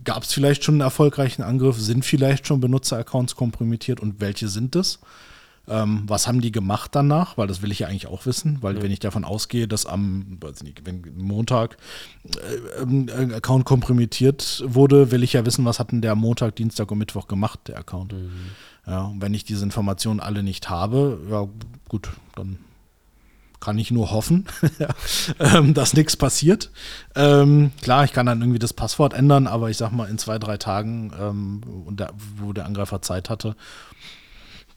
Gab 0.04 0.22
es 0.22 0.32
vielleicht 0.32 0.64
schon 0.64 0.74
einen 0.76 0.82
erfolgreichen 0.82 1.42
Angriff? 1.42 1.78
Sind 1.78 2.04
vielleicht 2.04 2.46
schon 2.46 2.60
Benutzeraccounts 2.60 3.36
kompromittiert 3.36 4.00
und 4.00 4.20
welche 4.20 4.48
sind 4.48 4.76
es? 4.76 5.00
Ähm, 5.68 6.02
was 6.06 6.26
haben 6.26 6.40
die 6.40 6.50
gemacht 6.50 6.90
danach? 6.94 7.38
Weil 7.38 7.46
das 7.46 7.62
will 7.62 7.70
ich 7.70 7.80
ja 7.80 7.88
eigentlich 7.88 8.08
auch 8.08 8.26
wissen, 8.26 8.58
weil 8.60 8.82
wenn 8.82 8.90
ich 8.90 8.98
davon 8.98 9.24
ausgehe, 9.24 9.68
dass 9.68 9.86
am 9.86 10.38
weiß 10.40 10.64
nicht, 10.64 10.84
wenn 10.84 11.04
Montag 11.16 11.76
äh, 12.24 12.82
ähm, 12.82 13.08
ein 13.16 13.32
Account 13.32 13.66
kompromittiert 13.66 14.64
wurde, 14.66 15.12
will 15.12 15.22
ich 15.22 15.34
ja 15.34 15.46
wissen, 15.46 15.64
was 15.64 15.78
hat 15.78 15.92
denn 15.92 16.00
der 16.00 16.16
Montag, 16.16 16.56
Dienstag 16.56 16.90
und 16.90 16.98
Mittwoch 16.98 17.28
gemacht, 17.28 17.60
der 17.68 17.78
Account. 17.78 18.14
Ja, 18.86 19.02
und 19.02 19.22
wenn 19.22 19.34
ich 19.34 19.44
diese 19.44 19.64
Informationen 19.64 20.18
alle 20.18 20.42
nicht 20.42 20.70
habe, 20.70 21.20
ja 21.30 21.46
gut, 21.88 22.08
dann 22.34 22.58
kann 23.60 23.78
ich 23.78 23.90
nur 23.90 24.10
hoffen, 24.10 24.46
ähm, 25.38 25.74
dass 25.74 25.92
nichts 25.94 26.16
passiert. 26.16 26.70
Ähm, 27.14 27.70
klar, 27.82 28.04
ich 28.04 28.12
kann 28.12 28.26
dann 28.26 28.40
irgendwie 28.40 28.58
das 28.58 28.72
Passwort 28.72 29.12
ändern, 29.14 29.46
aber 29.46 29.70
ich 29.70 29.76
sag 29.76 29.92
mal, 29.92 30.08
in 30.08 30.18
zwei, 30.18 30.38
drei 30.38 30.56
Tagen, 30.56 31.12
ähm, 31.18 31.60
wo 32.38 32.52
der 32.52 32.64
Angreifer 32.66 33.02
Zeit 33.02 33.28
hatte, 33.30 33.54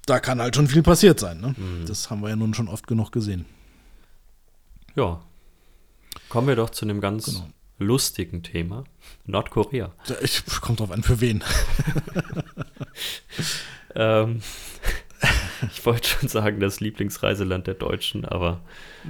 da 0.06 0.20
kann 0.20 0.42
halt 0.42 0.56
schon 0.56 0.68
viel 0.68 0.84
passiert 0.84 1.20
sein. 1.20 1.40
Ne? 1.40 1.56
Das 1.88 2.10
haben 2.10 2.22
wir 2.22 2.30
ja 2.30 2.36
nun 2.36 2.54
schon 2.54 2.68
oft 2.68 2.88
genug 2.88 3.12
gesehen. 3.12 3.46
Ja. 4.96 5.22
Kommen 6.30 6.48
wir 6.48 6.56
doch 6.56 6.70
zu 6.70 6.86
einem 6.86 7.00
ganz 7.02 7.26
Genau. 7.26 7.48
lustigen 7.80 8.44
Thema. 8.44 8.84
Nordkorea. 9.26 9.92
Ich, 10.22 10.44
kommt 10.62 10.80
drauf 10.82 10.92
an, 10.92 11.04
für 11.04 11.22
wen. 11.22 11.44
Ähm, 13.96 14.42
ich 15.72 15.86
wollte 15.86 16.08
schon 16.08 16.30
sagen, 16.30 16.60
das 16.60 16.80
Lieblingsreiseland 16.80 17.68
der 17.68 17.76
Deutschen, 17.76 18.26
aber 18.26 18.62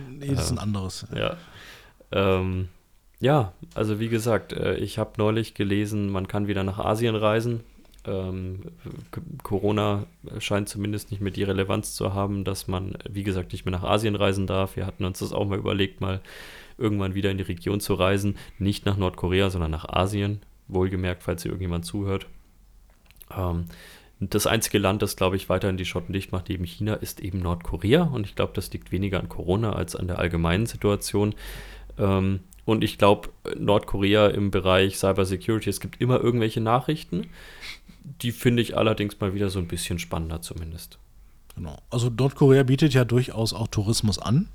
Nee, 0.10 0.28
das 0.28 0.46
ist 0.46 0.52
ein 0.52 0.60
anderes. 0.60 1.06
ja. 1.16 1.38
Ähm, 2.12 2.70
ja, 3.20 3.54
also 3.74 4.00
wie 4.00 4.10
gesagt, 4.10 4.54
äh, 4.54 4.76
ich 4.76 5.00
habe 5.00 5.14
neulich 5.18 5.54
gelesen, 5.54 6.12
man 6.12 6.28
kann 6.28 6.48
wieder 6.48 6.64
nach 6.64 6.78
Asien 6.78 7.16
reisen. 7.16 7.62
Ähm, 8.06 8.60
Corona 9.44 10.06
scheint 10.40 10.68
zumindest 10.68 11.10
nicht 11.10 11.22
mehr 11.22 11.32
die 11.32 11.44
Relevanz 11.44 11.96
zu 11.96 12.14
haben, 12.14 12.44
dass 12.44 12.68
man, 12.68 12.98
wie 13.10 13.24
gesagt, 13.24 13.54
nicht 13.54 13.64
mehr 13.66 13.72
nach 13.72 13.84
Asien 13.84 14.16
reisen 14.16 14.46
darf. 14.46 14.76
Wir 14.76 14.86
hatten 14.86 15.06
uns 15.06 15.20
das 15.20 15.32
auch 15.32 15.46
mal 15.48 15.58
überlegt, 15.58 16.02
mal 16.02 16.20
irgendwann 16.78 17.16
wieder 17.16 17.32
in 17.32 17.38
die 17.38 17.44
Region 17.44 17.80
zu 17.80 17.94
reisen. 17.94 18.36
Nicht 18.60 18.86
nach 18.86 18.98
Nordkorea, 18.98 19.50
sondern 19.50 19.72
nach 19.72 19.88
Asien. 19.88 20.42
Wohlgemerkt, 20.68 21.24
falls 21.24 21.44
hier 21.44 21.52
irgendjemand 21.52 21.86
zuhört. 21.86 22.28
Ähm, 23.36 23.66
Das 24.30 24.48
einzige 24.48 24.78
Land, 24.78 25.02
das, 25.02 25.16
glaube 25.16 25.36
ich, 25.36 25.50
weiterhin 25.50 25.78
die 25.78 25.86
Schotten 25.86 26.14
dicht 26.14 26.32
macht, 26.32 26.50
neben 26.50 26.66
China, 26.66 26.94
ist 26.94 27.20
eben 27.20 27.40
Nordkorea. 27.40 28.04
Und 28.04 28.26
ich 28.26 28.36
glaube, 28.36 28.54
das 28.54 28.72
liegt 28.72 28.92
weniger 28.92 29.20
an 29.20 29.30
Corona 29.30 29.74
als 29.74 29.96
an 29.96 30.08
der 30.08 30.20
allgemeinen 30.20 30.66
Situation. 30.66 31.34
Ähm, 31.98 32.42
und 32.66 32.84
ich 32.84 32.98
glaube, 32.98 33.30
Nordkorea 33.58 34.28
im 34.28 34.52
Bereich 34.52 34.98
Cybersecurity, 34.98 35.70
es 35.70 35.80
gibt 35.80 36.00
immer 36.00 36.20
irgendwelche 36.20 36.62
Nachrichten. 36.62 37.28
Die 38.22 38.32
finde 38.32 38.62
ich 38.62 38.78
allerdings 38.78 39.20
mal 39.20 39.34
wieder 39.34 39.50
so 39.50 39.60
ein 39.60 39.68
bisschen 39.68 40.00
spannender 40.00 40.42
zumindest. 40.42 41.00
Genau. 41.56 41.78
Also 41.90 42.10
Nordkorea 42.10 42.64
bietet 42.64 42.94
ja 42.94 43.06
durchaus 43.06 43.54
auch 43.54 43.68
Tourismus 43.68 44.20
an. 44.20 44.48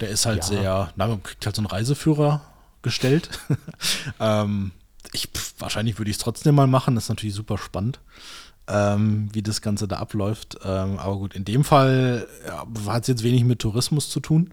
Der 0.00 0.08
ist 0.08 0.26
halt 0.26 0.38
ja. 0.38 0.42
sehr, 0.44 0.92
na, 0.96 1.06
man 1.06 1.22
kriegt 1.22 1.44
halt 1.46 1.56
so 1.56 1.60
einen 1.60 1.66
Reiseführer 1.66 2.42
gestellt. 2.82 3.30
ähm, 4.20 4.72
ich, 5.12 5.28
wahrscheinlich 5.58 5.98
würde 5.98 6.10
ich 6.10 6.16
es 6.16 6.22
trotzdem 6.22 6.54
mal 6.54 6.66
machen, 6.66 6.94
das 6.94 7.04
ist 7.04 7.08
natürlich 7.10 7.34
super 7.34 7.58
spannend 7.58 8.00
ähm, 8.68 9.28
wie 9.32 9.42
das 9.42 9.62
Ganze 9.62 9.88
da 9.88 9.96
abläuft. 9.96 10.58
Ähm, 10.64 10.98
aber 10.98 11.16
gut, 11.16 11.34
in 11.34 11.44
dem 11.44 11.64
Fall 11.64 12.26
ja, 12.46 12.66
hat 12.92 13.02
es 13.02 13.08
jetzt 13.08 13.22
wenig 13.22 13.44
mit 13.44 13.58
Tourismus 13.58 14.10
zu 14.10 14.20
tun. 14.20 14.50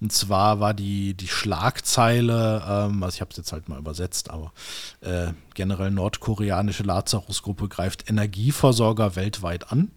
Und 0.00 0.12
zwar 0.12 0.60
war 0.60 0.74
die, 0.74 1.14
die 1.14 1.28
Schlagzeile, 1.28 2.62
ähm, 2.66 3.02
also 3.02 3.14
ich 3.14 3.20
habe 3.20 3.30
es 3.30 3.36
jetzt 3.36 3.52
halt 3.52 3.68
mal 3.68 3.78
übersetzt, 3.78 4.30
aber 4.30 4.52
äh, 5.00 5.32
generell 5.54 5.90
nordkoreanische 5.90 6.82
Lazarus-Gruppe 6.82 7.68
greift 7.68 8.08
Energieversorger 8.08 9.16
weltweit 9.16 9.70
an. 9.70 9.90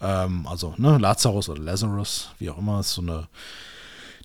Ähm, 0.00 0.46
also 0.46 0.74
ne, 0.78 0.98
Lazarus 0.98 1.48
oder 1.48 1.62
Lazarus, 1.62 2.30
wie 2.38 2.50
auch 2.50 2.58
immer, 2.58 2.80
ist 2.80 2.92
so 2.92 3.02
eine 3.02 3.28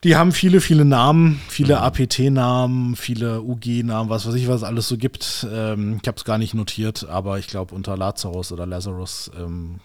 die 0.05 0.15
haben 0.15 0.31
viele, 0.31 0.61
viele 0.61 0.85
Namen, 0.85 1.41
viele 1.47 1.77
mhm. 1.77 1.81
APT-Namen, 1.81 2.95
viele 2.95 3.41
UG-Namen, 3.41 4.07
was 4.07 4.27
weiß 4.27 4.35
ich, 4.35 4.47
was 4.47 4.57
es 4.57 4.63
alles 4.63 4.87
so 4.87 4.97
gibt. 4.97 5.47
Ähm, 5.51 5.97
ich 5.99 6.07
habe 6.07 6.15
es 6.15 6.23
gar 6.23 6.37
nicht 6.37 6.53
notiert, 6.53 7.09
aber 7.09 7.39
ich 7.39 7.47
glaube, 7.47 7.73
unter 7.73 7.97
Lazarus 7.97 8.51
oder 8.51 8.67
Lazarus, 8.67 9.31
ähm, 9.35 9.79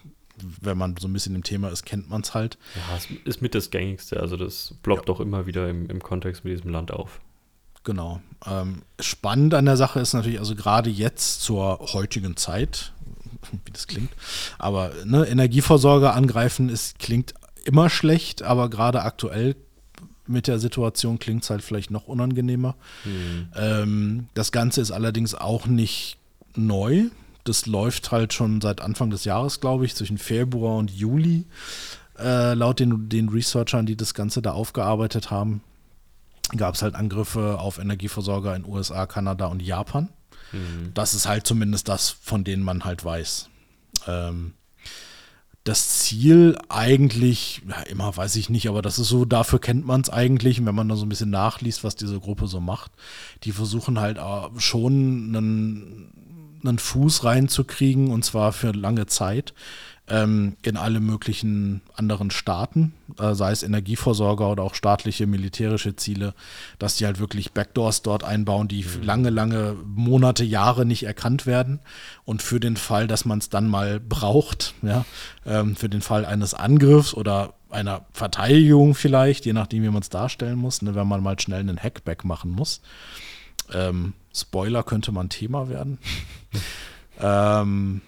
wenn 0.61 0.77
man 0.77 0.95
so 0.97 1.07
ein 1.07 1.13
bisschen 1.13 1.33
im 1.33 1.41
Thema 1.41 1.69
ist, 1.69 1.87
kennt 1.87 2.07
man 2.07 2.21
es 2.21 2.35
halt. 2.35 2.59
Ja, 2.75 2.97
es 2.97 3.07
ist 3.25 3.41
mit 3.41 3.55
das 3.55 3.71
Gängigste. 3.71 4.19
Also, 4.19 4.37
das 4.37 4.75
ploppt 4.83 5.01
ja. 5.01 5.05
doch 5.07 5.21
immer 5.21 5.47
wieder 5.47 5.67
im, 5.67 5.89
im 5.89 6.03
Kontext 6.03 6.45
mit 6.45 6.55
diesem 6.55 6.69
Land 6.69 6.93
auf. 6.93 7.19
Genau. 7.83 8.21
Ähm, 8.45 8.83
spannend 8.99 9.55
an 9.55 9.65
der 9.65 9.75
Sache 9.75 9.99
ist 10.01 10.13
natürlich, 10.13 10.37
also 10.37 10.53
gerade 10.53 10.91
jetzt 10.91 11.41
zur 11.41 11.79
heutigen 11.93 12.37
Zeit, 12.37 12.93
wie 13.65 13.71
das 13.71 13.87
klingt, 13.87 14.11
aber 14.59 14.91
ne, 15.03 15.25
Energieversorger 15.25 16.13
angreifen 16.13 16.69
ist, 16.69 16.99
klingt 16.99 17.33
immer 17.63 17.89
schlecht, 17.89 18.43
aber 18.43 18.69
gerade 18.69 19.01
aktuell 19.01 19.55
mit 20.27 20.47
der 20.47 20.59
Situation 20.59 21.19
klingt 21.19 21.43
es 21.43 21.49
halt 21.49 21.63
vielleicht 21.63 21.91
noch 21.91 22.07
unangenehmer. 22.07 22.75
Mhm. 23.05 23.49
Ähm, 23.55 24.27
das 24.33 24.51
Ganze 24.51 24.81
ist 24.81 24.91
allerdings 24.91 25.35
auch 25.35 25.65
nicht 25.65 26.17
neu. 26.55 27.05
Das 27.43 27.65
läuft 27.65 28.11
halt 28.11 28.33
schon 28.33 28.61
seit 28.61 28.81
Anfang 28.81 29.09
des 29.09 29.25
Jahres, 29.25 29.59
glaube 29.59 29.85
ich, 29.85 29.95
zwischen 29.95 30.17
Februar 30.17 30.77
und 30.77 30.91
Juli. 30.91 31.45
Äh, 32.19 32.53
laut 32.53 32.79
den, 32.79 33.09
den 33.09 33.29
Researchern, 33.29 33.85
die 33.85 33.95
das 33.95 34.13
Ganze 34.13 34.41
da 34.41 34.51
aufgearbeitet 34.51 35.31
haben, 35.31 35.61
gab 36.55 36.75
es 36.75 36.81
halt 36.81 36.95
Angriffe 36.95 37.59
auf 37.59 37.79
Energieversorger 37.79 38.55
in 38.55 38.65
USA, 38.65 39.05
Kanada 39.07 39.47
und 39.47 39.61
Japan. 39.61 40.09
Mhm. 40.51 40.91
Das 40.93 41.13
ist 41.13 41.27
halt 41.27 41.47
zumindest 41.47 41.87
das, 41.87 42.09
von 42.09 42.43
denen 42.43 42.63
man 42.63 42.85
halt 42.85 43.03
weiß. 43.03 43.49
Ähm, 44.07 44.53
das 45.63 45.99
Ziel 45.99 46.57
eigentlich, 46.69 47.61
ja, 47.67 47.81
immer 47.83 48.15
weiß 48.15 48.35
ich 48.37 48.49
nicht, 48.49 48.67
aber 48.67 48.81
das 48.81 48.97
ist 48.97 49.09
so, 49.09 49.25
dafür 49.25 49.59
kennt 49.59 49.85
man 49.85 50.01
es 50.01 50.09
eigentlich, 50.09 50.65
wenn 50.65 50.73
man 50.73 50.89
da 50.89 50.95
so 50.95 51.05
ein 51.05 51.09
bisschen 51.09 51.29
nachliest, 51.29 51.83
was 51.83 51.95
diese 51.95 52.19
Gruppe 52.19 52.47
so 52.47 52.59
macht. 52.59 52.91
Die 53.43 53.51
versuchen 53.51 53.99
halt 53.99 54.17
äh, 54.17 54.59
schon 54.59 55.35
einen, 55.35 56.59
einen 56.63 56.79
Fuß 56.79 57.23
reinzukriegen 57.23 58.09
und 58.09 58.25
zwar 58.25 58.53
für 58.53 58.71
lange 58.71 59.05
Zeit 59.05 59.53
ähm, 60.11 60.57
in 60.61 60.75
alle 60.75 60.99
möglichen 60.99 61.81
anderen 61.95 62.31
Staaten, 62.31 62.93
äh, 63.17 63.33
sei 63.33 63.51
es 63.51 63.63
Energieversorger 63.63 64.51
oder 64.51 64.63
auch 64.63 64.75
staatliche 64.75 65.25
militärische 65.25 65.95
Ziele, 65.95 66.33
dass 66.79 66.97
die 66.97 67.05
halt 67.05 67.19
wirklich 67.19 67.53
Backdoors 67.53 68.01
dort 68.01 68.25
einbauen, 68.25 68.67
die 68.67 68.83
mhm. 68.83 69.03
lange, 69.03 69.29
lange 69.29 69.75
Monate, 69.85 70.43
Jahre 70.43 70.85
nicht 70.85 71.03
erkannt 71.03 71.45
werden. 71.45 71.79
Und 72.25 72.41
für 72.41 72.59
den 72.59 72.75
Fall, 72.75 73.07
dass 73.07 73.23
man 73.23 73.39
es 73.39 73.49
dann 73.49 73.69
mal 73.69 74.01
braucht, 74.01 74.73
ja, 74.81 75.05
ähm, 75.45 75.77
für 75.77 75.87
den 75.87 76.01
Fall 76.01 76.25
eines 76.25 76.53
Angriffs 76.53 77.13
oder 77.13 77.53
einer 77.69 78.05
Verteidigung 78.11 78.95
vielleicht, 78.95 79.45
je 79.45 79.53
nachdem, 79.53 79.83
wie 79.83 79.89
man 79.89 80.01
es 80.01 80.09
darstellen 80.09 80.57
muss, 80.57 80.81
ne, 80.81 80.93
wenn 80.93 81.07
man 81.07 81.23
mal 81.23 81.39
schnell 81.39 81.61
einen 81.61 81.81
Hackback 81.81 82.25
machen 82.25 82.51
muss. 82.51 82.81
Ähm, 83.73 84.13
Spoiler 84.35 84.83
könnte 84.83 85.13
mal 85.13 85.21
ein 85.21 85.29
Thema 85.29 85.69
werden. 85.69 85.99
ähm, 87.21 88.01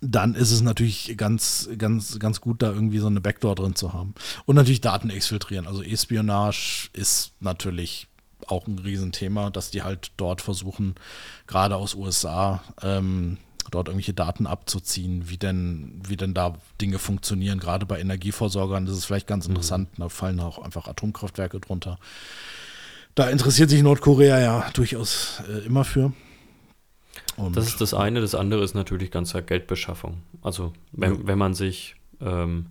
dann 0.00 0.34
ist 0.34 0.52
es 0.52 0.60
natürlich 0.60 1.16
ganz, 1.16 1.68
ganz, 1.76 2.18
ganz 2.18 2.40
gut, 2.40 2.62
da 2.62 2.72
irgendwie 2.72 2.98
so 2.98 3.08
eine 3.08 3.20
Backdoor 3.20 3.54
drin 3.54 3.74
zu 3.74 3.92
haben. 3.92 4.14
Und 4.46 4.56
natürlich 4.56 4.80
Daten 4.80 5.10
exfiltrieren. 5.10 5.66
Also 5.66 5.82
Espionage 5.82 6.88
ist 6.92 7.32
natürlich 7.40 8.06
auch 8.46 8.66
ein 8.66 8.78
Riesenthema, 8.78 9.50
dass 9.50 9.70
die 9.70 9.82
halt 9.82 10.12
dort 10.16 10.40
versuchen, 10.40 10.94
gerade 11.46 11.76
aus 11.76 11.94
USA, 11.94 12.62
ähm, 12.82 13.38
dort 13.70 13.88
irgendwelche 13.88 14.14
Daten 14.14 14.46
abzuziehen, 14.46 15.28
wie 15.28 15.36
denn, 15.36 16.00
wie 16.06 16.16
denn 16.16 16.32
da 16.32 16.54
Dinge 16.80 16.98
funktionieren. 16.98 17.58
Gerade 17.58 17.84
bei 17.84 18.00
Energieversorgern 18.00 18.86
das 18.86 18.96
ist 18.96 19.04
vielleicht 19.04 19.26
ganz 19.26 19.46
mhm. 19.46 19.56
interessant. 19.56 19.98
Mhm. 19.98 20.02
Da 20.02 20.08
fallen 20.08 20.40
auch 20.40 20.58
einfach 20.58 20.88
Atomkraftwerke 20.88 21.60
drunter. 21.60 21.98
Da 23.14 23.28
interessiert 23.28 23.68
sich 23.68 23.82
Nordkorea 23.82 24.38
ja 24.38 24.70
durchaus 24.72 25.42
äh, 25.48 25.66
immer 25.66 25.84
für. 25.84 26.12
Und 27.38 27.56
das 27.56 27.68
ist 27.68 27.80
das 27.80 27.94
eine. 27.94 28.20
Das 28.20 28.34
andere 28.34 28.62
ist 28.62 28.74
natürlich 28.74 29.10
ganz 29.10 29.30
klar 29.30 29.42
Geldbeschaffung. 29.42 30.22
Also 30.42 30.72
wenn, 30.92 31.14
ja. 31.14 31.20
wenn 31.24 31.38
man 31.38 31.54
sich 31.54 31.96
ähm, 32.20 32.66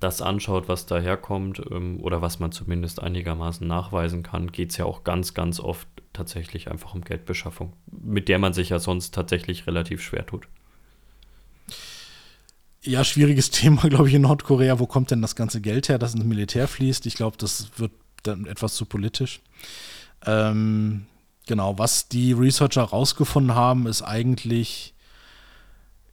das 0.00 0.20
anschaut, 0.20 0.68
was 0.68 0.86
daherkommt 0.86 1.62
ähm, 1.70 2.00
oder 2.00 2.22
was 2.22 2.38
man 2.38 2.52
zumindest 2.52 3.02
einigermaßen 3.02 3.66
nachweisen 3.66 4.22
kann, 4.22 4.52
geht 4.52 4.70
es 4.70 4.76
ja 4.76 4.84
auch 4.84 5.04
ganz, 5.04 5.34
ganz 5.34 5.58
oft 5.58 5.88
tatsächlich 6.12 6.70
einfach 6.70 6.94
um 6.94 7.02
Geldbeschaffung, 7.02 7.72
mit 7.90 8.28
der 8.28 8.38
man 8.38 8.52
sich 8.52 8.68
ja 8.68 8.78
sonst 8.78 9.14
tatsächlich 9.14 9.66
relativ 9.66 10.02
schwer 10.02 10.26
tut. 10.26 10.46
Ja, 12.82 13.02
schwieriges 13.02 13.50
Thema, 13.50 13.88
glaube 13.88 14.08
ich, 14.08 14.14
in 14.14 14.22
Nordkorea. 14.22 14.78
Wo 14.78 14.86
kommt 14.86 15.10
denn 15.10 15.22
das 15.22 15.34
ganze 15.36 15.60
Geld 15.60 15.88
her, 15.88 15.98
das 15.98 16.14
ins 16.14 16.24
Militär 16.24 16.68
fließt? 16.68 17.06
Ich 17.06 17.14
glaube, 17.14 17.36
das 17.38 17.70
wird 17.78 17.92
dann 18.22 18.46
etwas 18.46 18.74
zu 18.74 18.84
politisch. 18.84 19.40
Ähm, 20.26 21.06
Genau, 21.46 21.78
was 21.78 22.08
die 22.08 22.32
Researcher 22.32 22.82
rausgefunden 22.82 23.54
haben, 23.54 23.86
ist 23.86 24.02
eigentlich, 24.02 24.94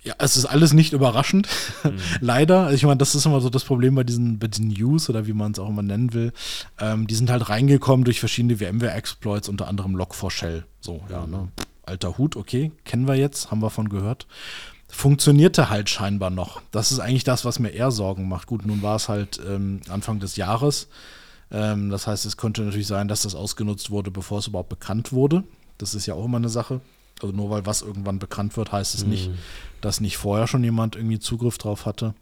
ja, 0.03 0.13
es 0.17 0.35
ist 0.35 0.45
alles 0.45 0.73
nicht 0.73 0.93
überraschend, 0.93 1.47
mhm. 1.83 1.99
leider. 2.19 2.63
Also 2.63 2.75
ich 2.75 2.83
meine, 2.83 2.97
das 2.97 3.15
ist 3.15 3.25
immer 3.25 3.39
so 3.39 3.49
das 3.49 3.63
Problem 3.63 3.95
bei 3.95 4.03
diesen, 4.03 4.39
bei 4.39 4.47
diesen 4.47 4.67
News 4.67 5.09
oder 5.09 5.27
wie 5.27 5.33
man 5.33 5.53
es 5.53 5.59
auch 5.59 5.69
immer 5.69 5.83
nennen 5.83 6.13
will. 6.13 6.33
Ähm, 6.79 7.07
die 7.07 7.15
sind 7.15 7.29
halt 7.29 7.49
reingekommen 7.49 8.03
durch 8.03 8.19
verschiedene 8.19 8.57
VMware-Exploits, 8.57 9.47
unter 9.47 9.67
anderem 9.67 9.95
Log4Shell. 9.95 10.63
So, 10.81 11.01
ja, 11.09 11.25
ne? 11.25 11.47
Alter 11.85 12.17
Hut, 12.17 12.35
okay, 12.35 12.71
kennen 12.85 13.07
wir 13.07 13.15
jetzt, 13.15 13.51
haben 13.51 13.61
wir 13.61 13.69
von 13.69 13.89
gehört. 13.89 14.27
Funktionierte 14.87 15.69
halt 15.69 15.89
scheinbar 15.89 16.29
noch. 16.29 16.61
Das 16.71 16.91
ist 16.91 16.99
eigentlich 16.99 17.23
das, 17.23 17.45
was 17.45 17.59
mir 17.59 17.69
eher 17.69 17.91
Sorgen 17.91 18.27
macht. 18.27 18.47
Gut, 18.47 18.65
nun 18.65 18.81
war 18.81 18.97
es 18.97 19.07
halt 19.07 19.39
ähm, 19.47 19.79
Anfang 19.89 20.19
des 20.19 20.35
Jahres. 20.35 20.89
Ähm, 21.51 21.89
das 21.89 22.07
heißt, 22.07 22.25
es 22.25 22.37
könnte 22.37 22.63
natürlich 22.63 22.87
sein, 22.87 23.07
dass 23.07 23.23
das 23.23 23.35
ausgenutzt 23.35 23.91
wurde, 23.91 24.11
bevor 24.11 24.39
es 24.39 24.47
überhaupt 24.47 24.69
bekannt 24.69 25.11
wurde. 25.11 25.43
Das 25.77 25.93
ist 25.93 26.05
ja 26.05 26.13
auch 26.13 26.25
immer 26.25 26.37
eine 26.37 26.49
Sache. 26.49 26.81
Also 27.21 27.35
nur 27.35 27.49
weil 27.49 27.65
was 27.65 27.81
irgendwann 27.81 28.19
bekannt 28.19 28.57
wird, 28.57 28.71
heißt 28.71 28.95
es 28.95 29.03
mhm. 29.03 29.09
nicht, 29.11 29.31
dass 29.81 30.01
nicht 30.01 30.17
vorher 30.17 30.47
schon 30.47 30.63
jemand 30.63 30.95
irgendwie 30.95 31.19
Zugriff 31.19 31.57
drauf 31.57 31.85
hatte. 31.85 32.15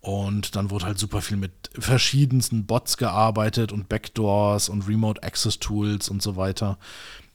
Und 0.00 0.56
dann 0.56 0.70
wurde 0.70 0.86
halt 0.86 0.98
super 0.98 1.20
viel 1.20 1.36
mit 1.36 1.52
verschiedensten 1.78 2.64
Bots 2.64 2.96
gearbeitet 2.96 3.72
und 3.72 3.88
Backdoors 3.88 4.68
und 4.68 4.88
Remote 4.88 5.22
Access 5.22 5.58
Tools 5.58 6.08
und 6.08 6.22
so 6.22 6.36
weiter. 6.36 6.78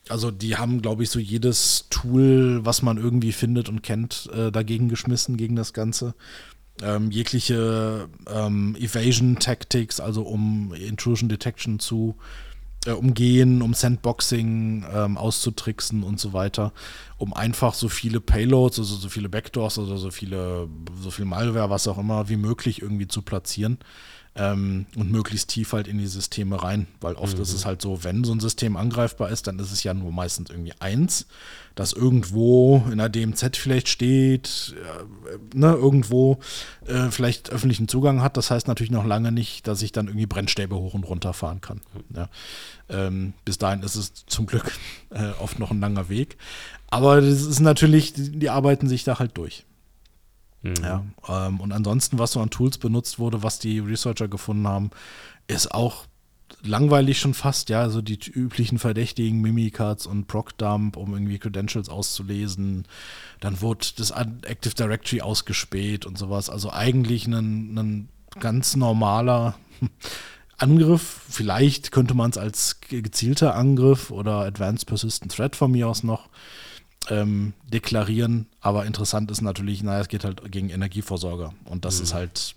Also 0.09 0.31
die 0.31 0.57
haben, 0.57 0.81
glaube 0.81 1.03
ich, 1.03 1.09
so 1.09 1.19
jedes 1.19 1.87
Tool, 1.89 2.63
was 2.63 2.81
man 2.81 2.97
irgendwie 2.97 3.31
findet 3.31 3.69
und 3.69 3.81
kennt, 3.81 4.29
äh, 4.33 4.51
dagegen 4.51 4.87
geschmissen, 4.89 5.37
gegen 5.37 5.55
das 5.55 5.73
Ganze 5.73 6.15
ähm, 6.81 7.11
jegliche 7.11 8.09
ähm, 8.27 8.75
Evasion 8.75 9.37
Tactics, 9.37 9.99
also 9.99 10.23
um 10.23 10.73
Intrusion 10.73 11.29
Detection 11.29 11.79
zu 11.79 12.15
äh, 12.85 12.91
umgehen, 12.91 13.61
um 13.61 13.73
Sandboxing 13.73 14.85
ähm, 14.93 15.17
auszutricksen 15.17 16.03
und 16.03 16.19
so 16.19 16.33
weiter, 16.33 16.73
um 17.17 17.33
einfach 17.33 17.73
so 17.73 17.89
viele 17.89 18.19
Payloads, 18.19 18.79
also 18.79 18.95
so 18.95 19.09
viele 19.09 19.29
Backdoors 19.29 19.77
oder 19.77 19.97
so 19.97 20.11
viele, 20.11 20.67
so 21.01 21.11
viel 21.11 21.25
Malware, 21.25 21.69
was 21.69 21.87
auch 21.87 21.97
immer, 21.97 22.29
wie 22.29 22.37
möglich 22.37 22.81
irgendwie 22.81 23.07
zu 23.07 23.21
platzieren 23.21 23.79
ähm, 24.37 24.85
und 24.95 25.11
möglichst 25.11 25.49
tief 25.49 25.71
halt 25.71 25.87
in 25.87 25.97
die 25.97 26.07
Systeme 26.07 26.61
rein, 26.61 26.87
weil 26.99 27.15
oft 27.15 27.37
mhm. 27.37 27.43
ist 27.43 27.53
es 27.53 27.65
halt 27.65 27.81
so, 27.81 28.03
wenn 28.03 28.25
so 28.25 28.33
ein 28.33 28.41
System 28.41 28.75
angreifbar 28.75 29.29
ist, 29.29 29.47
dann 29.47 29.59
ist 29.59 29.71
es 29.71 29.83
ja 29.83 29.93
nur 29.93 30.11
meistens 30.11 30.49
irgendwie 30.49 30.73
eins, 30.79 31.27
das 31.73 31.93
irgendwo 31.93 32.85
in 32.91 32.97
der 32.97 33.07
DMZ 33.07 33.55
vielleicht 33.55 33.87
steht, 33.87 34.75
äh, 34.75 35.57
ne, 35.57 35.73
irgendwo 35.73 36.39
äh, 36.85 37.09
vielleicht 37.11 37.49
öffentlichen 37.49 37.87
Zugang 37.87 38.21
hat. 38.21 38.35
Das 38.35 38.51
heißt 38.51 38.67
natürlich 38.67 38.91
noch 38.91 39.05
lange 39.05 39.31
nicht, 39.31 39.67
dass 39.67 39.81
ich 39.81 39.93
dann 39.93 40.07
irgendwie 40.07 40.25
Brennstäbe 40.25 40.75
hoch 40.75 40.93
und 40.93 41.05
runter 41.05 41.33
fahren 41.33 41.61
kann. 41.61 41.81
Mhm. 41.93 42.15
Ja. 42.15 42.29
Ähm, 42.89 43.33
bis 43.45 43.57
dahin 43.57 43.83
ist 43.83 43.95
es 43.95 44.25
zum 44.25 44.47
Glück 44.47 44.71
äh, 45.11 45.31
oft 45.39 45.59
noch 45.59 45.71
ein 45.71 45.79
langer 45.79 46.09
Weg. 46.09 46.37
Aber 46.87 47.21
das 47.21 47.41
ist 47.43 47.61
natürlich, 47.61 48.13
die, 48.13 48.31
die 48.31 48.49
arbeiten 48.49 48.89
sich 48.89 49.05
da 49.05 49.17
halt 49.17 49.37
durch. 49.37 49.65
Mhm. 50.65 50.83
Ja, 50.83 51.05
ähm, 51.29 51.59
und 51.59 51.71
ansonsten, 51.71 52.17
was 52.17 52.31
so 52.31 52.39
an 52.39 52.49
Tools 52.49 52.79
benutzt 52.79 53.19
wurde, 53.19 53.43
was 53.43 53.59
die 53.59 53.79
Researcher 53.79 54.27
gefunden 54.27 54.67
haben, 54.67 54.89
ist 55.47 55.71
auch 55.71 56.05
langweilig 56.63 57.19
schon 57.19 57.35
fast, 57.35 57.69
ja, 57.69 57.89
so 57.89 58.01
die 58.01 58.17
üblichen 58.31 58.79
Verdächtigen, 58.79 59.41
Mimicards 59.41 60.07
und 60.07 60.25
ProcDump, 60.25 60.97
um 60.97 61.13
irgendwie 61.13 61.37
Credentials 61.37 61.89
auszulesen. 61.89 62.87
Dann 63.39 63.61
wurde 63.61 63.85
das 63.97 64.09
Active 64.09 64.73
Directory 64.73 65.21
ausgespäht 65.21 66.07
und 66.07 66.17
sowas. 66.17 66.49
Also 66.49 66.71
eigentlich 66.71 67.27
ein, 67.27 67.77
ein 67.77 68.09
ganz 68.39 68.75
normaler 68.75 69.55
Angriff. 70.57 71.21
Vielleicht 71.29 71.91
könnte 71.91 72.15
man 72.15 72.31
es 72.31 72.37
als 72.39 72.79
gezielter 72.81 73.55
Angriff 73.55 74.09
oder 74.09 74.39
Advanced 74.39 74.87
Persistent 74.87 75.31
Threat 75.31 75.55
von 75.55 75.71
mir 75.71 75.87
aus 75.87 76.01
noch 76.01 76.29
ähm, 77.09 77.53
deklarieren. 77.71 78.47
Aber 78.61 78.85
interessant 78.85 79.31
ist 79.31 79.41
natürlich, 79.41 79.83
naja, 79.83 80.01
es 80.01 80.07
geht 80.07 80.23
halt 80.23 80.51
gegen 80.51 80.69
Energieversorger. 80.69 81.53
Und 81.65 81.85
das 81.85 81.97
mhm. 81.97 82.03
ist 82.03 82.13
halt, 82.13 82.55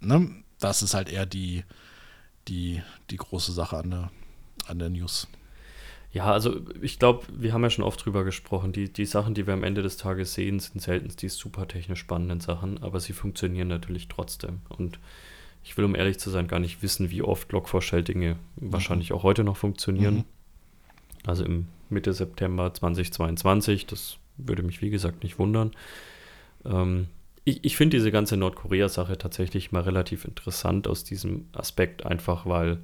ne, 0.00 0.30
das 0.58 0.82
ist 0.82 0.94
halt 0.94 1.08
eher 1.08 1.26
die, 1.26 1.64
die, 2.48 2.82
die 3.10 3.16
große 3.16 3.52
Sache 3.52 3.76
an 3.76 3.90
der, 3.90 4.10
an 4.66 4.78
der 4.78 4.90
News. 4.90 5.28
Ja, 6.10 6.32
also 6.32 6.60
ich 6.80 6.98
glaube, 6.98 7.26
wir 7.30 7.52
haben 7.52 7.62
ja 7.62 7.70
schon 7.70 7.84
oft 7.84 8.04
drüber 8.04 8.24
gesprochen. 8.24 8.72
Die, 8.72 8.90
die 8.90 9.04
Sachen, 9.04 9.34
die 9.34 9.46
wir 9.46 9.54
am 9.54 9.62
Ende 9.62 9.82
des 9.82 9.98
Tages 9.98 10.34
sehen, 10.34 10.58
sind 10.58 10.80
selten 10.80 11.14
die 11.14 11.28
super 11.28 11.68
technisch 11.68 12.00
spannenden 12.00 12.40
Sachen, 12.40 12.82
aber 12.82 12.98
sie 12.98 13.12
funktionieren 13.12 13.68
natürlich 13.68 14.08
trotzdem. 14.08 14.60
Und 14.70 14.98
ich 15.62 15.76
will, 15.76 15.84
um 15.84 15.94
ehrlich 15.94 16.18
zu 16.18 16.30
sein, 16.30 16.48
gar 16.48 16.60
nicht 16.60 16.82
wissen, 16.82 17.10
wie 17.10 17.22
oft 17.22 17.52
Log4Shell-Dinge 17.52 18.36
mhm. 18.56 18.72
wahrscheinlich 18.72 19.12
auch 19.12 19.22
heute 19.22 19.44
noch 19.44 19.58
funktionieren. 19.58 20.14
Mhm. 20.14 20.24
Also 21.26 21.44
im 21.44 21.68
Mitte 21.90 22.12
September 22.12 22.72
2022, 22.72 23.86
das 23.86 24.18
würde 24.36 24.62
mich 24.62 24.82
wie 24.82 24.90
gesagt 24.90 25.22
nicht 25.22 25.38
wundern. 25.38 25.72
Ähm, 26.64 27.08
ich, 27.44 27.64
ich 27.64 27.76
finde 27.76 27.96
diese 27.96 28.12
ganze 28.12 28.36
Nordkorea-Sache 28.36 29.18
tatsächlich 29.18 29.72
mal 29.72 29.82
relativ 29.82 30.24
interessant 30.24 30.86
aus 30.86 31.04
diesem 31.04 31.48
Aspekt, 31.52 32.04
einfach 32.04 32.46
weil, 32.46 32.78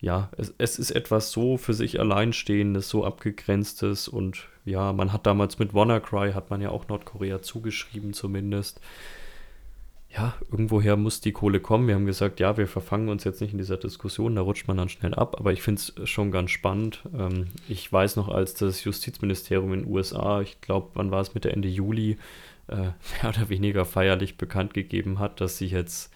ja, 0.00 0.30
es, 0.36 0.54
es 0.58 0.78
ist 0.78 0.90
etwas 0.90 1.30
so 1.30 1.56
für 1.56 1.74
sich 1.74 2.00
alleinstehendes, 2.00 2.88
so 2.88 3.04
abgegrenztes 3.04 4.08
und 4.08 4.48
ja, 4.64 4.92
man 4.92 5.12
hat 5.12 5.26
damals 5.26 5.58
mit 5.58 5.72
WannaCry, 5.72 6.32
hat 6.32 6.50
man 6.50 6.60
ja 6.60 6.70
auch 6.70 6.88
Nordkorea 6.88 7.42
zugeschrieben 7.42 8.12
zumindest. 8.12 8.80
Ja, 10.16 10.34
irgendwoher 10.50 10.96
muss 10.96 11.20
die 11.20 11.32
Kohle 11.32 11.60
kommen. 11.60 11.88
Wir 11.88 11.94
haben 11.94 12.06
gesagt, 12.06 12.40
ja, 12.40 12.56
wir 12.56 12.66
verfangen 12.66 13.10
uns 13.10 13.24
jetzt 13.24 13.42
nicht 13.42 13.52
in 13.52 13.58
dieser 13.58 13.76
Diskussion, 13.76 14.34
da 14.34 14.40
rutscht 14.40 14.66
man 14.66 14.78
dann 14.78 14.88
schnell 14.88 15.14
ab, 15.14 15.36
aber 15.38 15.52
ich 15.52 15.60
finde 15.60 15.80
es 15.80 16.08
schon 16.08 16.30
ganz 16.30 16.50
spannend. 16.50 17.02
Ähm, 17.16 17.48
ich 17.68 17.92
weiß 17.92 18.16
noch, 18.16 18.28
als 18.30 18.54
das 18.54 18.82
Justizministerium 18.82 19.74
in 19.74 19.80
den 19.80 19.92
USA, 19.92 20.40
ich 20.40 20.60
glaube, 20.62 20.90
wann 20.94 21.10
war 21.10 21.20
es 21.20 21.34
Mitte, 21.34 21.52
Ende 21.52 21.68
Juli, 21.68 22.16
äh, 22.68 22.76
mehr 22.76 23.28
oder 23.28 23.50
weniger 23.50 23.84
feierlich 23.84 24.38
bekannt 24.38 24.72
gegeben 24.72 25.18
hat, 25.18 25.42
dass 25.42 25.58
sie 25.58 25.66
jetzt 25.66 26.10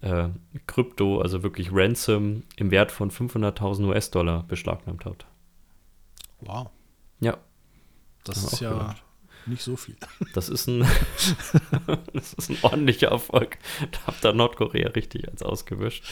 äh, 0.00 0.28
Krypto, 0.66 1.20
also 1.20 1.44
wirklich 1.44 1.70
Ransom, 1.72 2.42
im 2.56 2.72
Wert 2.72 2.90
von 2.90 3.12
500.000 3.12 3.86
US-Dollar 3.86 4.44
beschlagnahmt 4.48 5.04
hat. 5.04 5.26
Wow. 6.40 6.70
Ja. 7.20 7.38
Das 8.24 8.42
ist 8.42 8.60
ja 8.60 8.72
gedacht. 8.72 9.04
Nicht 9.48 9.62
so 9.62 9.76
viel. 9.76 9.96
Das 10.34 10.48
ist 10.48 10.66
ein, 10.66 10.80
das 12.12 12.34
ist 12.34 12.50
ein 12.50 12.58
ordentlicher 12.62 13.08
Erfolg. 13.08 13.58
Da 13.90 14.06
hat 14.06 14.16
da 14.22 14.32
Nordkorea 14.32 14.88
richtig 14.90 15.28
als 15.28 15.42
ausgewischt. 15.42 16.04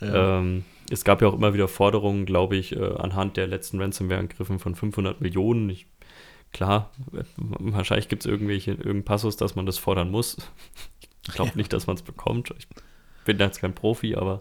Ja. 0.00 0.38
Ähm, 0.38 0.64
es 0.90 1.04
gab 1.04 1.20
ja 1.20 1.28
auch 1.28 1.34
immer 1.34 1.52
wieder 1.54 1.68
Forderungen, 1.68 2.26
glaube 2.26 2.56
ich, 2.56 2.76
äh, 2.76 2.94
anhand 2.96 3.36
der 3.36 3.46
letzten 3.46 3.80
Ransomware-Angriffen 3.80 4.58
von 4.58 4.74
500 4.74 5.20
Millionen. 5.20 5.68
Ich 5.70 5.86
Klar, 6.56 6.90
wahrscheinlich 7.36 8.08
gibt 8.08 8.24
es 8.24 8.30
irgendwelche, 8.30 8.70
irgendeinen 8.70 9.04
Passus, 9.04 9.36
dass 9.36 9.56
man 9.56 9.66
das 9.66 9.76
fordern 9.76 10.10
muss. 10.10 10.38
Ich 11.28 11.34
glaube 11.34 11.50
ja. 11.50 11.56
nicht, 11.56 11.72
dass 11.72 11.86
man 11.86 11.96
es 11.96 12.02
bekommt. 12.02 12.54
Ich 12.56 12.66
bin 13.26 13.38
jetzt 13.38 13.60
kein 13.60 13.74
Profi, 13.74 14.14
aber 14.14 14.40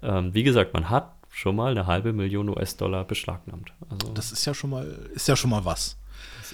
ähm, 0.00 0.32
wie 0.32 0.42
gesagt, 0.42 0.72
man 0.72 0.88
hat 0.88 1.14
schon 1.28 1.56
mal 1.56 1.72
eine 1.72 1.86
halbe 1.86 2.12
Million 2.12 2.48
US-Dollar 2.48 3.04
beschlagnahmt. 3.04 3.74
Also, 3.90 4.14
das 4.14 4.32
ist 4.32 4.44
ja 4.44 4.54
schon 4.54 4.70
mal, 4.70 4.86
ist 5.12 5.28
ja 5.28 5.36
schon 5.36 5.50
mal 5.50 5.64
was. 5.64 5.98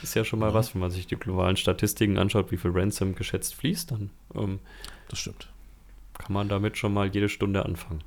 Ist 0.02 0.14
ja 0.14 0.24
schon 0.24 0.38
mal 0.38 0.48
ja. 0.48 0.54
was, 0.54 0.74
wenn 0.74 0.80
man 0.80 0.90
sich 0.90 1.06
die 1.06 1.16
globalen 1.16 1.56
Statistiken 1.56 2.18
anschaut, 2.18 2.50
wie 2.50 2.56
viel 2.56 2.70
Ransom 2.72 3.14
geschätzt 3.14 3.54
fließt, 3.54 3.90
dann 3.90 4.10
ähm, 4.34 4.58
das 5.08 5.18
stimmt. 5.18 5.48
kann 6.18 6.32
man 6.32 6.48
damit 6.48 6.78
schon 6.78 6.94
mal 6.94 7.08
jede 7.08 7.28
Stunde 7.28 7.64
anfangen. 7.64 8.02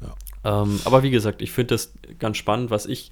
Ja. 0.00 0.62
Ähm, 0.62 0.80
aber 0.84 1.02
wie 1.02 1.10
gesagt, 1.10 1.42
ich 1.42 1.52
finde 1.52 1.74
das 1.74 1.92
ganz 2.18 2.36
spannend, 2.36 2.70
was 2.70 2.86
ich 2.86 3.10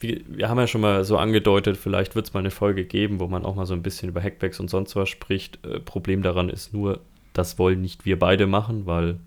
wir, 0.00 0.20
wir 0.26 0.48
haben 0.48 0.58
ja 0.58 0.66
schon 0.66 0.80
mal 0.80 1.04
so 1.04 1.18
angedeutet, 1.18 1.76
vielleicht 1.76 2.14
wird 2.14 2.26
es 2.26 2.32
mal 2.32 2.40
eine 2.40 2.50
Folge 2.50 2.84
geben, 2.84 3.20
wo 3.20 3.28
man 3.28 3.44
auch 3.44 3.54
mal 3.54 3.66
so 3.66 3.74
ein 3.74 3.82
bisschen 3.82 4.08
über 4.08 4.22
Hackbacks 4.22 4.58
und 4.58 4.68
sonst 4.68 4.96
was 4.96 5.08
spricht. 5.08 5.64
Äh, 5.64 5.80
Problem 5.80 6.22
daran 6.22 6.48
ist 6.48 6.72
nur, 6.72 7.00
das 7.32 7.58
wollen 7.58 7.82
nicht 7.82 8.04
wir 8.06 8.18
beide 8.18 8.46
machen, 8.46 8.86
weil 8.86 9.20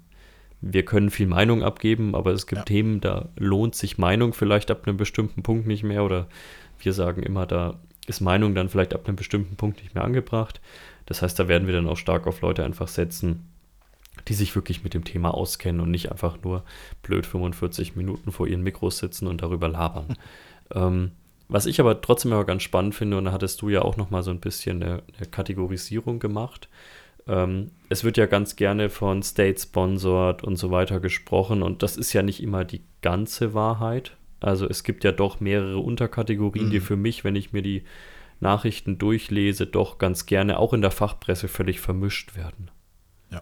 wir 0.62 0.84
können 0.84 1.10
viel 1.10 1.28
Meinung 1.28 1.62
abgeben, 1.62 2.16
aber 2.16 2.32
es 2.32 2.48
gibt 2.48 2.60
ja. 2.60 2.66
Themen, 2.66 3.02
da 3.02 3.30
lohnt 3.36 3.76
sich 3.76 3.98
Meinung 3.98 4.34
vielleicht 4.34 4.72
ab 4.72 4.88
einem 4.88 4.98
bestimmten 4.98 5.44
Punkt 5.44 5.68
nicht 5.68 5.84
mehr 5.84 6.04
oder 6.04 6.28
wir 6.80 6.94
sagen 6.94 7.22
immer, 7.22 7.46
da 7.46 7.80
ist 8.08 8.22
Meinung 8.22 8.56
dann 8.56 8.70
vielleicht 8.70 8.94
ab 8.94 9.08
einem 9.08 9.16
bestimmten 9.16 9.56
Punkt 9.56 9.82
nicht 9.82 9.96
mehr 9.96 10.04
angebracht. 10.04 10.62
Das 11.06 11.22
heißt, 11.22 11.38
da 11.40 11.48
werden 11.48 11.68
wir 11.68 11.74
dann 11.74 11.88
auch 11.88 11.98
stark 11.98 12.28
auf 12.28 12.42
Leute 12.42 12.64
einfach 12.64 12.88
setzen, 12.88 13.48
die 14.28 14.34
sich 14.34 14.56
wirklich 14.56 14.84
mit 14.84 14.94
dem 14.94 15.04
Thema 15.04 15.34
auskennen 15.34 15.82
und 15.82 15.92
nicht 15.92 16.12
einfach 16.12 16.38
nur 16.44 16.64
blöd 17.02 17.26
45 17.26 17.96
Minuten 17.96 18.32
vor 18.32 18.48
ihren 18.48 18.64
Mikros 18.64 19.00
sitzen 19.00 19.28
und 19.28 19.42
darüber 19.42 19.68
labern. 19.68 20.18
Ähm, 20.74 21.12
was 21.50 21.66
ich 21.66 21.80
aber 21.80 22.02
trotzdem 22.02 22.32
aber 22.32 22.46
ganz 22.46 22.64
spannend 22.64 22.96
finde, 22.96 23.18
und 23.18 23.26
da 23.26 23.32
hattest 23.32 23.62
du 23.62 23.70
ja 23.70 23.82
auch 23.84 23.98
noch 23.98 24.10
mal 24.10 24.24
so 24.24 24.32
ein 24.32 24.40
bisschen 24.40 24.82
eine, 24.82 25.04
eine 25.18 25.28
Kategorisierung 25.28 26.18
gemacht. 26.18 26.70
Ähm, 27.28 27.72
es 27.90 28.04
wird 28.04 28.18
ja 28.18 28.26
ganz 28.26 28.56
gerne 28.56 28.90
von 28.90 29.22
State-Sponsored 29.22 30.44
und 30.44 30.56
so 30.56 30.72
weiter 30.72 31.00
gesprochen 31.00 31.62
und 31.62 31.84
das 31.84 31.98
ist 31.98 32.14
ja 32.14 32.24
nicht 32.24 32.42
immer 32.42 32.66
die 32.66 32.82
ganze 33.02 33.54
Wahrheit. 33.54 34.16
Also 34.44 34.68
es 34.68 34.84
gibt 34.84 35.04
ja 35.04 35.12
doch 35.12 35.40
mehrere 35.40 35.78
Unterkategorien, 35.78 36.68
mhm. 36.68 36.72
die 36.72 36.80
für 36.82 36.98
mich, 36.98 37.24
wenn 37.24 37.36
ich 37.36 37.54
mir 37.54 37.62
die 37.62 37.84
Nachrichten 38.42 38.98
durchlese, 38.98 39.66
doch 39.66 39.98
ganz 39.98 40.26
gerne 40.26 40.60
auch 40.60 40.74
in 40.74 40.82
der 40.82 40.92
Fachpresse 40.92 41.48
völlig 41.48 41.80
vermischt 41.80 42.36
werden. 42.36 42.70
Ja, 43.32 43.42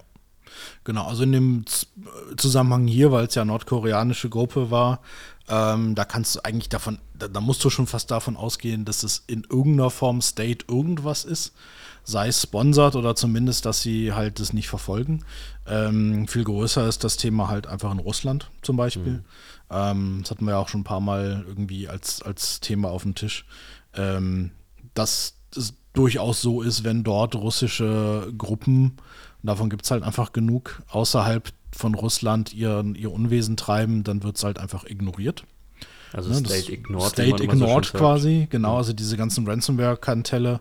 genau. 0.83 1.07
Also 1.07 1.23
in 1.23 1.31
dem 1.31 1.65
Zusammenhang 2.37 2.85
hier, 2.87 3.11
weil 3.11 3.25
es 3.25 3.35
ja 3.35 3.43
nordkoreanische 3.43 4.29
Gruppe 4.29 4.69
war, 4.69 5.01
ähm, 5.49 5.95
da 5.95 6.05
kannst 6.05 6.35
du 6.35 6.45
eigentlich 6.45 6.69
davon, 6.69 6.99
da, 7.13 7.27
da, 7.27 7.41
musst 7.41 7.63
du 7.65 7.69
schon 7.69 7.87
fast 7.87 8.11
davon 8.11 8.37
ausgehen, 8.37 8.85
dass 8.85 9.01
es 9.03 9.23
in 9.25 9.43
irgendeiner 9.49 9.89
Form 9.89 10.21
State 10.21 10.65
irgendwas 10.69 11.25
ist. 11.25 11.53
Sei 12.03 12.27
es 12.27 12.41
sponsert 12.41 12.95
oder 12.95 13.15
zumindest, 13.15 13.65
dass 13.65 13.81
sie 13.81 14.13
halt 14.13 14.39
das 14.39 14.53
nicht 14.53 14.69
verfolgen. 14.69 15.23
Ähm, 15.67 16.27
viel 16.27 16.43
größer 16.43 16.87
ist 16.87 17.03
das 17.03 17.17
Thema 17.17 17.47
halt 17.47 17.67
einfach 17.67 17.91
in 17.91 17.99
Russland 17.99 18.49
zum 18.61 18.77
Beispiel. 18.77 19.13
Mhm. 19.13 19.25
Ähm, 19.71 20.19
das 20.21 20.31
hatten 20.31 20.45
wir 20.45 20.51
ja 20.51 20.57
auch 20.57 20.67
schon 20.67 20.81
ein 20.81 20.85
paar 20.85 20.99
Mal 20.99 21.45
irgendwie 21.47 21.87
als, 21.87 22.21
als 22.21 22.59
Thema 22.59 22.89
auf 22.89 23.03
dem 23.03 23.15
Tisch. 23.15 23.45
Ähm, 23.95 24.51
dass 24.93 25.35
es 25.55 25.73
durchaus 25.93 26.41
so 26.41 26.61
ist, 26.61 26.83
wenn 26.83 27.03
dort 27.03 27.35
russische 27.35 28.31
Gruppen, 28.37 28.97
davon 29.43 29.69
gibt 29.69 29.85
es 29.85 29.91
halt 29.91 30.03
einfach 30.03 30.33
genug, 30.33 30.83
außerhalb 30.89 31.51
von 31.73 31.95
Russland 31.95 32.53
ihr, 32.53 32.83
ihr 32.95 33.11
Unwesen 33.11 33.57
treiben, 33.57 34.03
dann 34.03 34.23
wird 34.23 34.37
es 34.37 34.43
halt 34.43 34.59
einfach 34.59 34.85
ignoriert. 34.85 35.45
Also 36.13 36.29
ne, 36.29 36.37
State 36.39 36.71
ignored. 36.71 37.11
State 37.11 37.43
ignored 37.43 37.85
so 37.85 37.97
quasi, 37.97 38.47
genau, 38.49 38.77
also 38.77 38.91
diese 38.91 39.15
ganzen 39.15 39.47
Ransomware-Kantelle, 39.47 40.59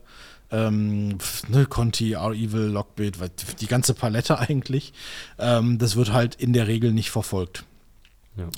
ähm, 0.52 1.18
ne, 1.48 1.66
Conti, 1.66 2.12
R-Evil, 2.12 2.66
Lockbit, 2.66 3.16
die 3.60 3.66
ganze 3.66 3.94
Palette 3.94 4.38
eigentlich, 4.38 4.92
ähm, 5.38 5.78
das 5.78 5.96
wird 5.96 6.12
halt 6.12 6.36
in 6.36 6.52
der 6.52 6.68
Regel 6.68 6.92
nicht 6.92 7.10
verfolgt. 7.10 7.64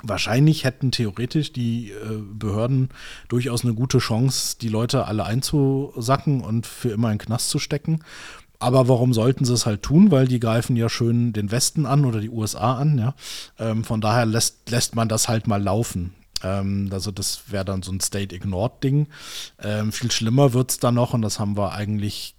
Wahrscheinlich 0.03 0.65
hätten 0.65 0.91
theoretisch 0.91 1.53
die 1.53 1.91
äh, 1.91 2.23
Behörden 2.35 2.91
durchaus 3.29 3.65
eine 3.65 3.75
gute 3.75 3.99
Chance, 3.99 4.57
die 4.61 4.69
Leute 4.69 5.07
alle 5.07 5.25
einzusacken 5.25 6.41
und 6.41 6.67
für 6.67 6.91
immer 6.91 7.11
in 7.11 7.19
den 7.19 7.27
Knast 7.27 7.51
zu 7.51 7.59
stecken. 7.59 8.01
Aber 8.59 8.87
warum 8.87 9.13
sollten 9.13 9.45
sie 9.45 9.55
es 9.55 9.67
halt 9.67 9.83
tun? 9.83 10.13
Weil 10.13 10.29
die 10.29 10.39
greifen 10.39 10.77
ja 10.77 10.89
schön 10.89 11.33
den 11.33 11.51
Westen 11.51 11.85
an 11.85 12.05
oder 12.05 12.21
die 12.21 12.31
USA 12.31 12.75
an, 12.75 12.97
ja. 12.97 13.15
Ähm, 13.59 13.83
von 13.83 14.01
daher 14.01 14.25
lässt, 14.25 14.71
lässt 14.71 14.95
man 14.95 15.09
das 15.09 15.29
halt 15.29 15.49
mal 15.49 15.61
laufen. 15.61 16.15
Ähm, 16.45 16.89
also 16.93 17.11
das 17.11 17.51
wäre 17.51 17.65
dann 17.65 17.83
so 17.83 17.91
ein 17.91 17.99
State-Ignored-Ding. 18.01 19.09
Ähm, 19.61 19.91
viel 19.91 20.13
schlimmer 20.13 20.53
wird 20.53 20.71
es 20.71 20.79
dann 20.79 20.95
noch, 20.95 21.13
und 21.13 21.23
das 21.23 21.41
haben 21.41 21.57
wir 21.57 21.73
eigentlich 21.73 22.37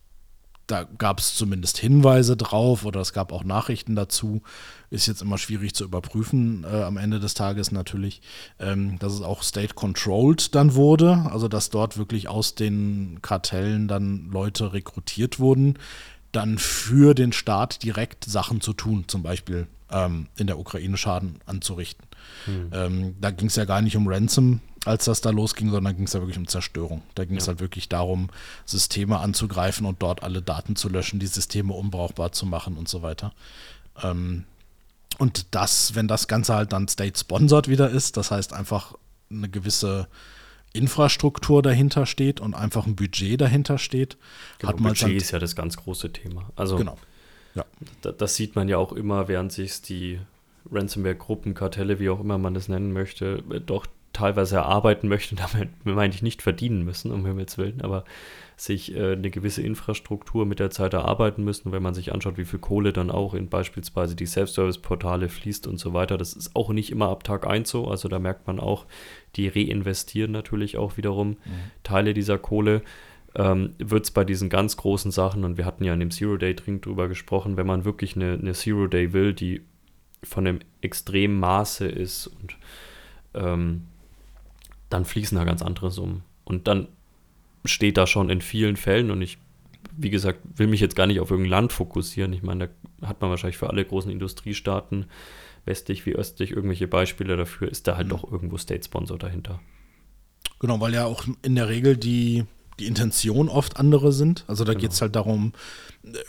da 0.73 0.87
gab 0.97 1.19
es 1.19 1.35
zumindest 1.35 1.77
Hinweise 1.77 2.35
drauf 2.35 2.83
oder 2.83 2.99
es 2.99 3.13
gab 3.13 3.31
auch 3.31 3.43
Nachrichten 3.43 3.95
dazu. 3.95 4.41
Ist 4.89 5.05
jetzt 5.05 5.21
immer 5.21 5.37
schwierig 5.37 5.75
zu 5.75 5.83
überprüfen 5.83 6.63
äh, 6.63 6.81
am 6.81 6.97
Ende 6.97 7.19
des 7.19 7.35
Tages 7.35 7.71
natürlich, 7.71 8.23
ähm, 8.59 8.97
dass 8.97 9.13
es 9.13 9.21
auch 9.21 9.43
state-controlled 9.43 10.55
dann 10.55 10.73
wurde, 10.73 11.29
also 11.31 11.47
dass 11.47 11.69
dort 11.69 11.97
wirklich 11.97 12.27
aus 12.27 12.55
den 12.55 13.19
Kartellen 13.21 13.87
dann 13.87 14.31
Leute 14.31 14.73
rekrutiert 14.73 15.39
wurden, 15.39 15.77
dann 16.31 16.57
für 16.57 17.13
den 17.13 17.33
Staat 17.33 17.83
direkt 17.83 18.25
Sachen 18.25 18.59
zu 18.59 18.73
tun, 18.73 19.05
zum 19.07 19.21
Beispiel 19.21 19.67
ähm, 19.91 20.27
in 20.37 20.47
der 20.47 20.59
Ukraine 20.59 20.97
Schaden 20.97 21.39
anzurichten. 21.45 22.05
Hm. 22.45 22.69
Ähm, 22.73 23.15
da 23.19 23.31
ging 23.31 23.47
es 23.47 23.55
ja 23.55 23.65
gar 23.65 23.81
nicht 23.81 23.95
um 23.95 24.07
Ransom, 24.07 24.61
als 24.85 25.05
das 25.05 25.21
da 25.21 25.29
losging, 25.29 25.71
sondern 25.71 25.95
ging 25.95 26.05
es 26.05 26.11
da 26.11 26.19
wirklich 26.19 26.37
um 26.37 26.47
Zerstörung. 26.47 27.01
Da 27.15 27.25
ging 27.25 27.37
es 27.37 27.45
ja. 27.45 27.49
halt 27.49 27.59
wirklich 27.59 27.89
darum, 27.89 28.29
Systeme 28.65 29.19
anzugreifen 29.19 29.85
und 29.85 30.01
dort 30.01 30.23
alle 30.23 30.41
Daten 30.41 30.75
zu 30.75 30.89
löschen, 30.89 31.19
die 31.19 31.27
Systeme 31.27 31.73
unbrauchbar 31.73 32.31
zu 32.31 32.45
machen 32.45 32.77
und 32.77 32.89
so 32.89 33.01
weiter. 33.01 33.33
Ähm, 34.01 34.45
und 35.19 35.47
das, 35.51 35.95
wenn 35.95 36.07
das 36.07 36.27
Ganze 36.27 36.55
halt 36.55 36.73
dann 36.73 36.87
state-sponsored 36.87 37.67
wieder 37.67 37.89
ist, 37.89 38.17
das 38.17 38.31
heißt 38.31 38.53
einfach 38.53 38.95
eine 39.29 39.49
gewisse 39.49 40.07
Infrastruktur 40.73 41.61
dahinter 41.61 42.05
steht 42.05 42.39
und 42.39 42.55
einfach 42.55 42.87
ein 42.87 42.95
Budget 42.95 43.39
dahinter 43.39 43.77
steht, 43.77 44.17
genau, 44.57 44.73
hat 44.73 44.79
man 44.79 44.93
Budget 44.93 45.21
ist 45.21 45.31
ja 45.31 45.39
das 45.39 45.55
ganz 45.55 45.77
große 45.77 46.11
Thema. 46.11 46.49
Also 46.55 46.77
genau. 46.77 46.97
Ja. 47.55 47.65
Das 48.01 48.35
sieht 48.35 48.55
man 48.55 48.67
ja 48.67 48.77
auch 48.77 48.93
immer, 48.93 49.27
während 49.27 49.51
sich 49.51 49.81
die 49.81 50.19
Ransomware-Gruppen, 50.71 51.53
Kartelle, 51.53 51.99
wie 51.99 52.09
auch 52.09 52.19
immer 52.19 52.37
man 52.37 52.53
das 52.53 52.67
nennen 52.67 52.93
möchte, 52.93 53.43
doch 53.65 53.85
teilweise 54.13 54.57
erarbeiten 54.57 55.07
möchten, 55.07 55.35
damit 55.53 55.69
meine 55.83 56.13
ich 56.13 56.21
nicht 56.21 56.41
verdienen 56.41 56.83
müssen, 56.83 57.11
um 57.11 57.25
Himmels 57.25 57.57
Willen, 57.57 57.81
aber 57.81 58.05
sich 58.55 58.95
äh, 58.95 59.13
eine 59.13 59.31
gewisse 59.31 59.63
Infrastruktur 59.63 60.45
mit 60.45 60.59
der 60.59 60.69
Zeit 60.69 60.93
erarbeiten 60.93 61.43
müssen. 61.43 61.71
Wenn 61.71 61.81
man 61.81 61.95
sich 61.95 62.13
anschaut, 62.13 62.37
wie 62.37 62.45
viel 62.45 62.59
Kohle 62.59 62.93
dann 62.93 63.09
auch 63.09 63.33
in 63.33 63.49
beispielsweise 63.49 64.15
die 64.15 64.27
Self-Service-Portale 64.27 65.27
fließt 65.27 65.65
und 65.67 65.79
so 65.79 65.93
weiter, 65.93 66.17
das 66.17 66.33
ist 66.33 66.55
auch 66.55 66.69
nicht 66.69 66.91
immer 66.91 67.09
ab 67.09 67.23
Tag 67.23 67.47
1 67.47 67.69
so. 67.69 67.87
Also 67.87 68.07
da 68.07 68.19
merkt 68.19 68.45
man 68.45 68.59
auch, 68.59 68.85
die 69.35 69.47
reinvestieren 69.47 70.31
natürlich 70.31 70.77
auch 70.77 70.97
wiederum 70.97 71.29
mhm. 71.29 71.37
Teile 71.81 72.13
dieser 72.13 72.37
Kohle. 72.37 72.83
Ähm, 73.35 73.73
wird 73.79 74.03
es 74.03 74.11
bei 74.11 74.23
diesen 74.23 74.49
ganz 74.49 74.77
großen 74.77 75.11
Sachen, 75.11 75.43
und 75.43 75.57
wir 75.57 75.65
hatten 75.65 75.83
ja 75.83 75.93
in 75.93 75.99
dem 75.99 76.11
Zero-Day-Drink 76.11 76.83
drüber 76.83 77.07
gesprochen, 77.07 77.57
wenn 77.57 77.65
man 77.65 77.83
wirklich 77.83 78.15
eine, 78.15 78.33
eine 78.33 78.53
Zero-Day 78.53 79.11
will, 79.11 79.33
die 79.33 79.61
von 80.23 80.47
einem 80.47 80.59
extremen 80.81 81.39
Maße 81.39 81.87
ist 81.87 82.27
und 82.27 82.55
ähm, 83.33 83.87
dann 84.89 85.05
fließen 85.05 85.37
da 85.37 85.43
ganz 85.45 85.63
andere 85.63 85.89
Summen. 85.89 86.23
Und 86.43 86.67
dann 86.67 86.87
steht 87.65 87.97
da 87.97 88.05
schon 88.05 88.29
in 88.29 88.41
vielen 88.41 88.75
Fällen, 88.75 89.09
und 89.09 89.21
ich, 89.21 89.39
wie 89.97 90.11
gesagt, 90.11 90.39
will 90.55 90.67
mich 90.67 90.81
jetzt 90.81 90.95
gar 90.95 91.07
nicht 91.07 91.19
auf 91.19 91.31
irgendein 91.31 91.51
Land 91.51 91.73
fokussieren. 91.73 92.33
Ich 92.33 92.43
meine, 92.43 92.69
da 92.99 93.07
hat 93.07 93.19
man 93.21 93.31
wahrscheinlich 93.31 93.57
für 93.57 93.69
alle 93.69 93.83
großen 93.83 94.11
Industriestaaten, 94.11 95.07
westlich 95.65 96.05
wie 96.05 96.13
östlich, 96.13 96.51
irgendwelche 96.51 96.87
Beispiele 96.87 97.35
dafür, 97.35 97.69
ist 97.69 97.87
da 97.87 97.97
halt 97.97 98.07
mhm. 98.07 98.11
doch 98.11 98.31
irgendwo 98.31 98.57
State 98.57 98.83
Sponsor 98.83 99.17
dahinter. 99.17 99.59
Genau, 100.59 100.79
weil 100.79 100.93
ja 100.93 101.05
auch 101.05 101.25
in 101.41 101.55
der 101.55 101.69
Regel 101.69 101.97
die 101.97 102.45
die 102.79 102.87
Intention 102.87 103.49
oft 103.49 103.77
andere 103.77 104.11
sind. 104.11 104.43
Also 104.47 104.63
da 104.63 104.73
genau. 104.73 104.81
geht 104.81 104.91
es 104.91 105.01
halt 105.01 105.15
darum, 105.15 105.53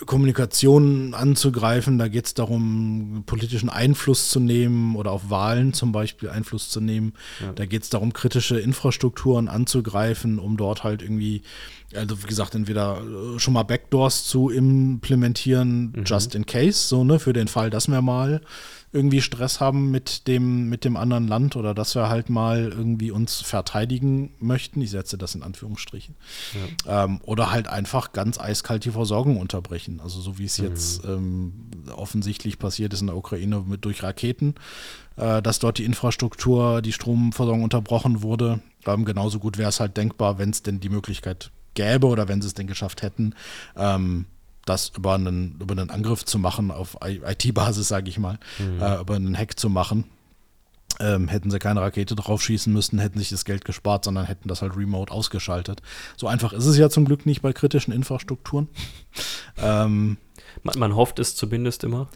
Kommunikation 0.06 1.14
anzugreifen, 1.14 1.98
da 1.98 2.06
geht 2.06 2.26
es 2.26 2.34
darum, 2.34 3.24
politischen 3.26 3.68
Einfluss 3.68 4.30
zu 4.30 4.38
nehmen 4.38 4.94
oder 4.94 5.10
auf 5.10 5.30
Wahlen 5.30 5.72
zum 5.72 5.90
Beispiel 5.90 6.30
Einfluss 6.30 6.68
zu 6.68 6.80
nehmen. 6.80 7.14
Ja. 7.40 7.52
Da 7.52 7.66
geht 7.66 7.82
es 7.82 7.90
darum, 7.90 8.12
kritische 8.12 8.60
Infrastrukturen 8.60 9.48
anzugreifen, 9.48 10.38
um 10.38 10.56
dort 10.56 10.84
halt 10.84 11.02
irgendwie, 11.02 11.42
also 11.92 12.22
wie 12.22 12.26
gesagt, 12.28 12.54
entweder 12.54 13.02
äh, 13.02 13.38
schon 13.40 13.54
mal 13.54 13.64
Backdoors 13.64 14.24
zu 14.24 14.48
implementieren, 14.48 15.92
mhm. 15.96 16.04
just 16.04 16.36
in 16.36 16.46
case, 16.46 16.86
so, 16.86 17.02
ne, 17.02 17.18
für 17.18 17.32
den 17.32 17.48
Fall, 17.48 17.70
dass 17.70 17.88
wir 17.88 18.00
mal 18.00 18.42
irgendwie 18.94 19.20
Stress 19.20 19.60
haben 19.60 19.90
mit 19.90 20.28
dem, 20.28 20.68
mit 20.68 20.84
dem 20.84 20.96
anderen 20.96 21.26
Land 21.26 21.56
oder 21.56 21.74
dass 21.74 21.96
wir 21.96 22.08
halt 22.08 22.30
mal 22.30 22.72
irgendwie 22.72 23.10
uns 23.10 23.40
verteidigen 23.40 24.32
möchten. 24.38 24.80
Ich 24.80 24.90
setze 24.90 25.18
das 25.18 25.34
in 25.34 25.42
Anführungsstrichen. 25.42 26.14
Ja. 26.86 27.04
Ähm, 27.04 27.20
oder 27.24 27.50
halt 27.50 27.66
einfach 27.66 28.12
ganz 28.12 28.38
eiskalt 28.38 28.84
die 28.84 28.92
Versorgung 28.92 29.38
unterbrechen. 29.38 30.00
Also 30.00 30.20
so 30.20 30.38
wie 30.38 30.44
es 30.44 30.58
mhm. 30.58 30.64
jetzt 30.66 31.04
ähm, 31.04 31.52
offensichtlich 31.96 32.60
passiert 32.60 32.92
ist 32.92 33.00
in 33.00 33.08
der 33.08 33.16
Ukraine 33.16 33.64
mit 33.66 33.84
durch 33.84 34.04
Raketen, 34.04 34.54
äh, 35.16 35.42
dass 35.42 35.58
dort 35.58 35.78
die 35.78 35.84
Infrastruktur, 35.84 36.80
die 36.80 36.92
Stromversorgung 36.92 37.64
unterbrochen 37.64 38.22
wurde. 38.22 38.60
Ähm, 38.86 39.04
genauso 39.04 39.40
gut 39.40 39.58
wäre 39.58 39.70
es 39.70 39.80
halt 39.80 39.96
denkbar, 39.96 40.38
wenn 40.38 40.50
es 40.50 40.62
denn 40.62 40.78
die 40.78 40.88
Möglichkeit 40.88 41.50
gäbe 41.74 42.06
oder 42.06 42.28
wenn 42.28 42.40
sie 42.40 42.46
es 42.46 42.54
denn 42.54 42.68
geschafft 42.68 43.02
hätten, 43.02 43.34
ähm, 43.76 44.26
das 44.66 44.92
über 44.96 45.14
einen, 45.14 45.58
über 45.60 45.72
einen 45.72 45.90
Angriff 45.90 46.24
zu 46.24 46.38
machen, 46.38 46.70
auf 46.70 46.96
IT-Basis, 47.02 47.88
sage 47.88 48.08
ich 48.08 48.18
mal, 48.18 48.38
mhm. 48.58 48.80
äh, 48.80 49.00
über 49.00 49.16
einen 49.16 49.36
Hack 49.36 49.58
zu 49.58 49.68
machen. 49.68 50.04
Ähm, 51.00 51.26
hätten 51.26 51.50
sie 51.50 51.58
keine 51.58 51.80
Rakete 51.80 52.14
draufschießen 52.14 52.72
müssen, 52.72 53.00
hätten 53.00 53.18
sich 53.18 53.30
das 53.30 53.44
Geld 53.44 53.64
gespart, 53.64 54.04
sondern 54.04 54.26
hätten 54.26 54.48
das 54.48 54.62
halt 54.62 54.76
remote 54.76 55.12
ausgeschaltet. 55.12 55.82
So 56.16 56.28
einfach 56.28 56.52
ist 56.52 56.66
es 56.66 56.78
ja 56.78 56.88
zum 56.88 57.04
Glück 57.04 57.26
nicht 57.26 57.42
bei 57.42 57.52
kritischen 57.52 57.92
Infrastrukturen. 57.92 58.68
ähm, 59.58 60.18
man, 60.62 60.78
man 60.78 60.94
hofft 60.94 61.18
es 61.18 61.34
zumindest 61.34 61.82
immer. 61.82 62.08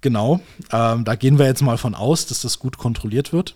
Genau, 0.00 0.40
ähm, 0.72 1.04
da 1.04 1.14
gehen 1.14 1.38
wir 1.38 1.46
jetzt 1.46 1.62
mal 1.62 1.78
von 1.78 1.94
aus, 1.94 2.26
dass 2.26 2.42
das 2.42 2.58
gut 2.58 2.78
kontrolliert 2.78 3.32
wird. 3.32 3.54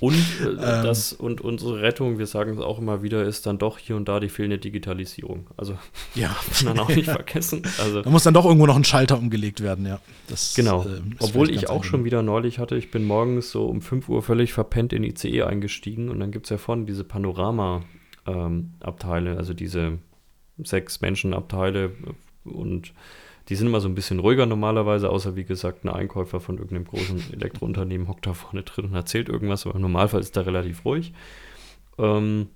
Und, 0.00 0.16
äh, 0.40 0.44
ähm, 0.48 0.58
das, 0.58 1.12
und 1.12 1.40
unsere 1.40 1.80
Rettung, 1.80 2.18
wir 2.18 2.26
sagen 2.26 2.52
es 2.52 2.58
auch 2.58 2.78
immer 2.78 3.02
wieder, 3.02 3.22
ist 3.22 3.46
dann 3.46 3.58
doch 3.58 3.78
hier 3.78 3.96
und 3.96 4.08
da 4.08 4.20
die 4.20 4.28
fehlende 4.28 4.58
Digitalisierung. 4.58 5.46
Also 5.56 5.78
ja, 6.14 6.36
kann 6.58 6.66
man 6.66 6.80
auch 6.80 6.88
nicht 6.88 7.10
vergessen. 7.10 7.62
Also, 7.78 8.02
da 8.02 8.10
muss 8.10 8.24
dann 8.24 8.34
doch 8.34 8.44
irgendwo 8.44 8.66
noch 8.66 8.76
ein 8.76 8.84
Schalter 8.84 9.16
umgelegt 9.16 9.62
werden, 9.62 9.86
ja. 9.86 10.00
Das, 10.28 10.54
genau. 10.54 10.84
Äh, 10.84 11.00
Obwohl 11.20 11.50
ich 11.50 11.68
auch 11.68 11.84
schon 11.84 12.04
wieder 12.04 12.22
neulich 12.22 12.58
hatte, 12.58 12.76
ich 12.76 12.90
bin 12.90 13.04
morgens 13.04 13.50
so 13.50 13.66
um 13.66 13.80
5 13.80 14.08
Uhr 14.08 14.22
völlig 14.22 14.52
verpennt 14.52 14.92
in 14.92 15.04
ICE 15.04 15.42
eingestiegen 15.42 16.08
und 16.08 16.20
dann 16.20 16.32
gibt 16.32 16.46
es 16.46 16.50
ja 16.50 16.58
vorne 16.58 16.84
diese 16.84 17.04
Panorama-Abteile, 17.04 19.30
ähm, 19.30 19.38
also 19.38 19.54
diese 19.54 19.98
sechs 20.64 21.00
Menschen-Abteile 21.00 21.92
und 22.44 22.92
die 23.52 23.56
sind 23.56 23.66
immer 23.66 23.82
so 23.82 23.88
ein 23.88 23.94
bisschen 23.94 24.18
ruhiger 24.18 24.46
normalerweise, 24.46 25.10
außer 25.10 25.36
wie 25.36 25.44
gesagt, 25.44 25.84
ein 25.84 25.90
Einkäufer 25.90 26.40
von 26.40 26.56
irgendeinem 26.56 26.86
großen 26.86 27.34
Elektrounternehmen 27.34 28.08
hockt 28.08 28.26
da 28.26 28.32
vorne 28.32 28.62
drin 28.62 28.86
und 28.86 28.94
erzählt 28.94 29.28
irgendwas, 29.28 29.66
aber 29.66 29.74
im 29.74 29.82
Normalfall 29.82 30.20
ist 30.20 30.38
da 30.38 30.40
relativ 30.40 30.86
ruhig. 30.86 31.12
Ähm, 31.98 32.48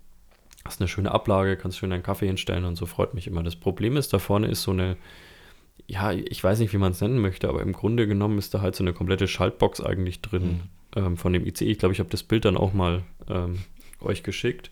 hast 0.65 0.81
eine 0.81 0.89
schöne 0.89 1.13
Ablage, 1.13 1.59
kannst 1.59 1.77
schön 1.77 1.93
einen 1.93 2.03
Kaffee 2.03 2.29
hinstellen 2.29 2.65
und 2.65 2.77
so 2.77 2.87
freut 2.87 3.13
mich 3.13 3.27
immer. 3.27 3.43
Das 3.43 3.57
Problem 3.57 3.99
ist, 3.99 4.15
da 4.15 4.19
vorne 4.19 4.47
ist 4.47 4.63
so 4.63 4.71
eine, 4.71 4.97
ja, 5.87 6.13
ich 6.13 6.43
weiß 6.43 6.61
nicht, 6.61 6.73
wie 6.73 6.79
man 6.79 6.93
es 6.93 7.01
nennen 7.03 7.19
möchte, 7.19 7.47
aber 7.51 7.61
im 7.61 7.75
Grunde 7.75 8.07
genommen 8.07 8.39
ist 8.39 8.55
da 8.55 8.63
halt 8.63 8.75
so 8.75 8.83
eine 8.83 8.95
komplette 8.95 9.29
Schaltbox 9.29 9.83
eigentlich 9.83 10.23
drin 10.23 10.63
mhm. 10.95 11.03
ähm, 11.05 11.17
von 11.19 11.35
dem 11.35 11.45
ICE. 11.45 11.67
Ich 11.67 11.79
glaube, 11.79 11.93
ich 11.93 11.99
habe 11.99 12.09
das 12.09 12.23
Bild 12.23 12.47
dann 12.47 12.57
auch 12.57 12.73
mal 12.73 13.03
ähm, 13.29 13.59
euch 14.01 14.23
geschickt. 14.23 14.71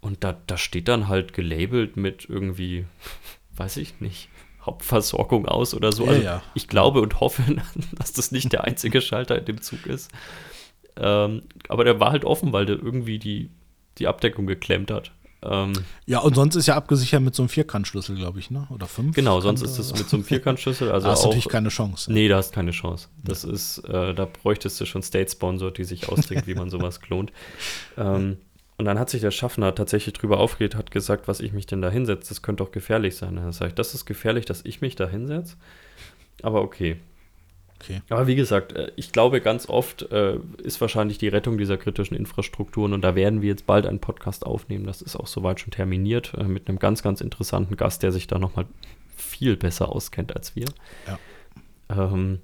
Und 0.00 0.24
da, 0.24 0.34
da 0.46 0.56
steht 0.56 0.88
dann 0.88 1.08
halt 1.08 1.34
gelabelt 1.34 1.98
mit 1.98 2.26
irgendwie, 2.26 2.86
weiß 3.54 3.76
ich 3.76 4.00
nicht, 4.00 4.30
Hauptversorgung 4.64 5.46
aus 5.46 5.74
oder 5.74 5.92
so. 5.92 6.06
Also 6.06 6.22
ja. 6.22 6.42
ich 6.54 6.68
glaube 6.68 7.00
und 7.00 7.20
hoffe, 7.20 7.42
dass 7.92 8.12
das 8.12 8.32
nicht 8.32 8.52
der 8.52 8.64
einzige 8.64 9.00
Schalter 9.00 9.38
in 9.38 9.44
dem 9.44 9.62
Zug 9.62 9.86
ist. 9.86 10.10
Ähm, 10.96 11.42
aber 11.68 11.84
der 11.84 12.00
war 12.00 12.12
halt 12.12 12.24
offen, 12.24 12.52
weil 12.52 12.66
der 12.66 12.76
irgendwie 12.76 13.18
die, 13.18 13.50
die 13.98 14.06
Abdeckung 14.06 14.46
geklemmt 14.46 14.90
hat. 14.90 15.12
Ähm, 15.44 15.72
ja, 16.06 16.20
und 16.20 16.34
sonst 16.36 16.54
ist 16.54 16.68
ja 16.68 16.76
abgesichert 16.76 17.20
mit 17.20 17.34
so 17.34 17.42
einem 17.42 17.48
Vierkantschlüssel, 17.48 18.16
glaube 18.16 18.38
ich, 18.38 18.50
ne? 18.50 18.68
Oder 18.70 18.86
fünf? 18.86 19.16
Genau, 19.16 19.40
sonst 19.40 19.62
ist 19.62 19.76
es 19.78 19.92
mit 19.92 20.08
so 20.08 20.16
einem 20.16 20.24
Vierkantschlüssel. 20.24 20.92
Also 20.92 21.06
da 21.06 21.12
hast 21.12 21.24
du 21.24 21.28
natürlich 21.28 21.48
keine 21.48 21.68
Chance. 21.68 22.12
Nee, 22.12 22.28
da 22.28 22.36
hast 22.36 22.52
keine 22.52 22.70
Chance. 22.70 23.08
Das 23.24 23.42
ja. 23.42 23.50
ist, 23.50 23.78
äh, 23.78 24.14
da 24.14 24.26
bräuchtest 24.26 24.80
du 24.80 24.84
schon 24.84 25.02
State-Sponsor, 25.02 25.72
die 25.72 25.84
sich 25.84 26.08
ausdenkt, 26.08 26.46
wie 26.46 26.54
man 26.54 26.70
sowas 26.70 27.00
klont. 27.00 27.32
Ähm, 27.96 28.38
und 28.82 28.86
dann 28.86 28.98
hat 28.98 29.10
sich 29.10 29.20
der 29.20 29.30
Schaffner 29.30 29.76
tatsächlich 29.76 30.12
drüber 30.12 30.40
aufgeregt, 30.40 30.74
hat 30.74 30.90
gesagt, 30.90 31.28
was 31.28 31.38
ich 31.38 31.52
mich 31.52 31.66
denn 31.66 31.80
da 31.80 31.88
hinsetze, 31.88 32.30
das 32.30 32.42
könnte 32.42 32.64
doch 32.64 32.72
gefährlich 32.72 33.14
sein. 33.14 33.36
Dann 33.36 33.52
sage 33.52 33.68
ich, 33.68 33.74
das 33.76 33.94
ist 33.94 34.06
gefährlich, 34.06 34.44
dass 34.44 34.64
ich 34.64 34.80
mich 34.80 34.96
da 34.96 35.08
hinsetze. 35.08 35.54
Aber 36.42 36.62
okay. 36.62 36.96
okay. 37.78 38.02
Aber 38.08 38.26
wie 38.26 38.34
gesagt, 38.34 38.72
äh, 38.72 38.90
ich 38.96 39.12
glaube, 39.12 39.40
ganz 39.40 39.68
oft 39.68 40.10
äh, 40.10 40.36
ist 40.64 40.80
wahrscheinlich 40.80 41.18
die 41.18 41.28
Rettung 41.28 41.58
dieser 41.58 41.76
kritischen 41.76 42.16
Infrastrukturen 42.16 42.92
und 42.92 43.02
da 43.02 43.14
werden 43.14 43.40
wir 43.40 43.50
jetzt 43.50 43.68
bald 43.68 43.86
einen 43.86 44.00
Podcast 44.00 44.44
aufnehmen. 44.44 44.84
Das 44.84 45.00
ist 45.00 45.14
auch 45.14 45.28
soweit 45.28 45.60
schon 45.60 45.70
terminiert 45.70 46.34
äh, 46.36 46.42
mit 46.42 46.68
einem 46.68 46.80
ganz, 46.80 47.04
ganz 47.04 47.20
interessanten 47.20 47.76
Gast, 47.76 48.02
der 48.02 48.10
sich 48.10 48.26
da 48.26 48.40
nochmal 48.40 48.66
viel 49.16 49.56
besser 49.56 49.90
auskennt 49.90 50.34
als 50.34 50.56
wir. 50.56 50.66
Ja. 51.06 51.18
Ähm, 51.88 52.40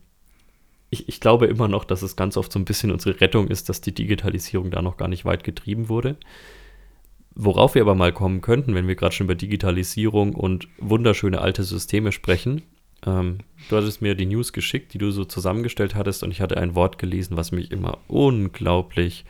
ich, 0.91 1.09
ich 1.09 1.21
glaube 1.21 1.47
immer 1.47 1.69
noch, 1.69 1.85
dass 1.85 2.03
es 2.03 2.17
ganz 2.17 2.37
oft 2.37 2.53
so 2.53 2.59
ein 2.59 2.65
bisschen 2.65 2.91
unsere 2.91 3.21
Rettung 3.21 3.49
ist, 3.49 3.69
dass 3.69 3.81
die 3.81 3.95
Digitalisierung 3.95 4.71
da 4.71 4.83
noch 4.83 4.97
gar 4.97 5.09
nicht 5.09 5.25
weit 5.25 5.45
getrieben 5.45 5.89
wurde. 5.89 6.17
Worauf 7.35 7.75
wir 7.75 7.83
aber 7.83 7.95
mal 7.95 8.13
kommen 8.13 8.41
könnten, 8.41 8.75
wenn 8.75 8.89
wir 8.89 8.97
gerade 8.97 9.15
schon 9.15 9.27
über 9.27 9.35
Digitalisierung 9.35 10.35
und 10.35 10.67
wunderschöne 10.79 11.41
alte 11.41 11.63
Systeme 11.63 12.11
sprechen. 12.11 12.63
Ähm, 13.07 13.39
du 13.69 13.77
hattest 13.77 14.03
mir 14.03 14.15
die 14.15 14.27
News 14.27 14.53
geschickt, 14.53 14.93
die 14.93 14.99
du 14.99 15.11
so 15.11 15.25
zusammengestellt 15.25 15.95
hattest, 15.95 16.25
und 16.25 16.33
ich 16.33 16.41
hatte 16.41 16.57
ein 16.57 16.75
Wort 16.75 16.99
gelesen, 16.99 17.37
was 17.37 17.53
mich 17.53 17.71
immer 17.71 17.99
unglaublich 18.09 19.25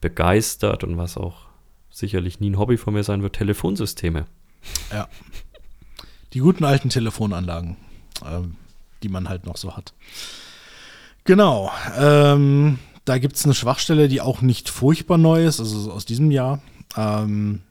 begeistert 0.00 0.82
und 0.82 0.96
was 0.96 1.16
auch 1.16 1.46
sicherlich 1.90 2.40
nie 2.40 2.50
ein 2.50 2.58
Hobby 2.58 2.78
von 2.78 2.94
mir 2.94 3.04
sein 3.04 3.22
wird: 3.22 3.36
Telefonsysteme. 3.36 4.26
Ja. 4.90 5.08
Die 6.32 6.40
guten 6.40 6.64
alten 6.64 6.90
Telefonanlagen, 6.90 7.76
ähm, 8.24 8.56
die 9.04 9.08
man 9.08 9.28
halt 9.28 9.46
noch 9.46 9.56
so 9.56 9.76
hat. 9.76 9.94
Genau. 11.26 11.70
Ähm, 11.98 12.78
da 13.04 13.18
gibt 13.18 13.36
es 13.36 13.44
eine 13.44 13.54
Schwachstelle, 13.54 14.08
die 14.08 14.20
auch 14.20 14.40
nicht 14.40 14.68
furchtbar 14.68 15.18
neu 15.18 15.44
ist, 15.44 15.60
also 15.60 15.92
aus 15.92 16.04
diesem 16.04 16.30
Jahr. 16.30 16.60
Ähm, 16.96 17.62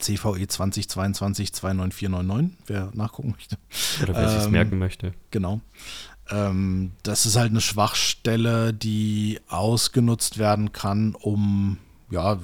CVE 0.00 0.44
2022-29499, 0.44 2.50
wer 2.66 2.90
nachgucken 2.94 3.30
möchte. 3.30 3.56
Oder 4.02 4.14
wer 4.14 4.32
ähm, 4.32 4.40
sich 4.40 4.50
merken 4.50 4.78
möchte. 4.78 5.14
Genau. 5.30 5.60
Ähm, 6.28 6.92
das 7.02 7.24
ist 7.24 7.36
halt 7.36 7.50
eine 7.50 7.60
Schwachstelle, 7.60 8.74
die 8.74 9.40
ausgenutzt 9.48 10.38
werden 10.38 10.72
kann, 10.72 11.14
um 11.14 11.78
ja, 12.10 12.38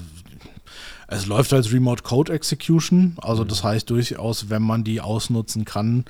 es 1.13 1.27
läuft 1.27 1.53
als 1.53 1.73
Remote 1.73 2.03
Code 2.03 2.33
Execution, 2.33 3.17
also 3.21 3.45
das 3.45 3.63
heißt 3.63 3.89
durchaus, 3.91 4.51
wenn 4.51 4.63
man 4.63 4.85
die 4.85 5.01
ausnutzen 5.01 5.65
kann, 5.65 6.05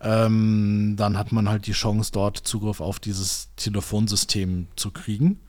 ähm, 0.00 0.94
dann 0.96 1.16
hat 1.16 1.32
man 1.32 1.48
halt 1.48 1.66
die 1.66 1.72
Chance, 1.72 2.10
dort 2.12 2.38
Zugriff 2.38 2.80
auf 2.80 2.98
dieses 2.98 3.50
Telefonsystem 3.56 4.68
zu 4.76 4.90
kriegen. 4.90 5.40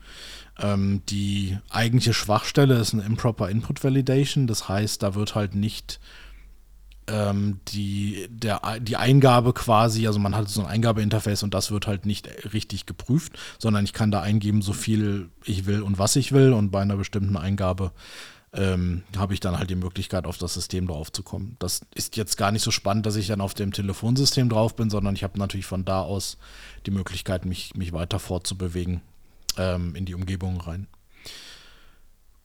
Ähm, 0.58 1.02
die 1.08 1.58
eigentliche 1.70 2.14
Schwachstelle 2.14 2.78
ist 2.78 2.94
eine 2.94 3.02
Improper 3.02 3.48
Input 3.48 3.82
Validation, 3.82 4.46
das 4.46 4.68
heißt, 4.68 5.02
da 5.02 5.14
wird 5.14 5.34
halt 5.34 5.54
nicht 5.54 6.00
ähm, 7.06 7.60
die, 7.68 8.28
der, 8.30 8.60
die 8.80 8.96
Eingabe 8.96 9.52
quasi, 9.52 10.06
also 10.06 10.18
man 10.18 10.36
hat 10.36 10.48
so 10.48 10.60
ein 10.60 10.66
Eingabeinterface 10.66 11.42
und 11.42 11.54
das 11.54 11.70
wird 11.70 11.86
halt 11.86 12.06
nicht 12.06 12.28
richtig 12.52 12.86
geprüft, 12.86 13.38
sondern 13.58 13.84
ich 13.84 13.92
kann 13.92 14.10
da 14.10 14.20
eingeben, 14.20 14.62
so 14.62 14.72
viel 14.72 15.30
ich 15.44 15.66
will 15.66 15.82
und 15.82 15.98
was 15.98 16.16
ich 16.16 16.32
will 16.32 16.52
und 16.52 16.70
bei 16.70 16.80
einer 16.80 16.96
bestimmten 16.96 17.36
Eingabe 17.36 17.92
ähm, 18.52 19.04
habe 19.16 19.34
ich 19.34 19.40
dann 19.40 19.58
halt 19.58 19.70
die 19.70 19.76
Möglichkeit, 19.76 20.26
auf 20.26 20.38
das 20.38 20.54
System 20.54 20.86
drauf 20.88 21.12
zu 21.12 21.22
kommen. 21.22 21.56
Das 21.60 21.82
ist 21.94 22.16
jetzt 22.16 22.36
gar 22.36 22.50
nicht 22.50 22.62
so 22.62 22.70
spannend, 22.70 23.06
dass 23.06 23.16
ich 23.16 23.28
dann 23.28 23.40
auf 23.40 23.54
dem 23.54 23.72
Telefonsystem 23.72 24.48
drauf 24.48 24.74
bin, 24.74 24.90
sondern 24.90 25.14
ich 25.14 25.22
habe 25.22 25.38
natürlich 25.38 25.66
von 25.66 25.84
da 25.84 26.02
aus 26.02 26.36
die 26.86 26.90
Möglichkeit, 26.90 27.44
mich, 27.44 27.74
mich 27.74 27.92
weiter 27.92 28.18
fortzubewegen 28.18 29.02
ähm, 29.56 29.94
in 29.94 30.04
die 30.04 30.14
Umgebung 30.14 30.60
rein. 30.60 30.88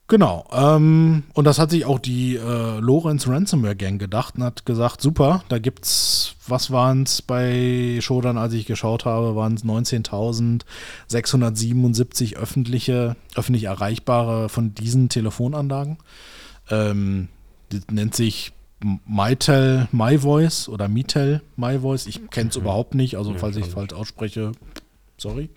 Genau. 0.08 0.46
Ähm, 0.52 1.24
und 1.34 1.46
das 1.46 1.58
hat 1.58 1.70
sich 1.70 1.84
auch 1.84 1.98
die 1.98 2.36
äh, 2.36 2.78
Lorenz 2.78 3.26
Ransomware 3.26 3.74
Gang 3.74 4.00
gedacht 4.00 4.36
und 4.36 4.44
hat 4.44 4.64
gesagt, 4.64 5.00
super, 5.00 5.42
da 5.48 5.58
gibt's, 5.58 6.36
was 6.46 6.70
waren 6.70 7.02
es 7.02 7.22
bei 7.22 7.98
Shodan, 8.00 8.38
als 8.38 8.52
ich 8.52 8.66
geschaut 8.66 9.04
habe, 9.04 9.34
waren 9.34 9.54
es 9.54 9.64
19.677 9.64 12.36
öffentliche, 12.36 13.16
öffentlich 13.34 13.64
erreichbare 13.64 14.48
von 14.48 14.74
diesen 14.74 15.08
Telefonanlagen. 15.08 15.98
Ähm, 16.70 17.26
das 17.70 17.80
nennt 17.90 18.14
sich 18.14 18.52
MyTel 19.06 19.88
MyVoice 19.90 20.68
oder 20.68 20.86
MiTel 20.86 21.42
MyVoice. 21.56 22.06
Ich 22.06 22.30
kenne 22.30 22.50
es 22.50 22.56
mhm. 22.56 22.62
überhaupt 22.62 22.94
nicht, 22.94 23.16
also 23.16 23.34
falls 23.34 23.56
ich 23.56 23.66
es 23.66 23.74
falsch 23.74 23.92
ausspreche, 23.92 24.52
sorry. 25.18 25.50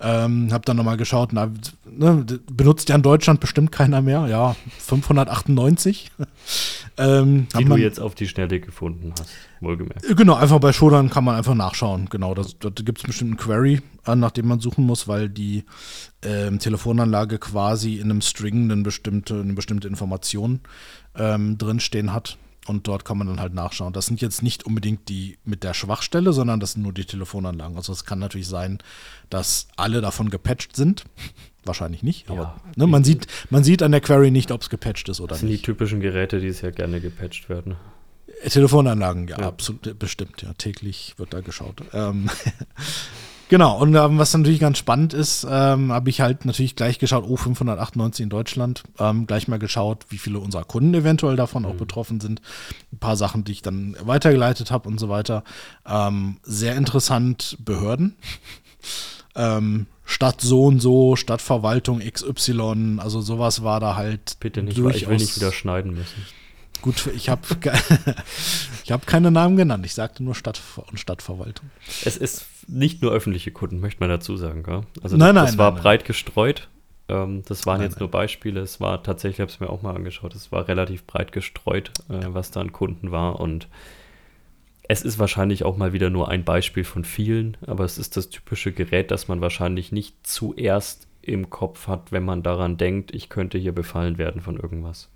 Ähm, 0.00 0.48
hab 0.52 0.64
dann 0.66 0.76
nochmal 0.76 0.96
geschaut, 0.96 1.32
na, 1.32 1.50
ne, 1.90 2.24
benutzt 2.50 2.88
ja 2.88 2.96
in 2.96 3.02
Deutschland 3.02 3.40
bestimmt 3.40 3.72
keiner 3.72 4.02
mehr. 4.02 4.26
Ja, 4.26 4.56
598. 4.78 6.10
ähm, 6.98 7.46
Die 7.58 7.64
du 7.64 7.76
jetzt 7.76 8.00
auf 8.00 8.14
die 8.14 8.26
Schnelle 8.26 8.60
gefunden 8.60 9.12
hast, 9.18 9.30
wohlgemerkt. 9.60 10.04
Äh, 10.04 10.14
genau, 10.14 10.34
einfach 10.34 10.58
bei 10.58 10.72
Shodan 10.72 11.10
kann 11.10 11.24
man 11.24 11.36
einfach 11.36 11.54
nachschauen. 11.54 12.08
Genau, 12.10 12.34
da 12.34 12.42
gibt 12.70 12.98
es 12.98 13.04
bestimmt 13.04 13.30
einen 13.30 13.36
Query, 13.38 13.80
äh, 14.06 14.16
nach 14.16 14.30
dem 14.30 14.48
man 14.48 14.60
suchen 14.60 14.84
muss, 14.84 15.08
weil 15.08 15.28
die 15.28 15.64
ähm, 16.22 16.58
Telefonanlage 16.58 17.38
quasi 17.38 17.96
in 17.96 18.10
einem 18.10 18.20
String 18.20 18.70
eine 18.70 18.82
bestimmte, 18.82 19.40
eine 19.40 19.52
bestimmte 19.52 19.88
Information 19.88 20.60
ähm, 21.16 21.58
drinstehen 21.58 22.12
hat. 22.12 22.38
Und 22.66 22.88
dort 22.88 23.04
kann 23.04 23.18
man 23.18 23.26
dann 23.26 23.40
halt 23.40 23.52
nachschauen. 23.52 23.92
Das 23.92 24.06
sind 24.06 24.20
jetzt 24.20 24.42
nicht 24.42 24.64
unbedingt 24.64 25.08
die 25.08 25.38
mit 25.44 25.64
der 25.64 25.74
Schwachstelle, 25.74 26.32
sondern 26.32 26.60
das 26.60 26.72
sind 26.72 26.82
nur 26.82 26.94
die 26.94 27.04
Telefonanlagen. 27.04 27.76
Also 27.76 27.92
es 27.92 28.04
kann 28.04 28.18
natürlich 28.18 28.48
sein, 28.48 28.78
dass 29.28 29.68
alle 29.76 30.00
davon 30.00 30.30
gepatcht 30.30 30.74
sind. 30.76 31.04
Wahrscheinlich 31.66 32.02
nicht, 32.02 32.28
aber 32.28 32.42
ja, 32.42 32.60
ne, 32.76 32.86
man, 32.86 33.04
sieht, 33.04 33.26
man 33.48 33.64
sieht 33.64 33.82
an 33.82 33.90
der 33.90 34.02
Query 34.02 34.30
nicht, 34.30 34.50
ob 34.50 34.60
es 34.60 34.68
gepatcht 34.68 35.08
ist 35.08 35.18
oder 35.20 35.30
das 35.30 35.40
sind 35.40 35.48
nicht. 35.48 35.62
die 35.62 35.72
typischen 35.72 36.00
Geräte, 36.00 36.38
die 36.38 36.52
sehr 36.52 36.72
gerne 36.72 37.00
gepatcht 37.00 37.48
werden. 37.48 37.76
Telefonanlagen, 38.46 39.28
ja, 39.28 39.38
ja. 39.38 39.46
absolut, 39.46 39.98
bestimmt, 39.98 40.42
ja. 40.42 40.52
Täglich 40.54 41.14
wird 41.16 41.32
da 41.32 41.40
geschaut. 41.40 41.82
Ähm, 41.94 42.28
Genau, 43.48 43.78
und 43.78 43.94
ähm, 43.94 44.18
was 44.18 44.32
natürlich 44.34 44.60
ganz 44.60 44.78
spannend 44.78 45.12
ist, 45.12 45.46
ähm, 45.48 45.92
habe 45.92 46.10
ich 46.10 46.20
halt 46.20 46.44
natürlich 46.44 46.76
gleich 46.76 46.98
geschaut, 46.98 47.24
oh, 47.28 47.36
598 47.36 48.24
in 48.24 48.30
Deutschland, 48.30 48.82
ähm, 48.98 49.26
gleich 49.26 49.48
mal 49.48 49.58
geschaut, 49.58 50.06
wie 50.08 50.18
viele 50.18 50.38
unserer 50.38 50.64
Kunden 50.64 50.94
eventuell 50.94 51.36
davon 51.36 51.62
mhm. 51.62 51.68
auch 51.68 51.74
betroffen 51.74 52.20
sind. 52.20 52.40
Ein 52.92 52.98
paar 52.98 53.16
Sachen, 53.16 53.44
die 53.44 53.52
ich 53.52 53.62
dann 53.62 53.96
weitergeleitet 54.00 54.70
habe 54.70 54.88
und 54.88 54.98
so 54.98 55.08
weiter. 55.08 55.44
Ähm, 55.86 56.38
sehr 56.42 56.76
interessant, 56.76 57.56
Behörden. 57.60 58.16
Ähm, 59.36 59.86
Stadt 60.04 60.40
so 60.40 60.66
und 60.66 60.78
so, 60.78 61.16
Stadtverwaltung 61.16 61.98
XY, 61.98 62.98
also 62.98 63.20
sowas 63.20 63.64
war 63.64 63.80
da 63.80 63.96
halt. 63.96 64.36
Bitte 64.38 64.62
nicht, 64.62 64.80
weil 64.80 64.94
ich 64.94 65.08
will 65.08 65.16
nicht 65.16 65.34
wieder 65.34 65.50
schneiden 65.50 65.94
müssen. 65.94 66.24
Gut, 66.82 67.08
ich 67.16 67.30
habe 67.30 67.40
ich 68.84 68.92
hab 68.92 69.06
keine 69.06 69.30
Namen 69.30 69.56
genannt. 69.56 69.86
Ich 69.86 69.94
sagte 69.94 70.22
nur 70.22 70.34
Stadt 70.34 70.60
und 70.90 71.00
Stadtverwaltung. 71.00 71.70
Es 72.04 72.16
ist 72.16 72.44
nicht 72.68 73.02
nur 73.02 73.12
öffentliche 73.12 73.50
Kunden, 73.50 73.80
möchte 73.80 74.00
man 74.00 74.08
dazu 74.08 74.36
sagen. 74.36 74.62
Gell? 74.62 74.82
Also 75.02 75.16
nein, 75.16 75.34
das, 75.34 75.52
das 75.52 75.58
war 75.58 75.72
nein, 75.72 75.82
breit 75.82 76.00
nein. 76.00 76.06
gestreut. 76.06 76.68
Ähm, 77.08 77.42
das 77.46 77.66
waren 77.66 77.82
jetzt 77.82 78.00
nur 78.00 78.10
Beispiele. 78.10 78.60
Es 78.60 78.80
war 78.80 79.02
tatsächlich, 79.02 79.36
ich 79.36 79.40
habe 79.40 79.50
es 79.50 79.60
mir 79.60 79.68
auch 79.68 79.82
mal 79.82 79.94
angeschaut, 79.94 80.34
es 80.34 80.52
war 80.52 80.68
relativ 80.68 81.04
breit 81.06 81.32
gestreut, 81.32 81.90
äh, 82.08 82.26
was 82.28 82.50
da 82.50 82.60
an 82.60 82.72
Kunden 82.72 83.12
war. 83.12 83.40
Und 83.40 83.68
es 84.88 85.02
ist 85.02 85.18
wahrscheinlich 85.18 85.64
auch 85.64 85.76
mal 85.76 85.92
wieder 85.92 86.10
nur 86.10 86.28
ein 86.28 86.44
Beispiel 86.44 86.84
von 86.84 87.04
vielen, 87.04 87.56
aber 87.66 87.84
es 87.84 87.98
ist 87.98 88.16
das 88.16 88.30
typische 88.30 88.72
Gerät, 88.72 89.10
das 89.10 89.28
man 89.28 89.40
wahrscheinlich 89.40 89.92
nicht 89.92 90.26
zuerst 90.26 91.08
im 91.22 91.48
Kopf 91.48 91.88
hat, 91.88 92.12
wenn 92.12 92.24
man 92.24 92.42
daran 92.42 92.76
denkt, 92.76 93.14
ich 93.14 93.30
könnte 93.30 93.56
hier 93.56 93.72
befallen 93.72 94.18
werden 94.18 94.42
von 94.42 94.58
irgendwas. 94.58 95.08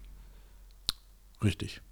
Richtig. 1.44 1.82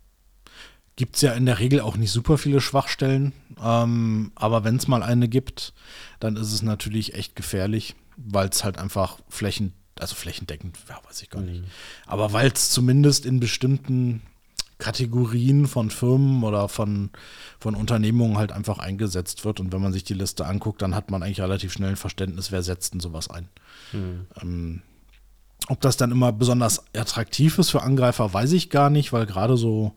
Gibt 0.97 1.17
es 1.17 1.23
ja 1.23 1.33
in 1.33 1.47
der 1.47 1.59
Regel 1.59 1.81
auch 1.81 1.97
nicht 1.97 2.11
super 2.11 2.39
viele 2.39 2.61
Schwachstellen, 2.61 3.33
ähm, 3.63 4.33
aber 4.35 4.65
wenn 4.65 4.77
es 4.77 4.89
mal 4.89 5.03
eine 5.03 5.29
gibt, 5.29 5.75
dann 6.21 6.37
ist 6.37 6.53
es 6.53 6.63
natürlich 6.63 7.15
echt 7.15 7.37
gefährlich, 7.37 7.95
weil 8.17 8.49
es 8.49 8.65
halt 8.65 8.79
einfach 8.79 9.19
flächen, 9.29 9.75
also 9.99 10.15
flächendeckend, 10.15 10.79
ja, 10.89 10.99
weiß 11.07 11.23
ich 11.23 11.31
gar 11.31 11.43
nicht. 11.43 11.61
Mhm. 11.61 11.67
Aber 12.07 12.33
weil 12.33 12.51
es 12.51 12.71
zumindest 12.71 13.27
in 13.27 13.41
bestimmten 13.41 14.23
Kategorien 14.79 15.67
von 15.67 15.91
Firmen 15.91 16.45
oder 16.45 16.69
von, 16.69 17.11
von 17.59 17.75
Unternehmungen 17.75 18.37
halt 18.37 18.53
einfach 18.53 18.79
eingesetzt 18.79 19.45
wird. 19.45 19.59
Und 19.59 19.73
wenn 19.73 19.81
man 19.81 19.93
sich 19.93 20.05
die 20.05 20.15
Liste 20.15 20.47
anguckt, 20.47 20.83
dann 20.83 20.95
hat 20.95 21.11
man 21.11 21.23
eigentlich 21.23 21.41
relativ 21.41 21.73
schnell 21.73 21.91
ein 21.91 21.97
Verständnis, 21.97 22.53
wer 22.53 22.63
setzt 22.63 22.93
denn 22.93 23.01
sowas 23.01 23.31
ein. 23.31 23.49
Mhm. 23.93 24.27
Ähm, 24.43 24.83
ob 25.69 25.81
das 25.81 25.97
dann 25.97 26.11
immer 26.11 26.31
besonders 26.33 26.85
attraktiv 26.95 27.59
ist 27.59 27.71
für 27.71 27.83
Angreifer, 27.83 28.33
weiß 28.33 28.53
ich 28.53 28.69
gar 28.69 28.91
nicht, 28.91 29.13
weil 29.13 29.25
gerade 29.25 29.57
so, 29.57 29.95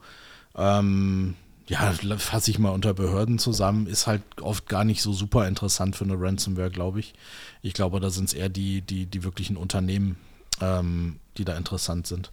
ähm, 0.59 1.35
ja, 1.67 1.93
fasse 2.17 2.49
ich 2.49 2.57
mal 2.57 2.71
unter 2.71 2.93
Behörden 2.93 3.37
zusammen, 3.37 3.85
ist 3.85 4.07
halt 4.07 4.23
oft 4.41 4.67
gar 4.67 4.83
nicht 4.83 5.01
so 5.01 5.13
super 5.13 5.47
interessant 5.47 5.95
für 5.95 6.03
eine 6.03 6.19
Ransomware, 6.19 6.71
glaube 6.71 6.99
ich. 6.99 7.13
Ich 7.61 7.73
glaube, 7.73 7.99
da 7.99 8.09
sind 8.09 8.25
es 8.25 8.33
eher 8.33 8.49
die, 8.49 8.81
die, 8.81 9.05
die 9.05 9.23
wirklichen 9.23 9.55
Unternehmen, 9.55 10.17
ähm, 10.61 11.19
die 11.37 11.45
da 11.45 11.55
interessant 11.55 12.07
sind. 12.07 12.31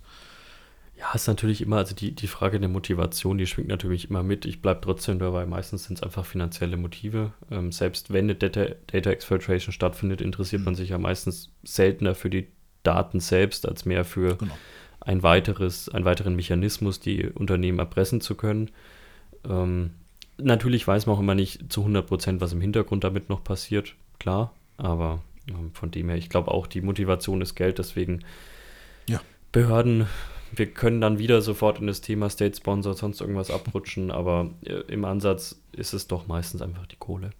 Ja, 0.98 1.12
ist 1.12 1.28
natürlich 1.28 1.60
immer, 1.60 1.76
also 1.76 1.94
die, 1.94 2.12
die 2.12 2.26
Frage 2.26 2.58
der 2.58 2.70
Motivation, 2.70 3.36
die 3.36 3.46
schwingt 3.46 3.68
natürlich 3.68 4.08
immer 4.08 4.22
mit. 4.22 4.46
Ich 4.46 4.62
bleibe 4.62 4.80
trotzdem 4.80 5.18
dabei, 5.18 5.44
meistens 5.44 5.84
sind 5.84 5.98
es 5.98 6.02
einfach 6.02 6.24
finanzielle 6.24 6.78
Motive. 6.78 7.32
Ähm, 7.50 7.70
selbst 7.70 8.14
wenn 8.14 8.24
eine 8.24 8.34
Data, 8.34 8.68
Data 8.86 9.10
Exfiltration 9.10 9.74
stattfindet, 9.74 10.22
interessiert 10.22 10.60
mhm. 10.60 10.66
man 10.66 10.74
sich 10.74 10.88
ja 10.88 10.98
meistens 10.98 11.50
seltener 11.62 12.14
für 12.14 12.30
die 12.30 12.48
Daten 12.82 13.20
selbst, 13.20 13.68
als 13.68 13.84
mehr 13.84 14.06
für 14.06 14.36
genau. 14.36 14.56
Ein 15.06 15.22
weiteres, 15.22 15.88
einen 15.88 16.04
weiteren 16.04 16.34
Mechanismus, 16.34 16.98
die 17.00 17.26
Unternehmen 17.26 17.78
erpressen 17.78 18.20
zu 18.20 18.34
können. 18.34 18.70
Ähm, 19.48 19.92
natürlich 20.36 20.86
weiß 20.86 21.06
man 21.06 21.16
auch 21.16 21.20
immer 21.20 21.36
nicht 21.36 21.72
zu 21.72 21.80
100 21.80 22.06
Prozent, 22.06 22.40
was 22.40 22.52
im 22.52 22.60
Hintergrund 22.60 23.04
damit 23.04 23.28
noch 23.28 23.44
passiert, 23.44 23.94
klar, 24.18 24.52
aber 24.76 25.22
ähm, 25.48 25.70
von 25.72 25.92
dem 25.92 26.08
her, 26.08 26.18
ich 26.18 26.28
glaube 26.28 26.50
auch, 26.50 26.66
die 26.66 26.80
Motivation 26.80 27.40
ist 27.40 27.54
Geld, 27.54 27.78
deswegen 27.78 28.24
ja. 29.08 29.20
Behörden, 29.52 30.08
wir 30.52 30.66
können 30.66 31.00
dann 31.00 31.20
wieder 31.20 31.40
sofort 31.40 31.78
in 31.78 31.86
das 31.86 32.00
Thema 32.00 32.28
State 32.28 32.56
Sponsor, 32.56 32.94
sonst 32.94 33.20
irgendwas 33.20 33.52
abrutschen, 33.52 34.10
aber 34.10 34.50
äh, 34.64 34.80
im 34.88 35.04
Ansatz 35.04 35.60
ist 35.70 35.94
es 35.94 36.08
doch 36.08 36.26
meistens 36.26 36.62
einfach 36.62 36.86
die 36.86 36.96
Kohle. 36.96 37.30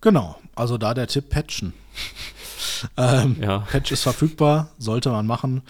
Genau, 0.00 0.38
also 0.54 0.78
da 0.78 0.94
der 0.94 1.08
Tipp 1.08 1.28
patchen. 1.28 1.74
Ähm, 2.96 3.36
ja. 3.40 3.58
Patch 3.58 3.92
ist 3.92 4.02
verfügbar, 4.02 4.70
sollte 4.78 5.10
man 5.10 5.26
machen. 5.26 5.62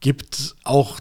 Gibt 0.00 0.56
auch 0.64 1.00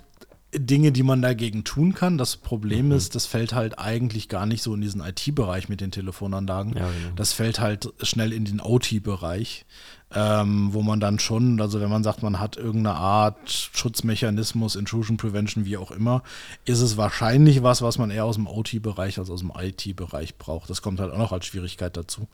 Dinge, 0.54 0.92
die 0.92 1.04
man 1.04 1.22
dagegen 1.22 1.64
tun 1.64 1.94
kann. 1.94 2.18
Das 2.18 2.38
Problem 2.38 2.88
mhm. 2.88 2.94
ist, 2.94 3.16
das 3.16 3.26
fällt 3.26 3.54
halt 3.54 3.80
eigentlich 3.80 4.28
gar 4.28 4.46
nicht 4.46 4.62
so 4.62 4.74
in 4.74 4.82
diesen 4.82 5.02
IT-Bereich 5.02 5.70
mit 5.70 5.82
den 5.82 5.92
Telefonanlagen. 5.92 6.74
Ja, 6.74 6.88
genau. 6.88 7.16
Das 7.16 7.34
fällt 7.34 7.60
halt 7.60 7.94
schnell 8.02 8.34
in 8.34 8.46
den 8.46 8.60
OT-Bereich, 8.60 9.66
ähm, 10.14 10.74
wo 10.74 10.82
man 10.82 11.00
dann 11.00 11.20
schon, 11.20 11.62
also 11.62 11.80
wenn 11.80 11.90
man 11.90 12.04
sagt, 12.04 12.22
man 12.22 12.40
hat 12.40 12.58
irgendeine 12.58 12.96
Art 12.96 13.50
Schutzmechanismus, 13.74 14.76
Intrusion 14.76 15.18
Prevention, 15.18 15.66
wie 15.66 15.78
auch 15.78 15.92
immer, 15.92 16.24
ist 16.66 16.82
es 16.82 16.98
wahrscheinlich 16.98 17.64
was, 17.64 17.82
was 17.82 17.98
man 17.98 18.12
eher 18.12 18.26
aus 18.26 18.36
dem 18.36 18.48
OT-Bereich 18.48 19.20
als 19.20 19.30
aus 19.30 19.40
dem 19.40 19.54
IT-Bereich 19.58 20.38
braucht. 20.38 20.70
Das 20.70 20.82
kommt 20.82 21.00
halt 21.00 21.14
auch 21.14 21.18
noch 21.18 21.32
als 21.32 21.46
Schwierigkeit 21.46 21.96
dazu. 21.96 22.28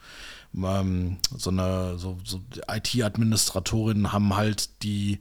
Ähm, 0.55 1.17
so 1.35 1.51
eine 1.51 1.97
so, 1.97 2.17
so 2.23 2.41
IT-Administratorinnen 2.67 4.11
haben 4.11 4.35
halt 4.35 4.83
die 4.83 5.19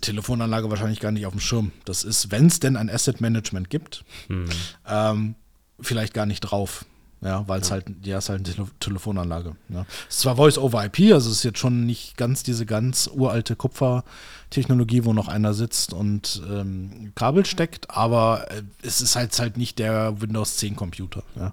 Telefonanlage 0.00 0.70
wahrscheinlich 0.70 1.00
gar 1.00 1.12
nicht 1.12 1.26
auf 1.26 1.32
dem 1.32 1.40
Schirm. 1.40 1.72
Das 1.84 2.04
ist, 2.04 2.30
wenn 2.30 2.46
es 2.46 2.60
denn 2.60 2.76
ein 2.76 2.90
Asset 2.90 3.20
Management 3.20 3.70
gibt, 3.70 4.04
hm. 4.28 4.48
ähm, 4.86 5.34
vielleicht 5.80 6.14
gar 6.14 6.26
nicht 6.26 6.40
drauf. 6.40 6.84
Ja, 7.20 7.46
weil 7.48 7.60
es 7.60 7.68
ja. 7.68 7.74
halt, 7.74 7.86
ja, 8.04 8.18
ist 8.18 8.28
halt 8.28 8.46
eine 8.46 8.54
Tele 8.54 8.68
Telefonanlage. 8.78 9.56
Ja. 9.68 9.84
Es 10.08 10.16
ist 10.16 10.20
zwar 10.20 10.36
Voice 10.36 10.56
over 10.56 10.84
IP, 10.84 11.12
also 11.12 11.30
es 11.30 11.38
ist 11.38 11.42
jetzt 11.42 11.58
schon 11.58 11.84
nicht 11.84 12.16
ganz 12.16 12.44
diese 12.44 12.64
ganz 12.64 13.10
uralte 13.12 13.56
Kupfertechnologie, 13.56 15.04
wo 15.04 15.12
noch 15.12 15.26
einer 15.26 15.52
sitzt 15.52 15.92
und 15.92 16.42
ähm, 16.48 17.12
Kabel 17.16 17.44
steckt, 17.44 17.90
aber 17.90 18.46
äh, 18.50 18.62
es 18.82 19.00
ist 19.00 19.16
halt, 19.16 19.36
halt 19.38 19.56
nicht 19.56 19.80
der 19.80 20.20
Windows 20.20 20.58
10 20.58 20.76
Computer. 20.76 21.24
Ja. 21.34 21.52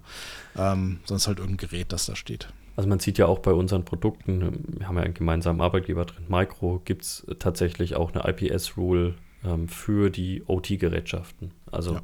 Ähm, 0.55 0.99
sonst 1.05 1.27
halt 1.27 1.39
irgendein 1.39 1.69
Gerät, 1.69 1.91
das 1.91 2.05
da 2.05 2.15
steht. 2.15 2.47
Also 2.75 2.89
man 2.89 2.99
sieht 2.99 3.17
ja 3.17 3.25
auch 3.25 3.39
bei 3.39 3.53
unseren 3.53 3.85
Produkten, 3.85 4.77
wir 4.77 4.87
haben 4.87 4.97
ja 4.97 5.03
einen 5.03 5.13
gemeinsamen 5.13 5.61
Arbeitgeber 5.61 6.05
drin, 6.05 6.25
Micro, 6.27 6.81
gibt 6.83 7.03
es 7.03 7.25
tatsächlich 7.39 7.95
auch 7.95 8.13
eine 8.13 8.29
IPS-Rule 8.29 9.15
ähm, 9.45 9.67
für 9.67 10.09
die 10.09 10.43
OT-Gerätschaften. 10.45 11.51
Also 11.71 11.95
ja. 11.95 12.01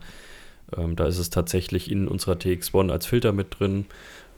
Ähm, 0.78 0.96
da 0.96 1.06
ist 1.06 1.18
es 1.18 1.30
tatsächlich 1.30 1.90
in 1.92 2.08
unserer 2.08 2.36
TX1 2.36 2.92
als 2.92 3.06
Filter 3.06 3.32
mit 3.32 3.60
drin. 3.60 3.86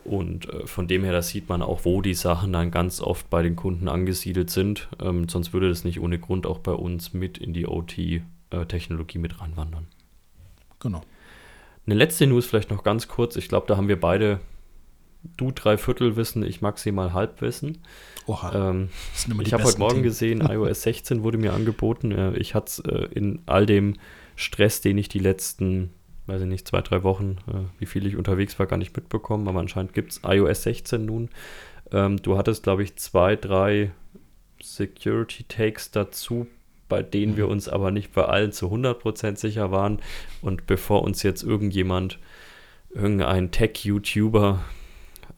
Und 0.03 0.49
äh, 0.49 0.67
von 0.67 0.87
dem 0.87 1.03
her, 1.03 1.13
da 1.13 1.21
sieht 1.21 1.47
man 1.47 1.61
auch, 1.61 1.85
wo 1.85 2.01
die 2.01 2.13
Sachen 2.13 2.51
dann 2.53 2.71
ganz 2.71 2.99
oft 2.99 3.29
bei 3.29 3.41
den 3.41 3.55
Kunden 3.55 3.87
angesiedelt 3.87 4.49
sind. 4.49 4.89
Ähm, 5.01 5.29
sonst 5.29 5.53
würde 5.53 5.69
das 5.69 5.83
nicht 5.83 5.99
ohne 5.99 6.19
Grund 6.19 6.45
auch 6.45 6.59
bei 6.59 6.73
uns 6.73 7.13
mit 7.13 7.37
in 7.37 7.53
die 7.53 7.67
OT-Technologie 7.67 9.17
äh, 9.17 9.21
mit 9.21 9.39
ranwandern. 9.39 9.87
Genau. 10.79 11.01
Eine 11.85 11.95
letzte 11.95 12.27
News 12.27 12.45
vielleicht 12.45 12.69
noch 12.69 12.83
ganz 12.83 13.07
kurz. 13.07 13.35
Ich 13.35 13.47
glaube, 13.47 13.67
da 13.67 13.77
haben 13.77 13.87
wir 13.87 13.99
beide 13.99 14.39
du 15.37 15.51
drei 15.51 15.77
Viertel 15.77 16.15
wissen, 16.15 16.43
ich 16.43 16.61
maximal 16.61 17.13
Halbwissen. 17.13 17.79
Oha. 18.25 18.69
Ähm, 18.69 18.89
ich 19.41 19.53
habe 19.53 19.63
heute 19.63 19.79
Morgen 19.79 19.95
Themen. 19.95 20.03
gesehen, 20.03 20.41
iOS 20.49 20.83
16 20.83 21.23
wurde 21.23 21.37
mir 21.37 21.53
angeboten. 21.53 22.11
Äh, 22.11 22.37
ich 22.37 22.55
hatte 22.55 22.65
es 22.67 22.79
äh, 22.79 23.07
in 23.13 23.41
all 23.45 23.65
dem 23.65 23.95
Stress, 24.35 24.81
den 24.81 24.97
ich 24.97 25.09
die 25.09 25.19
letzten, 25.19 25.91
weiß 26.27 26.41
ich 26.41 26.47
nicht, 26.47 26.67
zwei, 26.67 26.81
drei 26.81 27.03
Wochen, 27.03 27.37
äh, 27.47 27.79
wie 27.79 27.85
viel 27.85 28.05
ich 28.05 28.15
unterwegs 28.15 28.57
war, 28.59 28.65
gar 28.65 28.77
nicht 28.77 28.95
mitbekommen. 28.95 29.47
Aber 29.47 29.59
anscheinend 29.59 29.93
gibt 29.93 30.13
es 30.13 30.21
iOS 30.23 30.63
16 30.63 31.05
nun. 31.05 31.29
Ähm, 31.91 32.21
du 32.21 32.37
hattest, 32.37 32.63
glaube 32.63 32.83
ich, 32.83 32.95
zwei, 32.95 33.35
drei 33.35 33.91
Security 34.61 35.43
Takes 35.43 35.91
dazu, 35.91 36.47
bei 36.87 37.03
denen 37.03 37.33
mhm. 37.33 37.37
wir 37.37 37.47
uns 37.47 37.67
aber 37.67 37.91
nicht 37.91 38.13
bei 38.13 38.23
allen 38.23 38.51
zu 38.51 38.67
100% 38.67 39.37
sicher 39.37 39.71
waren. 39.71 39.99
Und 40.41 40.65
bevor 40.65 41.03
uns 41.03 41.23
jetzt 41.23 41.43
irgendjemand, 41.43 42.19
irgendein 42.93 43.51
Tech-YouTuber 43.51 44.63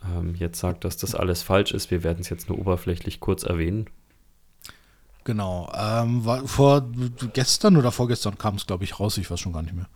ähm, 0.05 0.35
jetzt 0.35 0.59
sagt, 0.59 0.83
dass 0.83 0.97
das 0.97 1.15
alles 1.15 1.41
falsch 1.41 1.71
ist. 1.71 1.91
Wir 1.91 2.03
werden 2.03 2.19
es 2.21 2.29
jetzt 2.29 2.49
nur 2.49 2.59
oberflächlich 2.59 3.19
kurz 3.19 3.43
erwähnen. 3.43 3.87
Genau. 5.25 5.69
Ähm, 5.75 6.23
war 6.23 6.47
vor 6.47 6.87
gestern 7.33 7.75
oder 7.77 7.91
vorgestern 7.91 8.37
kam 8.37 8.55
es, 8.55 8.67
glaube 8.67 8.83
ich, 8.83 8.99
raus, 8.99 9.17
ich 9.17 9.31
weiß 9.31 9.39
schon 9.39 9.53
gar 9.53 9.63
nicht 9.63 9.73
mehr. 9.73 9.87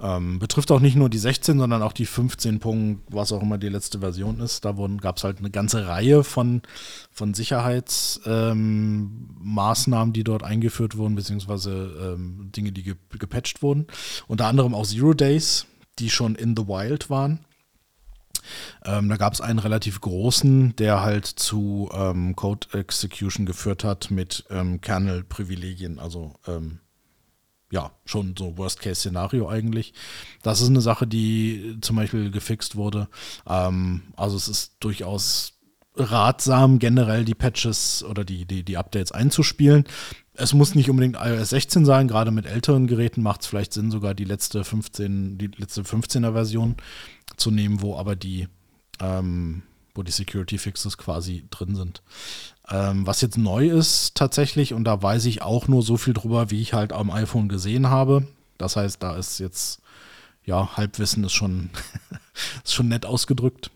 Ähm, 0.00 0.38
betrifft 0.38 0.72
auch 0.72 0.80
nicht 0.80 0.96
nur 0.96 1.10
die 1.10 1.18
16, 1.18 1.58
sondern 1.58 1.82
auch 1.82 1.92
die 1.92 2.06
15 2.06 2.60
Punkt, 2.60 3.02
was 3.10 3.30
auch 3.30 3.42
immer 3.42 3.58
die 3.58 3.68
letzte 3.68 3.98
Version 3.98 4.40
ist. 4.40 4.64
Da 4.64 4.74
gab 5.02 5.18
es 5.18 5.24
halt 5.24 5.38
eine 5.38 5.50
ganze 5.50 5.86
Reihe 5.86 6.24
von, 6.24 6.62
von 7.12 7.34
Sicherheitsmaßnahmen, 7.34 10.08
ähm, 10.08 10.12
die 10.14 10.24
dort 10.24 10.44
eingeführt 10.44 10.96
wurden, 10.96 11.14
beziehungsweise 11.14 12.14
ähm, 12.14 12.50
Dinge, 12.50 12.72
die 12.72 12.82
ge 12.82 12.94
gepatcht 13.18 13.60
wurden. 13.60 13.86
Unter 14.28 14.46
anderem 14.46 14.74
auch 14.74 14.86
Zero 14.86 15.12
Days, 15.12 15.66
die 15.98 16.08
schon 16.08 16.36
in 16.36 16.56
the 16.56 16.66
Wild 16.66 17.10
waren. 17.10 17.44
Ähm, 18.84 19.08
da 19.08 19.16
gab 19.16 19.32
es 19.32 19.40
einen 19.40 19.58
relativ 19.58 20.00
großen, 20.00 20.76
der 20.76 21.02
halt 21.02 21.26
zu 21.26 21.88
ähm, 21.92 22.36
Code 22.36 22.68
Execution 22.72 23.46
geführt 23.46 23.84
hat 23.84 24.10
mit 24.10 24.44
ähm, 24.50 24.80
Kernel-Privilegien, 24.80 25.98
also 25.98 26.34
ähm, 26.46 26.80
ja, 27.72 27.92
schon 28.04 28.34
so 28.36 28.58
Worst-Case-Szenario 28.58 29.48
eigentlich. 29.48 29.94
Das 30.42 30.60
ist 30.60 30.68
eine 30.68 30.80
Sache, 30.80 31.06
die 31.06 31.78
zum 31.80 31.96
Beispiel 31.96 32.30
gefixt 32.30 32.76
wurde. 32.76 33.08
Ähm, 33.46 34.02
also 34.16 34.36
es 34.36 34.48
ist 34.48 34.74
durchaus 34.80 35.54
ratsam, 35.96 36.78
generell 36.78 37.24
die 37.24 37.34
Patches 37.34 38.04
oder 38.04 38.24
die, 38.24 38.44
die, 38.44 38.64
die 38.64 38.76
Updates 38.76 39.12
einzuspielen. 39.12 39.84
Es 40.34 40.54
muss 40.54 40.74
nicht 40.74 40.88
unbedingt 40.88 41.16
iOS 41.20 41.50
16 41.50 41.84
sein, 41.84 42.08
gerade 42.08 42.30
mit 42.30 42.46
älteren 42.46 42.86
Geräten 42.86 43.22
macht 43.22 43.42
es 43.42 43.46
vielleicht 43.46 43.74
Sinn, 43.74 43.90
sogar 43.90 44.14
die 44.14 44.24
letzte 44.24 44.64
15, 44.64 45.36
die 45.36 45.48
letzte 45.48 45.82
15er 45.82 46.32
Version 46.32 46.76
zu 47.36 47.50
nehmen, 47.50 47.82
wo 47.82 47.96
aber 47.96 48.16
die, 48.16 48.48
ähm, 49.00 49.62
wo 49.94 50.02
die 50.02 50.12
Security 50.12 50.58
Fixes 50.58 50.98
quasi 50.98 51.44
drin 51.50 51.74
sind. 51.74 52.02
Ähm, 52.68 53.06
was 53.06 53.20
jetzt 53.20 53.38
neu 53.38 53.68
ist 53.68 54.14
tatsächlich, 54.14 54.74
und 54.74 54.84
da 54.84 55.02
weiß 55.02 55.24
ich 55.24 55.42
auch 55.42 55.68
nur 55.68 55.82
so 55.82 55.96
viel 55.96 56.14
drüber, 56.14 56.50
wie 56.50 56.60
ich 56.60 56.72
halt 56.72 56.92
am 56.92 57.10
iPhone 57.10 57.48
gesehen 57.48 57.88
habe. 57.88 58.26
Das 58.58 58.76
heißt, 58.76 59.02
da 59.02 59.16
ist 59.16 59.40
jetzt, 59.40 59.80
ja, 60.44 60.76
Halbwissen 60.76 61.24
ist 61.24 61.32
schon, 61.32 61.70
ist 62.64 62.74
schon 62.74 62.88
nett 62.88 63.06
ausgedrückt. 63.06 63.70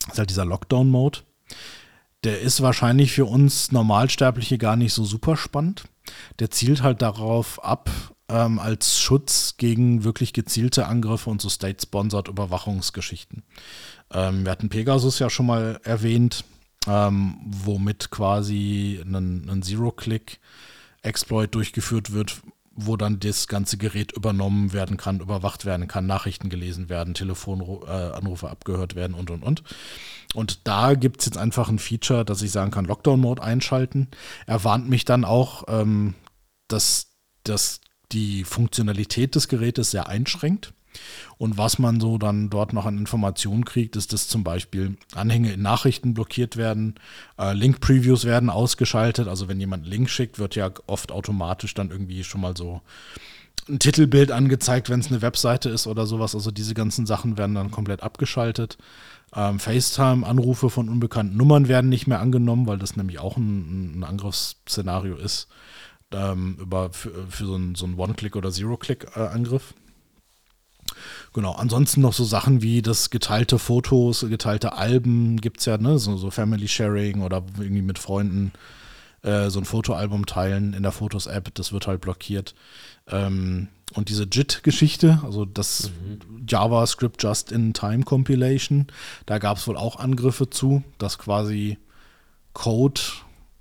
Das 0.00 0.14
ist 0.14 0.18
halt 0.18 0.30
dieser 0.30 0.44
Lockdown-Mode. 0.44 1.20
Der 2.24 2.40
ist 2.40 2.62
wahrscheinlich 2.62 3.12
für 3.12 3.26
uns 3.26 3.70
Normalsterbliche 3.70 4.58
gar 4.58 4.76
nicht 4.76 4.92
so 4.92 5.04
super 5.04 5.36
spannend. 5.36 5.84
Der 6.40 6.50
zielt 6.50 6.82
halt 6.82 7.02
darauf 7.02 7.62
ab, 7.62 7.90
ähm, 8.28 8.58
als 8.58 9.00
Schutz 9.00 9.56
gegen 9.56 10.04
wirklich 10.04 10.32
gezielte 10.32 10.86
Angriffe 10.86 11.30
und 11.30 11.40
so 11.40 11.48
State-Sponsored 11.48 12.28
Überwachungsgeschichten. 12.28 13.42
Ähm, 14.12 14.44
wir 14.44 14.52
hatten 14.52 14.68
Pegasus 14.68 15.18
ja 15.18 15.30
schon 15.30 15.46
mal 15.46 15.80
erwähnt, 15.84 16.44
ähm, 16.86 17.38
womit 17.44 18.10
quasi 18.10 19.02
ein, 19.04 19.62
Zero-Click-Exploit 19.62 21.54
durchgeführt 21.54 22.12
wird, 22.12 22.42
wo 22.72 22.96
dann 22.96 23.18
das 23.18 23.48
ganze 23.48 23.76
Gerät 23.76 24.12
übernommen 24.12 24.72
werden 24.72 24.96
kann, 24.96 25.20
überwacht 25.20 25.64
werden 25.64 25.88
kann, 25.88 26.06
Nachrichten 26.06 26.48
gelesen 26.48 26.88
werden, 26.88 27.14
Telefonanrufe 27.14 28.46
äh, 28.46 28.50
abgehört 28.50 28.94
werden 28.94 29.14
und 29.14 29.30
und 29.30 29.42
und. 29.42 29.62
Und 30.34 30.66
da 30.68 30.94
gibt 30.94 31.20
es 31.20 31.26
jetzt 31.26 31.38
einfach 31.38 31.68
ein 31.68 31.78
Feature, 31.78 32.24
dass 32.24 32.42
ich 32.42 32.52
sagen 32.52 32.70
kann, 32.70 32.84
Lockdown-Mode 32.84 33.42
einschalten. 33.42 34.08
Er 34.46 34.62
warnt 34.62 34.88
mich 34.88 35.04
dann 35.04 35.24
auch, 35.24 35.64
ähm, 35.68 36.14
dass 36.68 37.08
das 37.42 37.80
die 38.12 38.44
Funktionalität 38.44 39.34
des 39.34 39.48
Gerätes 39.48 39.90
sehr 39.90 40.08
einschränkt. 40.08 40.72
Und 41.36 41.56
was 41.56 41.78
man 41.78 42.00
so 42.00 42.18
dann 42.18 42.50
dort 42.50 42.72
noch 42.72 42.86
an 42.86 42.98
Informationen 42.98 43.64
kriegt, 43.64 43.94
ist, 43.94 44.12
dass 44.12 44.28
zum 44.28 44.42
Beispiel 44.42 44.96
Anhänge 45.14 45.52
in 45.52 45.62
Nachrichten 45.62 46.14
blockiert 46.14 46.56
werden, 46.56 46.94
äh, 47.38 47.52
Link-Previews 47.52 48.24
werden 48.24 48.50
ausgeschaltet. 48.50 49.28
Also 49.28 49.48
wenn 49.48 49.60
jemand 49.60 49.84
einen 49.84 49.92
Link 49.92 50.10
schickt, 50.10 50.38
wird 50.38 50.56
ja 50.56 50.70
oft 50.86 51.12
automatisch 51.12 51.74
dann 51.74 51.90
irgendwie 51.90 52.24
schon 52.24 52.40
mal 52.40 52.56
so 52.56 52.80
ein 53.68 53.78
Titelbild 53.78 54.32
angezeigt, 54.32 54.88
wenn 54.88 55.00
es 55.00 55.08
eine 55.08 55.22
Webseite 55.22 55.68
ist 55.68 55.86
oder 55.86 56.06
sowas. 56.06 56.34
Also 56.34 56.50
diese 56.50 56.74
ganzen 56.74 57.06
Sachen 57.06 57.38
werden 57.38 57.54
dann 57.54 57.70
komplett 57.70 58.02
abgeschaltet. 58.02 58.78
Ähm, 59.36 59.60
FaceTime-Anrufe 59.60 60.70
von 60.70 60.88
unbekannten 60.88 61.36
Nummern 61.36 61.68
werden 61.68 61.90
nicht 61.90 62.06
mehr 62.06 62.20
angenommen, 62.20 62.66
weil 62.66 62.78
das 62.78 62.96
nämlich 62.96 63.18
auch 63.18 63.36
ein, 63.36 64.00
ein 64.00 64.04
Angriffsszenario 64.04 65.16
ist 65.16 65.48
ähm, 66.12 66.56
über, 66.60 66.90
für, 66.90 67.10
für, 67.28 67.46
so 67.46 67.54
einen 67.54 67.74
so 67.74 67.86
One-Click- 67.86 68.36
oder 68.36 68.50
Zero-Click-Angriff. 68.50 69.74
Genau, 71.34 71.52
ansonsten 71.52 72.00
noch 72.00 72.14
so 72.14 72.24
Sachen 72.24 72.62
wie 72.62 72.82
das 72.82 73.10
geteilte 73.10 73.58
Fotos, 73.58 74.26
geteilte 74.28 74.72
Alben 74.72 75.40
gibt 75.40 75.60
es 75.60 75.66
ja, 75.66 75.76
ne, 75.78 75.98
so, 75.98 76.16
so 76.16 76.30
Family 76.30 76.66
Sharing 76.66 77.22
oder 77.22 77.44
irgendwie 77.58 77.82
mit 77.82 77.98
Freunden 77.98 78.52
äh, 79.22 79.50
so 79.50 79.60
ein 79.60 79.64
Fotoalbum 79.64 80.26
teilen 80.26 80.72
in 80.74 80.82
der 80.82 80.92
Fotos-App, 80.92 81.54
das 81.54 81.72
wird 81.72 81.86
halt 81.86 82.00
blockiert. 82.00 82.54
Ähm, 83.08 83.68
und 83.94 84.08
diese 84.08 84.24
JIT-Geschichte, 84.24 85.20
also 85.24 85.44
das 85.44 85.90
mhm. 85.90 86.46
JavaScript 86.46 87.22
Just-in-Time 87.22 88.04
Compilation, 88.04 88.86
da 89.26 89.38
gab 89.38 89.58
es 89.58 89.66
wohl 89.66 89.76
auch 89.76 89.96
Angriffe 89.96 90.50
zu, 90.50 90.82
dass 90.98 91.18
quasi 91.18 91.78
Code 92.52 93.00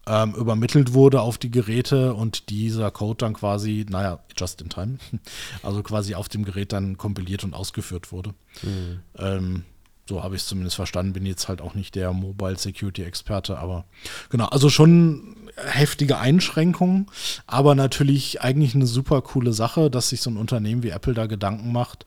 ähm, 0.08 0.34
übermittelt 0.36 0.93
wurde 0.93 1.22
auf 1.22 1.38
die 1.38 1.51
Geräte 1.51 2.14
und 2.14 2.49
dieser 2.49 2.91
Code 2.91 3.18
dann 3.18 3.34
quasi, 3.34 3.86
naja, 3.89 4.20
just 4.38 4.62
in 4.62 4.70
time, 4.70 4.97
also 5.64 5.84
quasi 5.84 6.16
auf 6.16 6.30
dem 6.30 6.45
Gerät 6.45 6.72
dann 6.74 6.97
kompiliert 6.97 7.43
und 7.43 7.53
ausgeführt 7.53 8.12
wurde. 8.12 8.34
Mhm. 8.64 8.99
Ähm, 9.18 9.64
so 10.08 10.24
habe 10.24 10.36
ich 10.36 10.41
es 10.41 10.47
zumindest 10.47 10.78
verstanden, 10.78 11.14
bin 11.14 11.26
jetzt 11.26 11.49
halt 11.49 11.60
auch 11.60 11.74
nicht 11.74 11.95
der 11.95 12.14
Mobile 12.14 12.58
Security 12.58 13.03
Experte, 13.03 13.58
aber 13.58 13.84
genau, 14.30 14.45
also 14.45 14.70
schon 14.70 15.36
heftige 15.58 16.18
Einschränkungen, 16.18 17.08
aber 17.45 17.76
natürlich 17.76 18.41
eigentlich 18.41 18.76
eine 18.76 18.88
super 18.88 19.22
coole 19.22 19.51
Sache, 19.51 19.89
dass 19.89 20.10
sich 20.10 20.22
so 20.22 20.30
ein 20.30 20.38
Unternehmen 20.38 20.84
wie 20.84 20.89
Apple 20.89 21.14
da 21.14 21.26
Gedanken 21.26 21.74
macht, 21.74 22.05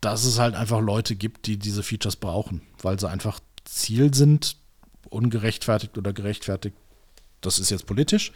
dass 0.00 0.24
es 0.24 0.38
halt 0.38 0.54
einfach 0.54 0.80
Leute 0.80 1.16
gibt, 1.16 1.46
die 1.46 1.58
diese 1.58 1.82
Features 1.82 2.16
brauchen, 2.16 2.60
weil 2.82 3.00
sie 3.00 3.08
einfach 3.08 3.40
Ziel 3.64 4.14
sind, 4.14 4.56
ungerechtfertigt 5.08 5.98
oder 5.98 6.12
gerechtfertigt 6.12 6.76
das 7.46 7.58
ist 7.58 7.70
jetzt 7.70 7.86
politisch. 7.86 8.32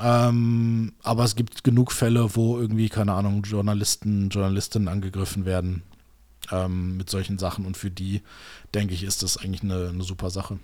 Ähm, 0.00 0.92
aber 1.02 1.24
es 1.24 1.36
gibt 1.36 1.64
genug 1.64 1.92
Fälle, 1.92 2.34
wo 2.34 2.58
irgendwie, 2.58 2.88
keine 2.88 3.12
Ahnung, 3.12 3.42
Journalisten, 3.44 4.28
Journalistinnen 4.28 4.88
angegriffen 4.88 5.44
werden 5.44 5.82
ähm, 6.50 6.96
mit 6.96 7.10
solchen 7.10 7.38
Sachen. 7.38 7.64
Und 7.64 7.76
für 7.76 7.90
die, 7.90 8.22
denke 8.74 8.94
ich, 8.94 9.04
ist 9.04 9.22
das 9.22 9.36
eigentlich 9.36 9.62
eine, 9.62 9.88
eine 9.88 10.02
super 10.02 10.30
Sache. 10.30 10.58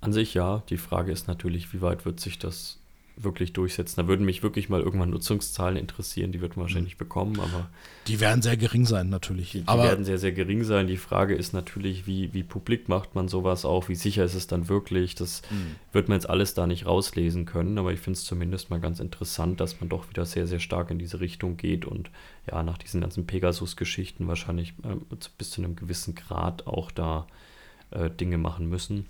An 0.00 0.12
sich 0.12 0.34
ja. 0.34 0.62
Die 0.68 0.78
Frage 0.78 1.12
ist 1.12 1.28
natürlich, 1.28 1.72
wie 1.72 1.80
weit 1.80 2.04
wird 2.04 2.20
sich 2.20 2.38
das 2.38 2.79
wirklich 3.22 3.52
durchsetzen. 3.52 3.96
Da 3.96 4.08
würden 4.08 4.24
mich 4.24 4.42
wirklich 4.42 4.68
mal 4.68 4.80
irgendwann 4.80 5.10
Nutzungszahlen 5.10 5.76
interessieren, 5.76 6.32
die 6.32 6.40
wird 6.40 6.56
man 6.56 6.64
wahrscheinlich 6.64 6.94
mhm. 6.94 6.98
bekommen, 6.98 7.40
aber. 7.40 7.68
Die 8.06 8.20
werden 8.20 8.42
sehr 8.42 8.56
gering 8.56 8.86
sein, 8.86 9.08
natürlich. 9.08 9.52
Die, 9.52 9.62
die 9.62 9.66
werden 9.66 10.04
sehr, 10.04 10.18
sehr 10.18 10.32
gering 10.32 10.64
sein. 10.64 10.86
Die 10.86 10.96
Frage 10.96 11.34
ist 11.34 11.52
natürlich, 11.52 12.06
wie, 12.06 12.32
wie 12.32 12.42
publik 12.42 12.88
macht 12.88 13.14
man 13.14 13.28
sowas 13.28 13.64
auch, 13.64 13.88
wie 13.88 13.94
sicher 13.94 14.24
ist 14.24 14.34
es 14.34 14.46
dann 14.46 14.68
wirklich? 14.68 15.14
Das 15.14 15.42
mhm. 15.50 15.76
wird 15.92 16.08
man 16.08 16.16
jetzt 16.16 16.28
alles 16.28 16.54
da 16.54 16.66
nicht 16.66 16.86
rauslesen 16.86 17.46
können, 17.46 17.78
aber 17.78 17.92
ich 17.92 18.00
finde 18.00 18.18
es 18.18 18.24
zumindest 18.24 18.70
mal 18.70 18.80
ganz 18.80 19.00
interessant, 19.00 19.60
dass 19.60 19.80
man 19.80 19.88
doch 19.88 20.08
wieder 20.10 20.26
sehr, 20.26 20.46
sehr 20.46 20.60
stark 20.60 20.90
in 20.90 20.98
diese 20.98 21.20
Richtung 21.20 21.56
geht 21.56 21.84
und 21.84 22.10
ja, 22.50 22.62
nach 22.62 22.78
diesen 22.78 23.00
ganzen 23.00 23.26
Pegasus-Geschichten 23.26 24.26
wahrscheinlich 24.28 24.74
äh, 24.84 24.96
bis 25.38 25.50
zu 25.50 25.62
einem 25.62 25.76
gewissen 25.76 26.14
Grad 26.14 26.66
auch 26.66 26.90
da 26.90 27.26
äh, 27.90 28.10
Dinge 28.10 28.38
machen 28.38 28.68
müssen. 28.68 29.06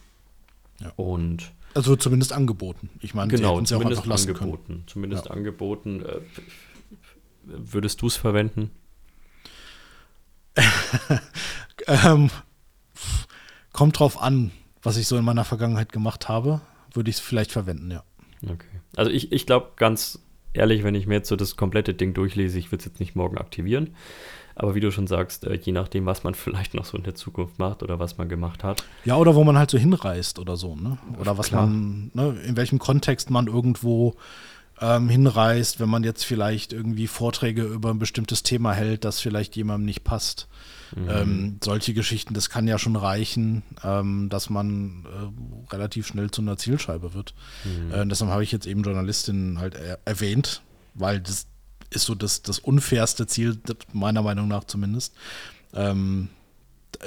Ja. 0.80 0.92
Und 0.96 1.52
also 1.74 1.96
zumindest 1.96 2.32
angeboten. 2.32 2.90
Ich 3.00 3.14
meine, 3.14 3.30
genau, 3.30 3.58
sie 3.58 3.66
zumindest 3.66 4.02
auch 4.02 4.10
angeboten. 4.10 4.66
Können. 4.66 4.84
Zumindest 4.86 5.26
ja. 5.26 5.30
angeboten. 5.32 6.04
Äh, 6.04 6.20
würdest 7.44 8.02
du 8.02 8.06
es 8.06 8.16
verwenden? 8.16 8.70
ähm, 11.86 12.30
kommt 13.72 13.98
drauf 13.98 14.20
an, 14.20 14.50
was 14.82 14.96
ich 14.96 15.06
so 15.06 15.16
in 15.16 15.24
meiner 15.24 15.44
Vergangenheit 15.44 15.92
gemacht 15.92 16.28
habe, 16.28 16.60
würde 16.92 17.10
ich 17.10 17.16
es 17.16 17.20
vielleicht 17.20 17.52
verwenden, 17.52 17.90
ja. 17.90 18.04
Okay. 18.42 18.80
Also 18.96 19.10
ich, 19.10 19.32
ich 19.32 19.46
glaube 19.46 19.72
ganz 19.76 20.18
ehrlich, 20.52 20.82
wenn 20.82 20.94
ich 20.94 21.06
mir 21.06 21.14
jetzt 21.14 21.28
so 21.28 21.36
das 21.36 21.56
komplette 21.56 21.94
Ding 21.94 22.14
durchlese, 22.14 22.58
ich 22.58 22.72
würde 22.72 22.80
es 22.80 22.86
jetzt 22.86 23.00
nicht 23.00 23.14
morgen 23.14 23.38
aktivieren. 23.38 23.94
Aber 24.60 24.74
wie 24.74 24.80
du 24.80 24.92
schon 24.92 25.06
sagst, 25.06 25.46
äh, 25.46 25.54
je 25.54 25.72
nachdem, 25.72 26.04
was 26.04 26.22
man 26.22 26.34
vielleicht 26.34 26.74
noch 26.74 26.84
so 26.84 26.98
in 26.98 27.02
der 27.02 27.14
Zukunft 27.14 27.58
macht 27.58 27.82
oder 27.82 27.98
was 27.98 28.18
man 28.18 28.28
gemacht 28.28 28.62
hat. 28.62 28.84
Ja, 29.06 29.16
oder 29.16 29.34
wo 29.34 29.42
man 29.42 29.56
halt 29.56 29.70
so 29.70 29.78
hinreist 29.78 30.38
oder 30.38 30.56
so, 30.56 30.76
ne? 30.76 30.98
Oder 31.18 31.38
was 31.38 31.48
Klar. 31.48 31.66
man, 31.66 32.10
ne, 32.12 32.36
in 32.46 32.56
welchem 32.56 32.78
Kontext 32.78 33.30
man 33.30 33.46
irgendwo 33.46 34.16
ähm, 34.78 35.08
hinreist, 35.08 35.80
wenn 35.80 35.88
man 35.88 36.04
jetzt 36.04 36.24
vielleicht 36.24 36.74
irgendwie 36.74 37.06
Vorträge 37.06 37.62
über 37.62 37.88
ein 37.90 37.98
bestimmtes 37.98 38.42
Thema 38.42 38.74
hält, 38.74 39.04
das 39.04 39.18
vielleicht 39.20 39.56
jemandem 39.56 39.86
nicht 39.86 40.04
passt. 40.04 40.46
Mhm. 40.94 41.08
Ähm, 41.08 41.58
solche 41.64 41.94
Geschichten, 41.94 42.34
das 42.34 42.50
kann 42.50 42.68
ja 42.68 42.78
schon 42.78 42.96
reichen, 42.96 43.62
ähm, 43.82 44.28
dass 44.28 44.50
man 44.50 45.06
äh, 45.06 45.72
relativ 45.72 46.06
schnell 46.06 46.30
zu 46.30 46.42
einer 46.42 46.58
Zielscheibe 46.58 47.14
wird. 47.14 47.34
Mhm. 47.64 47.92
Äh, 47.94 48.06
deshalb 48.06 48.30
habe 48.30 48.42
ich 48.42 48.52
jetzt 48.52 48.66
eben 48.66 48.82
Journalistin 48.82 49.58
halt 49.58 49.74
er 49.74 50.00
erwähnt, 50.04 50.60
weil 50.92 51.20
das 51.20 51.46
ist 51.90 52.04
so 52.04 52.14
das, 52.14 52.42
das 52.42 52.58
unfairste 52.58 53.26
Ziel, 53.26 53.58
meiner 53.92 54.22
Meinung 54.22 54.48
nach 54.48 54.64
zumindest. 54.64 55.14
Ähm, 55.74 56.28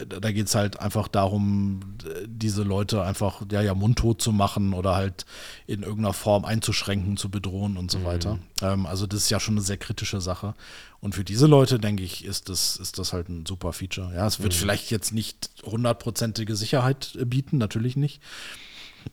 da 0.07 0.31
geht 0.31 0.47
es 0.47 0.55
halt 0.55 0.79
einfach 0.79 1.07
darum, 1.07 1.81
diese 2.25 2.63
Leute 2.63 3.03
einfach 3.03 3.43
ja, 3.51 3.61
ja 3.61 3.75
mundtot 3.75 4.21
zu 4.21 4.31
machen 4.31 4.73
oder 4.73 4.95
halt 4.95 5.25
in 5.67 5.83
irgendeiner 5.83 6.13
Form 6.13 6.45
einzuschränken, 6.45 7.15
zu 7.15 7.29
bedrohen 7.29 7.77
und 7.77 7.91
so 7.91 7.99
mhm. 7.99 8.05
weiter. 8.05 8.39
Ähm, 8.61 8.85
also 8.87 9.05
das 9.05 9.21
ist 9.21 9.29
ja 9.29 9.39
schon 9.39 9.55
eine 9.55 9.61
sehr 9.61 9.77
kritische 9.77 10.19
Sache. 10.19 10.55
Und 10.99 11.13
für 11.13 11.23
diese 11.23 11.45
Leute, 11.45 11.79
denke 11.79 12.01
ich, 12.01 12.25
ist 12.25 12.49
das, 12.49 12.77
ist 12.77 12.97
das 12.97 13.13
halt 13.13 13.29
ein 13.29 13.45
super 13.45 13.71
Feature. 13.71 14.13
Ja, 14.15 14.25
es 14.25 14.39
wird 14.39 14.53
mhm. 14.53 14.57
vielleicht 14.57 14.89
jetzt 14.89 15.13
nicht 15.13 15.51
hundertprozentige 15.63 16.55
Sicherheit 16.55 17.17
bieten, 17.25 17.57
natürlich 17.57 17.95
nicht. 17.95 18.19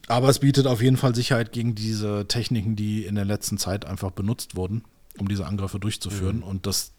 Aber 0.07 0.29
es 0.29 0.39
bietet 0.39 0.67
auf 0.67 0.81
jeden 0.81 0.97
Fall 0.97 1.15
Sicherheit 1.15 1.53
gegen 1.53 1.75
diese 1.75 2.27
Techniken, 2.27 2.75
die 2.77 3.05
in 3.05 3.17
der 3.17 3.25
letzten 3.25 3.59
Zeit 3.59 3.85
einfach 3.85 4.13
benutzt 4.13 4.57
wurden 4.57 4.85
um 5.19 5.29
diese 5.29 5.47
Angriffe 5.47 5.79
durchzuführen. 5.79 6.39
Mhm. 6.39 6.43
Und 6.43 6.67
das 6.67 6.93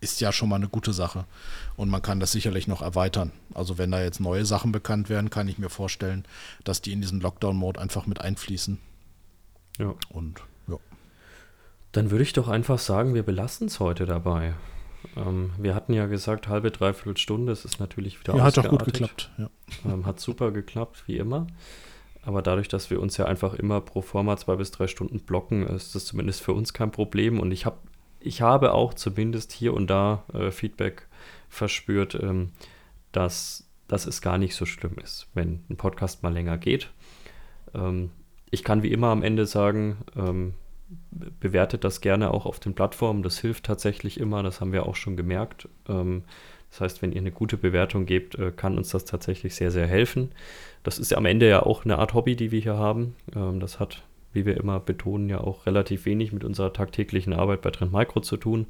ist 0.00 0.20
ja 0.20 0.32
schon 0.32 0.48
mal 0.48 0.56
eine 0.56 0.68
gute 0.68 0.92
Sache. 0.92 1.24
Und 1.76 1.88
man 1.88 2.02
kann 2.02 2.20
das 2.20 2.32
sicherlich 2.32 2.68
noch 2.68 2.82
erweitern. 2.82 3.32
Also 3.54 3.78
wenn 3.78 3.90
da 3.90 4.02
jetzt 4.02 4.20
neue 4.20 4.44
Sachen 4.44 4.72
bekannt 4.72 5.08
werden, 5.08 5.30
kann 5.30 5.48
ich 5.48 5.58
mir 5.58 5.70
vorstellen, 5.70 6.24
dass 6.64 6.82
die 6.82 6.92
in 6.92 7.00
diesen 7.00 7.20
Lockdown-Mode 7.20 7.80
einfach 7.80 8.06
mit 8.06 8.20
einfließen. 8.20 8.78
Ja. 9.78 9.94
Und 10.08 10.40
ja. 10.68 10.76
Dann 11.92 12.10
würde 12.10 12.22
ich 12.22 12.32
doch 12.32 12.48
einfach 12.48 12.78
sagen, 12.78 13.14
wir 13.14 13.22
belassen 13.22 13.66
es 13.66 13.80
heute 13.80 14.06
dabei. 14.06 14.54
Ähm, 15.16 15.50
wir 15.58 15.74
hatten 15.74 15.92
ja 15.92 16.06
gesagt, 16.06 16.48
halbe, 16.48 16.70
dreiviertel 16.70 17.16
Stunde. 17.16 17.52
Es 17.52 17.64
ist 17.64 17.80
natürlich 17.80 18.20
wieder 18.20 18.36
Ja, 18.36 18.44
hat 18.44 18.56
doch 18.56 18.68
gut 18.68 18.84
geklappt. 18.84 19.30
Ja. 19.38 19.50
Ähm, 19.84 20.06
hat 20.06 20.20
super 20.20 20.50
geklappt, 20.50 21.04
wie 21.06 21.16
immer. 21.18 21.46
Aber 22.22 22.42
dadurch, 22.42 22.68
dass 22.68 22.90
wir 22.90 23.00
uns 23.00 23.16
ja 23.16 23.24
einfach 23.26 23.54
immer 23.54 23.80
pro 23.80 24.02
forma 24.02 24.36
zwei 24.36 24.56
bis 24.56 24.70
drei 24.70 24.86
Stunden 24.86 25.20
blocken, 25.20 25.66
ist 25.66 25.94
das 25.94 26.04
zumindest 26.04 26.42
für 26.42 26.52
uns 26.52 26.72
kein 26.72 26.90
Problem. 26.90 27.40
Und 27.40 27.52
ich, 27.52 27.64
hab, 27.66 27.82
ich 28.20 28.42
habe 28.42 28.74
auch 28.74 28.94
zumindest 28.94 29.52
hier 29.52 29.74
und 29.74 29.88
da 29.88 30.24
äh, 30.32 30.50
Feedback 30.50 31.06
verspürt, 31.48 32.18
ähm, 32.20 32.50
dass, 33.12 33.68
dass 33.86 34.06
es 34.06 34.20
gar 34.20 34.38
nicht 34.38 34.54
so 34.54 34.66
schlimm 34.66 34.96
ist, 35.02 35.28
wenn 35.34 35.64
ein 35.70 35.76
Podcast 35.76 36.22
mal 36.22 36.32
länger 36.32 36.58
geht. 36.58 36.90
Ähm, 37.74 38.10
ich 38.50 38.64
kann 38.64 38.82
wie 38.82 38.92
immer 38.92 39.08
am 39.08 39.22
Ende 39.22 39.46
sagen, 39.46 39.98
ähm, 40.16 40.54
bewertet 41.10 41.84
das 41.84 42.00
gerne 42.00 42.32
auch 42.32 42.46
auf 42.46 42.60
den 42.60 42.74
Plattformen. 42.74 43.22
Das 43.22 43.38
hilft 43.38 43.64
tatsächlich 43.64 44.18
immer, 44.18 44.42
das 44.42 44.60
haben 44.60 44.72
wir 44.72 44.86
auch 44.86 44.96
schon 44.96 45.16
gemerkt. 45.16 45.68
Ähm, 45.88 46.24
das 46.70 46.80
heißt, 46.80 47.02
wenn 47.02 47.12
ihr 47.12 47.20
eine 47.20 47.32
gute 47.32 47.56
Bewertung 47.56 48.06
gebt, 48.06 48.34
äh, 48.36 48.52
kann 48.54 48.76
uns 48.76 48.90
das 48.90 49.04
tatsächlich 49.04 49.54
sehr, 49.54 49.70
sehr 49.70 49.86
helfen. 49.86 50.30
Das 50.82 50.98
ist 50.98 51.10
ja 51.10 51.16
am 51.16 51.26
Ende 51.26 51.48
ja 51.48 51.62
auch 51.62 51.84
eine 51.84 51.98
Art 51.98 52.14
Hobby, 52.14 52.36
die 52.36 52.50
wir 52.50 52.60
hier 52.60 52.76
haben. 52.76 53.14
Ähm, 53.34 53.60
das 53.60 53.80
hat, 53.80 54.02
wie 54.32 54.44
wir 54.44 54.56
immer 54.56 54.80
betonen, 54.80 55.28
ja 55.28 55.40
auch 55.40 55.66
relativ 55.66 56.04
wenig 56.04 56.32
mit 56.32 56.44
unserer 56.44 56.72
tagtäglichen 56.72 57.32
Arbeit 57.32 57.62
bei 57.62 57.70
Trend 57.70 57.92
Micro 57.92 58.20
zu 58.20 58.36
tun. 58.36 58.66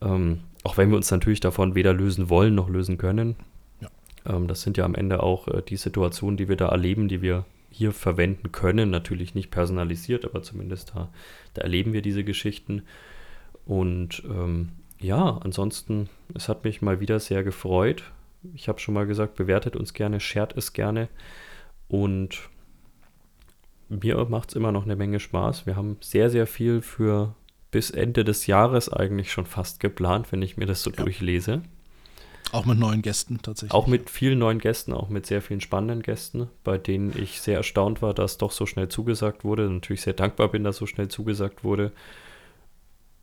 Ähm, 0.00 0.40
auch 0.64 0.76
wenn 0.76 0.90
wir 0.90 0.96
uns 0.96 1.10
natürlich 1.10 1.40
davon 1.40 1.74
weder 1.74 1.92
lösen 1.92 2.28
wollen 2.28 2.54
noch 2.54 2.68
lösen 2.68 2.98
können. 2.98 3.36
Ja. 3.80 3.88
Ähm, 4.26 4.48
das 4.48 4.62
sind 4.62 4.76
ja 4.76 4.84
am 4.84 4.94
Ende 4.94 5.22
auch 5.22 5.48
äh, 5.48 5.62
die 5.62 5.76
Situationen, 5.76 6.36
die 6.36 6.48
wir 6.48 6.56
da 6.56 6.68
erleben, 6.68 7.08
die 7.08 7.22
wir 7.22 7.44
hier 7.70 7.92
verwenden 7.92 8.52
können. 8.52 8.90
Natürlich 8.90 9.34
nicht 9.34 9.50
personalisiert, 9.50 10.24
aber 10.24 10.42
zumindest 10.42 10.92
da, 10.94 11.08
da 11.54 11.62
erleben 11.62 11.92
wir 11.92 12.02
diese 12.02 12.24
Geschichten. 12.24 12.82
Und 13.64 14.22
ähm, 14.26 14.70
ja, 15.02 15.38
ansonsten, 15.42 16.08
es 16.34 16.48
hat 16.48 16.64
mich 16.64 16.82
mal 16.82 17.00
wieder 17.00 17.20
sehr 17.20 17.44
gefreut. 17.44 18.04
Ich 18.54 18.68
habe 18.68 18.80
schon 18.80 18.94
mal 18.94 19.06
gesagt, 19.06 19.36
bewertet 19.36 19.76
uns 19.76 19.92
gerne, 19.92 20.20
shared 20.20 20.56
es 20.56 20.72
gerne. 20.72 21.08
Und 21.88 22.48
mir 23.88 24.24
macht 24.28 24.50
es 24.50 24.54
immer 24.54 24.72
noch 24.72 24.84
eine 24.84 24.96
Menge 24.96 25.20
Spaß. 25.20 25.66
Wir 25.66 25.76
haben 25.76 25.98
sehr, 26.00 26.30
sehr 26.30 26.46
viel 26.46 26.80
für 26.80 27.34
bis 27.70 27.90
Ende 27.90 28.24
des 28.24 28.46
Jahres 28.46 28.88
eigentlich 28.88 29.32
schon 29.32 29.46
fast 29.46 29.80
geplant, 29.80 30.30
wenn 30.30 30.42
ich 30.42 30.56
mir 30.56 30.66
das 30.66 30.82
so 30.82 30.90
ja. 30.90 30.96
durchlese. 30.96 31.62
Auch 32.52 32.66
mit 32.66 32.78
neuen 32.78 33.00
Gästen 33.00 33.40
tatsächlich. 33.40 33.72
Auch 33.72 33.86
mit 33.86 34.10
vielen 34.10 34.38
neuen 34.38 34.58
Gästen, 34.58 34.92
auch 34.92 35.08
mit 35.08 35.24
sehr 35.24 35.40
vielen 35.40 35.62
spannenden 35.62 36.02
Gästen, 36.02 36.48
bei 36.64 36.76
denen 36.76 37.14
ich 37.16 37.40
sehr 37.40 37.56
erstaunt 37.56 38.02
war, 38.02 38.12
dass 38.12 38.36
doch 38.36 38.50
so 38.50 38.66
schnell 38.66 38.88
zugesagt 38.88 39.42
wurde. 39.42 39.70
Natürlich 39.70 40.02
sehr 40.02 40.12
dankbar 40.12 40.48
bin, 40.48 40.62
dass 40.62 40.76
so 40.76 40.86
schnell 40.86 41.08
zugesagt 41.08 41.64
wurde. 41.64 41.92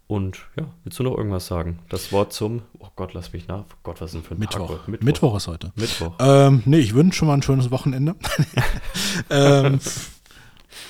Und 0.09 0.39
ja, 0.57 0.65
willst 0.83 0.97
du 0.97 1.03
noch 1.03 1.15
irgendwas 1.15 1.45
sagen? 1.45 1.77
Das 1.87 2.11
Wort 2.11 2.33
zum, 2.33 2.63
oh 2.79 2.87
Gott, 2.95 3.13
lass 3.13 3.31
mich 3.31 3.47
nach. 3.47 3.59
Oh 3.59 3.77
Gott, 3.83 4.01
was 4.01 4.07
ist 4.07 4.15
denn 4.15 4.23
für 4.23 4.33
ein 4.33 4.39
Mittwoch. 4.39 4.87
Mittwoch. 4.87 5.05
Mittwoch 5.05 5.37
ist 5.37 5.47
heute. 5.47 5.71
Mittwoch. 5.75 6.15
Ähm, 6.17 6.63
nee, 6.65 6.79
ich 6.79 6.95
wünsche 6.95 7.19
schon 7.19 7.27
mal 7.27 7.35
ein 7.35 7.43
schönes 7.43 7.69
Wochenende. 7.69 8.15
ähm, 9.29 9.79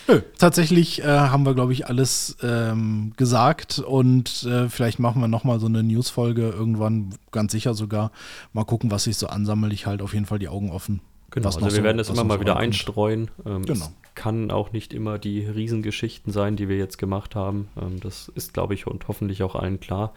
nö, 0.07 0.21
tatsächlich 0.37 1.03
äh, 1.03 1.05
haben 1.05 1.45
wir, 1.45 1.53
glaube 1.53 1.73
ich, 1.73 1.87
alles 1.87 2.37
ähm, 2.41 3.11
gesagt 3.17 3.79
und 3.79 4.43
äh, 4.43 4.69
vielleicht 4.69 4.99
machen 4.99 5.19
wir 5.21 5.27
nochmal 5.27 5.59
so 5.59 5.65
eine 5.65 5.83
News-Folge 5.83 6.51
irgendwann, 6.51 7.13
ganz 7.31 7.51
sicher 7.51 7.73
sogar. 7.73 8.13
Mal 8.53 8.63
gucken, 8.63 8.89
was 8.89 9.03
sich 9.03 9.17
so 9.17 9.27
ansammelt. 9.27 9.73
Ich 9.73 9.85
halte 9.85 10.05
auf 10.05 10.13
jeden 10.13 10.27
Fall 10.27 10.39
die 10.39 10.47
Augen 10.47 10.71
offen. 10.71 11.01
Genau, 11.31 11.47
also 11.47 11.61
wir 11.61 11.71
so, 11.71 11.83
werden 11.83 11.97
das 11.97 12.09
immer 12.09 12.23
mal 12.23 12.39
wieder 12.39 12.57
einstreuen. 12.57 13.29
Ähm, 13.45 13.63
genau. 13.63 13.85
Es 13.85 13.91
kann 14.15 14.51
auch 14.51 14.71
nicht 14.71 14.93
immer 14.93 15.19
die 15.19 15.45
Riesengeschichten 15.45 16.33
sein, 16.33 16.55
die 16.55 16.69
wir 16.69 16.77
jetzt 16.77 16.97
gemacht 16.97 17.35
haben. 17.35 17.69
Ähm, 17.79 17.99
das 17.99 18.29
ist, 18.29 18.53
glaube 18.53 18.73
ich, 18.73 18.87
und 18.87 19.07
hoffentlich 19.07 19.43
auch 19.43 19.55
allen 19.55 19.79
klar. 19.79 20.13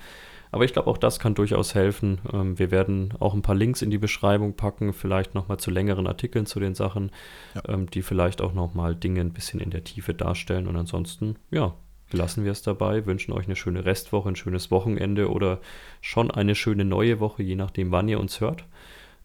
Aber 0.51 0.65
ich 0.65 0.75
glaube, 0.75 0.89
auch 0.89 0.99
das 0.99 1.19
kann 1.19 1.35
durchaus 1.35 1.75
helfen. 1.75 2.21
Ähm, 2.33 2.59
wir 2.59 2.71
werden 2.71 3.15
auch 3.21 3.33
ein 3.33 3.43
paar 3.43 3.55
Links 3.55 3.81
in 3.81 3.91
die 3.91 3.99
Beschreibung 3.99 4.55
packen, 4.55 4.93
vielleicht 4.93 5.35
nochmal 5.35 5.59
zu 5.59 5.71
längeren 5.71 6.07
Artikeln 6.07 6.45
zu 6.45 6.61
den 6.61 6.75
Sachen, 6.75 7.11
ja. 7.55 7.63
ähm, 7.69 7.89
die 7.89 8.03
vielleicht 8.03 8.43
auch 8.43 8.53
nochmal 8.53 8.95
Dinge 8.95 9.23
ein 9.23 9.33
bisschen 9.33 9.61
in 9.61 9.71
der 9.71 9.83
Tiefe 9.85 10.13
darstellen. 10.13 10.67
Und 10.67 10.77
ansonsten, 10.77 11.37
ja, 11.51 11.75
belassen 12.11 12.45
wir 12.45 12.53
es 12.53 12.61
dabei, 12.61 13.07
wünschen 13.07 13.33
euch 13.33 13.47
eine 13.47 13.57
schöne 13.57 13.87
Restwoche, 13.87 14.29
ein 14.29 14.37
schönes 14.37 14.71
Wochenende 14.71 15.31
oder 15.31 15.61
schon 16.03 16.31
eine 16.31 16.55
schöne 16.55 16.85
neue 16.85 17.19
Woche, 17.19 17.43
je 17.43 17.57
nachdem, 17.57 17.91
wann 17.91 18.09
ihr 18.09 18.21
uns 18.21 18.41
hört. 18.41 18.67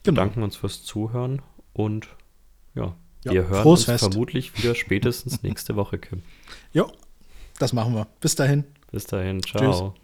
Wir 0.03 0.13
genau. 0.13 0.21
danken 0.21 0.43
uns 0.43 0.55
fürs 0.55 0.83
Zuhören 0.83 1.41
und 1.77 2.07
ja, 2.75 2.95
ja 3.23 3.31
wir 3.31 3.47
hören 3.47 3.65
uns 3.65 3.85
Fest. 3.85 4.03
vermutlich 4.03 4.57
wieder 4.57 4.75
spätestens 4.75 5.43
nächste 5.43 5.75
Woche, 5.75 5.97
Kim. 5.97 6.21
Jo, 6.73 6.91
das 7.59 7.71
machen 7.71 7.93
wir. 7.93 8.07
Bis 8.19 8.35
dahin. 8.35 8.65
Bis 8.91 9.05
dahin. 9.05 9.41
Ciao. 9.41 9.93
Tschüss. 9.93 10.01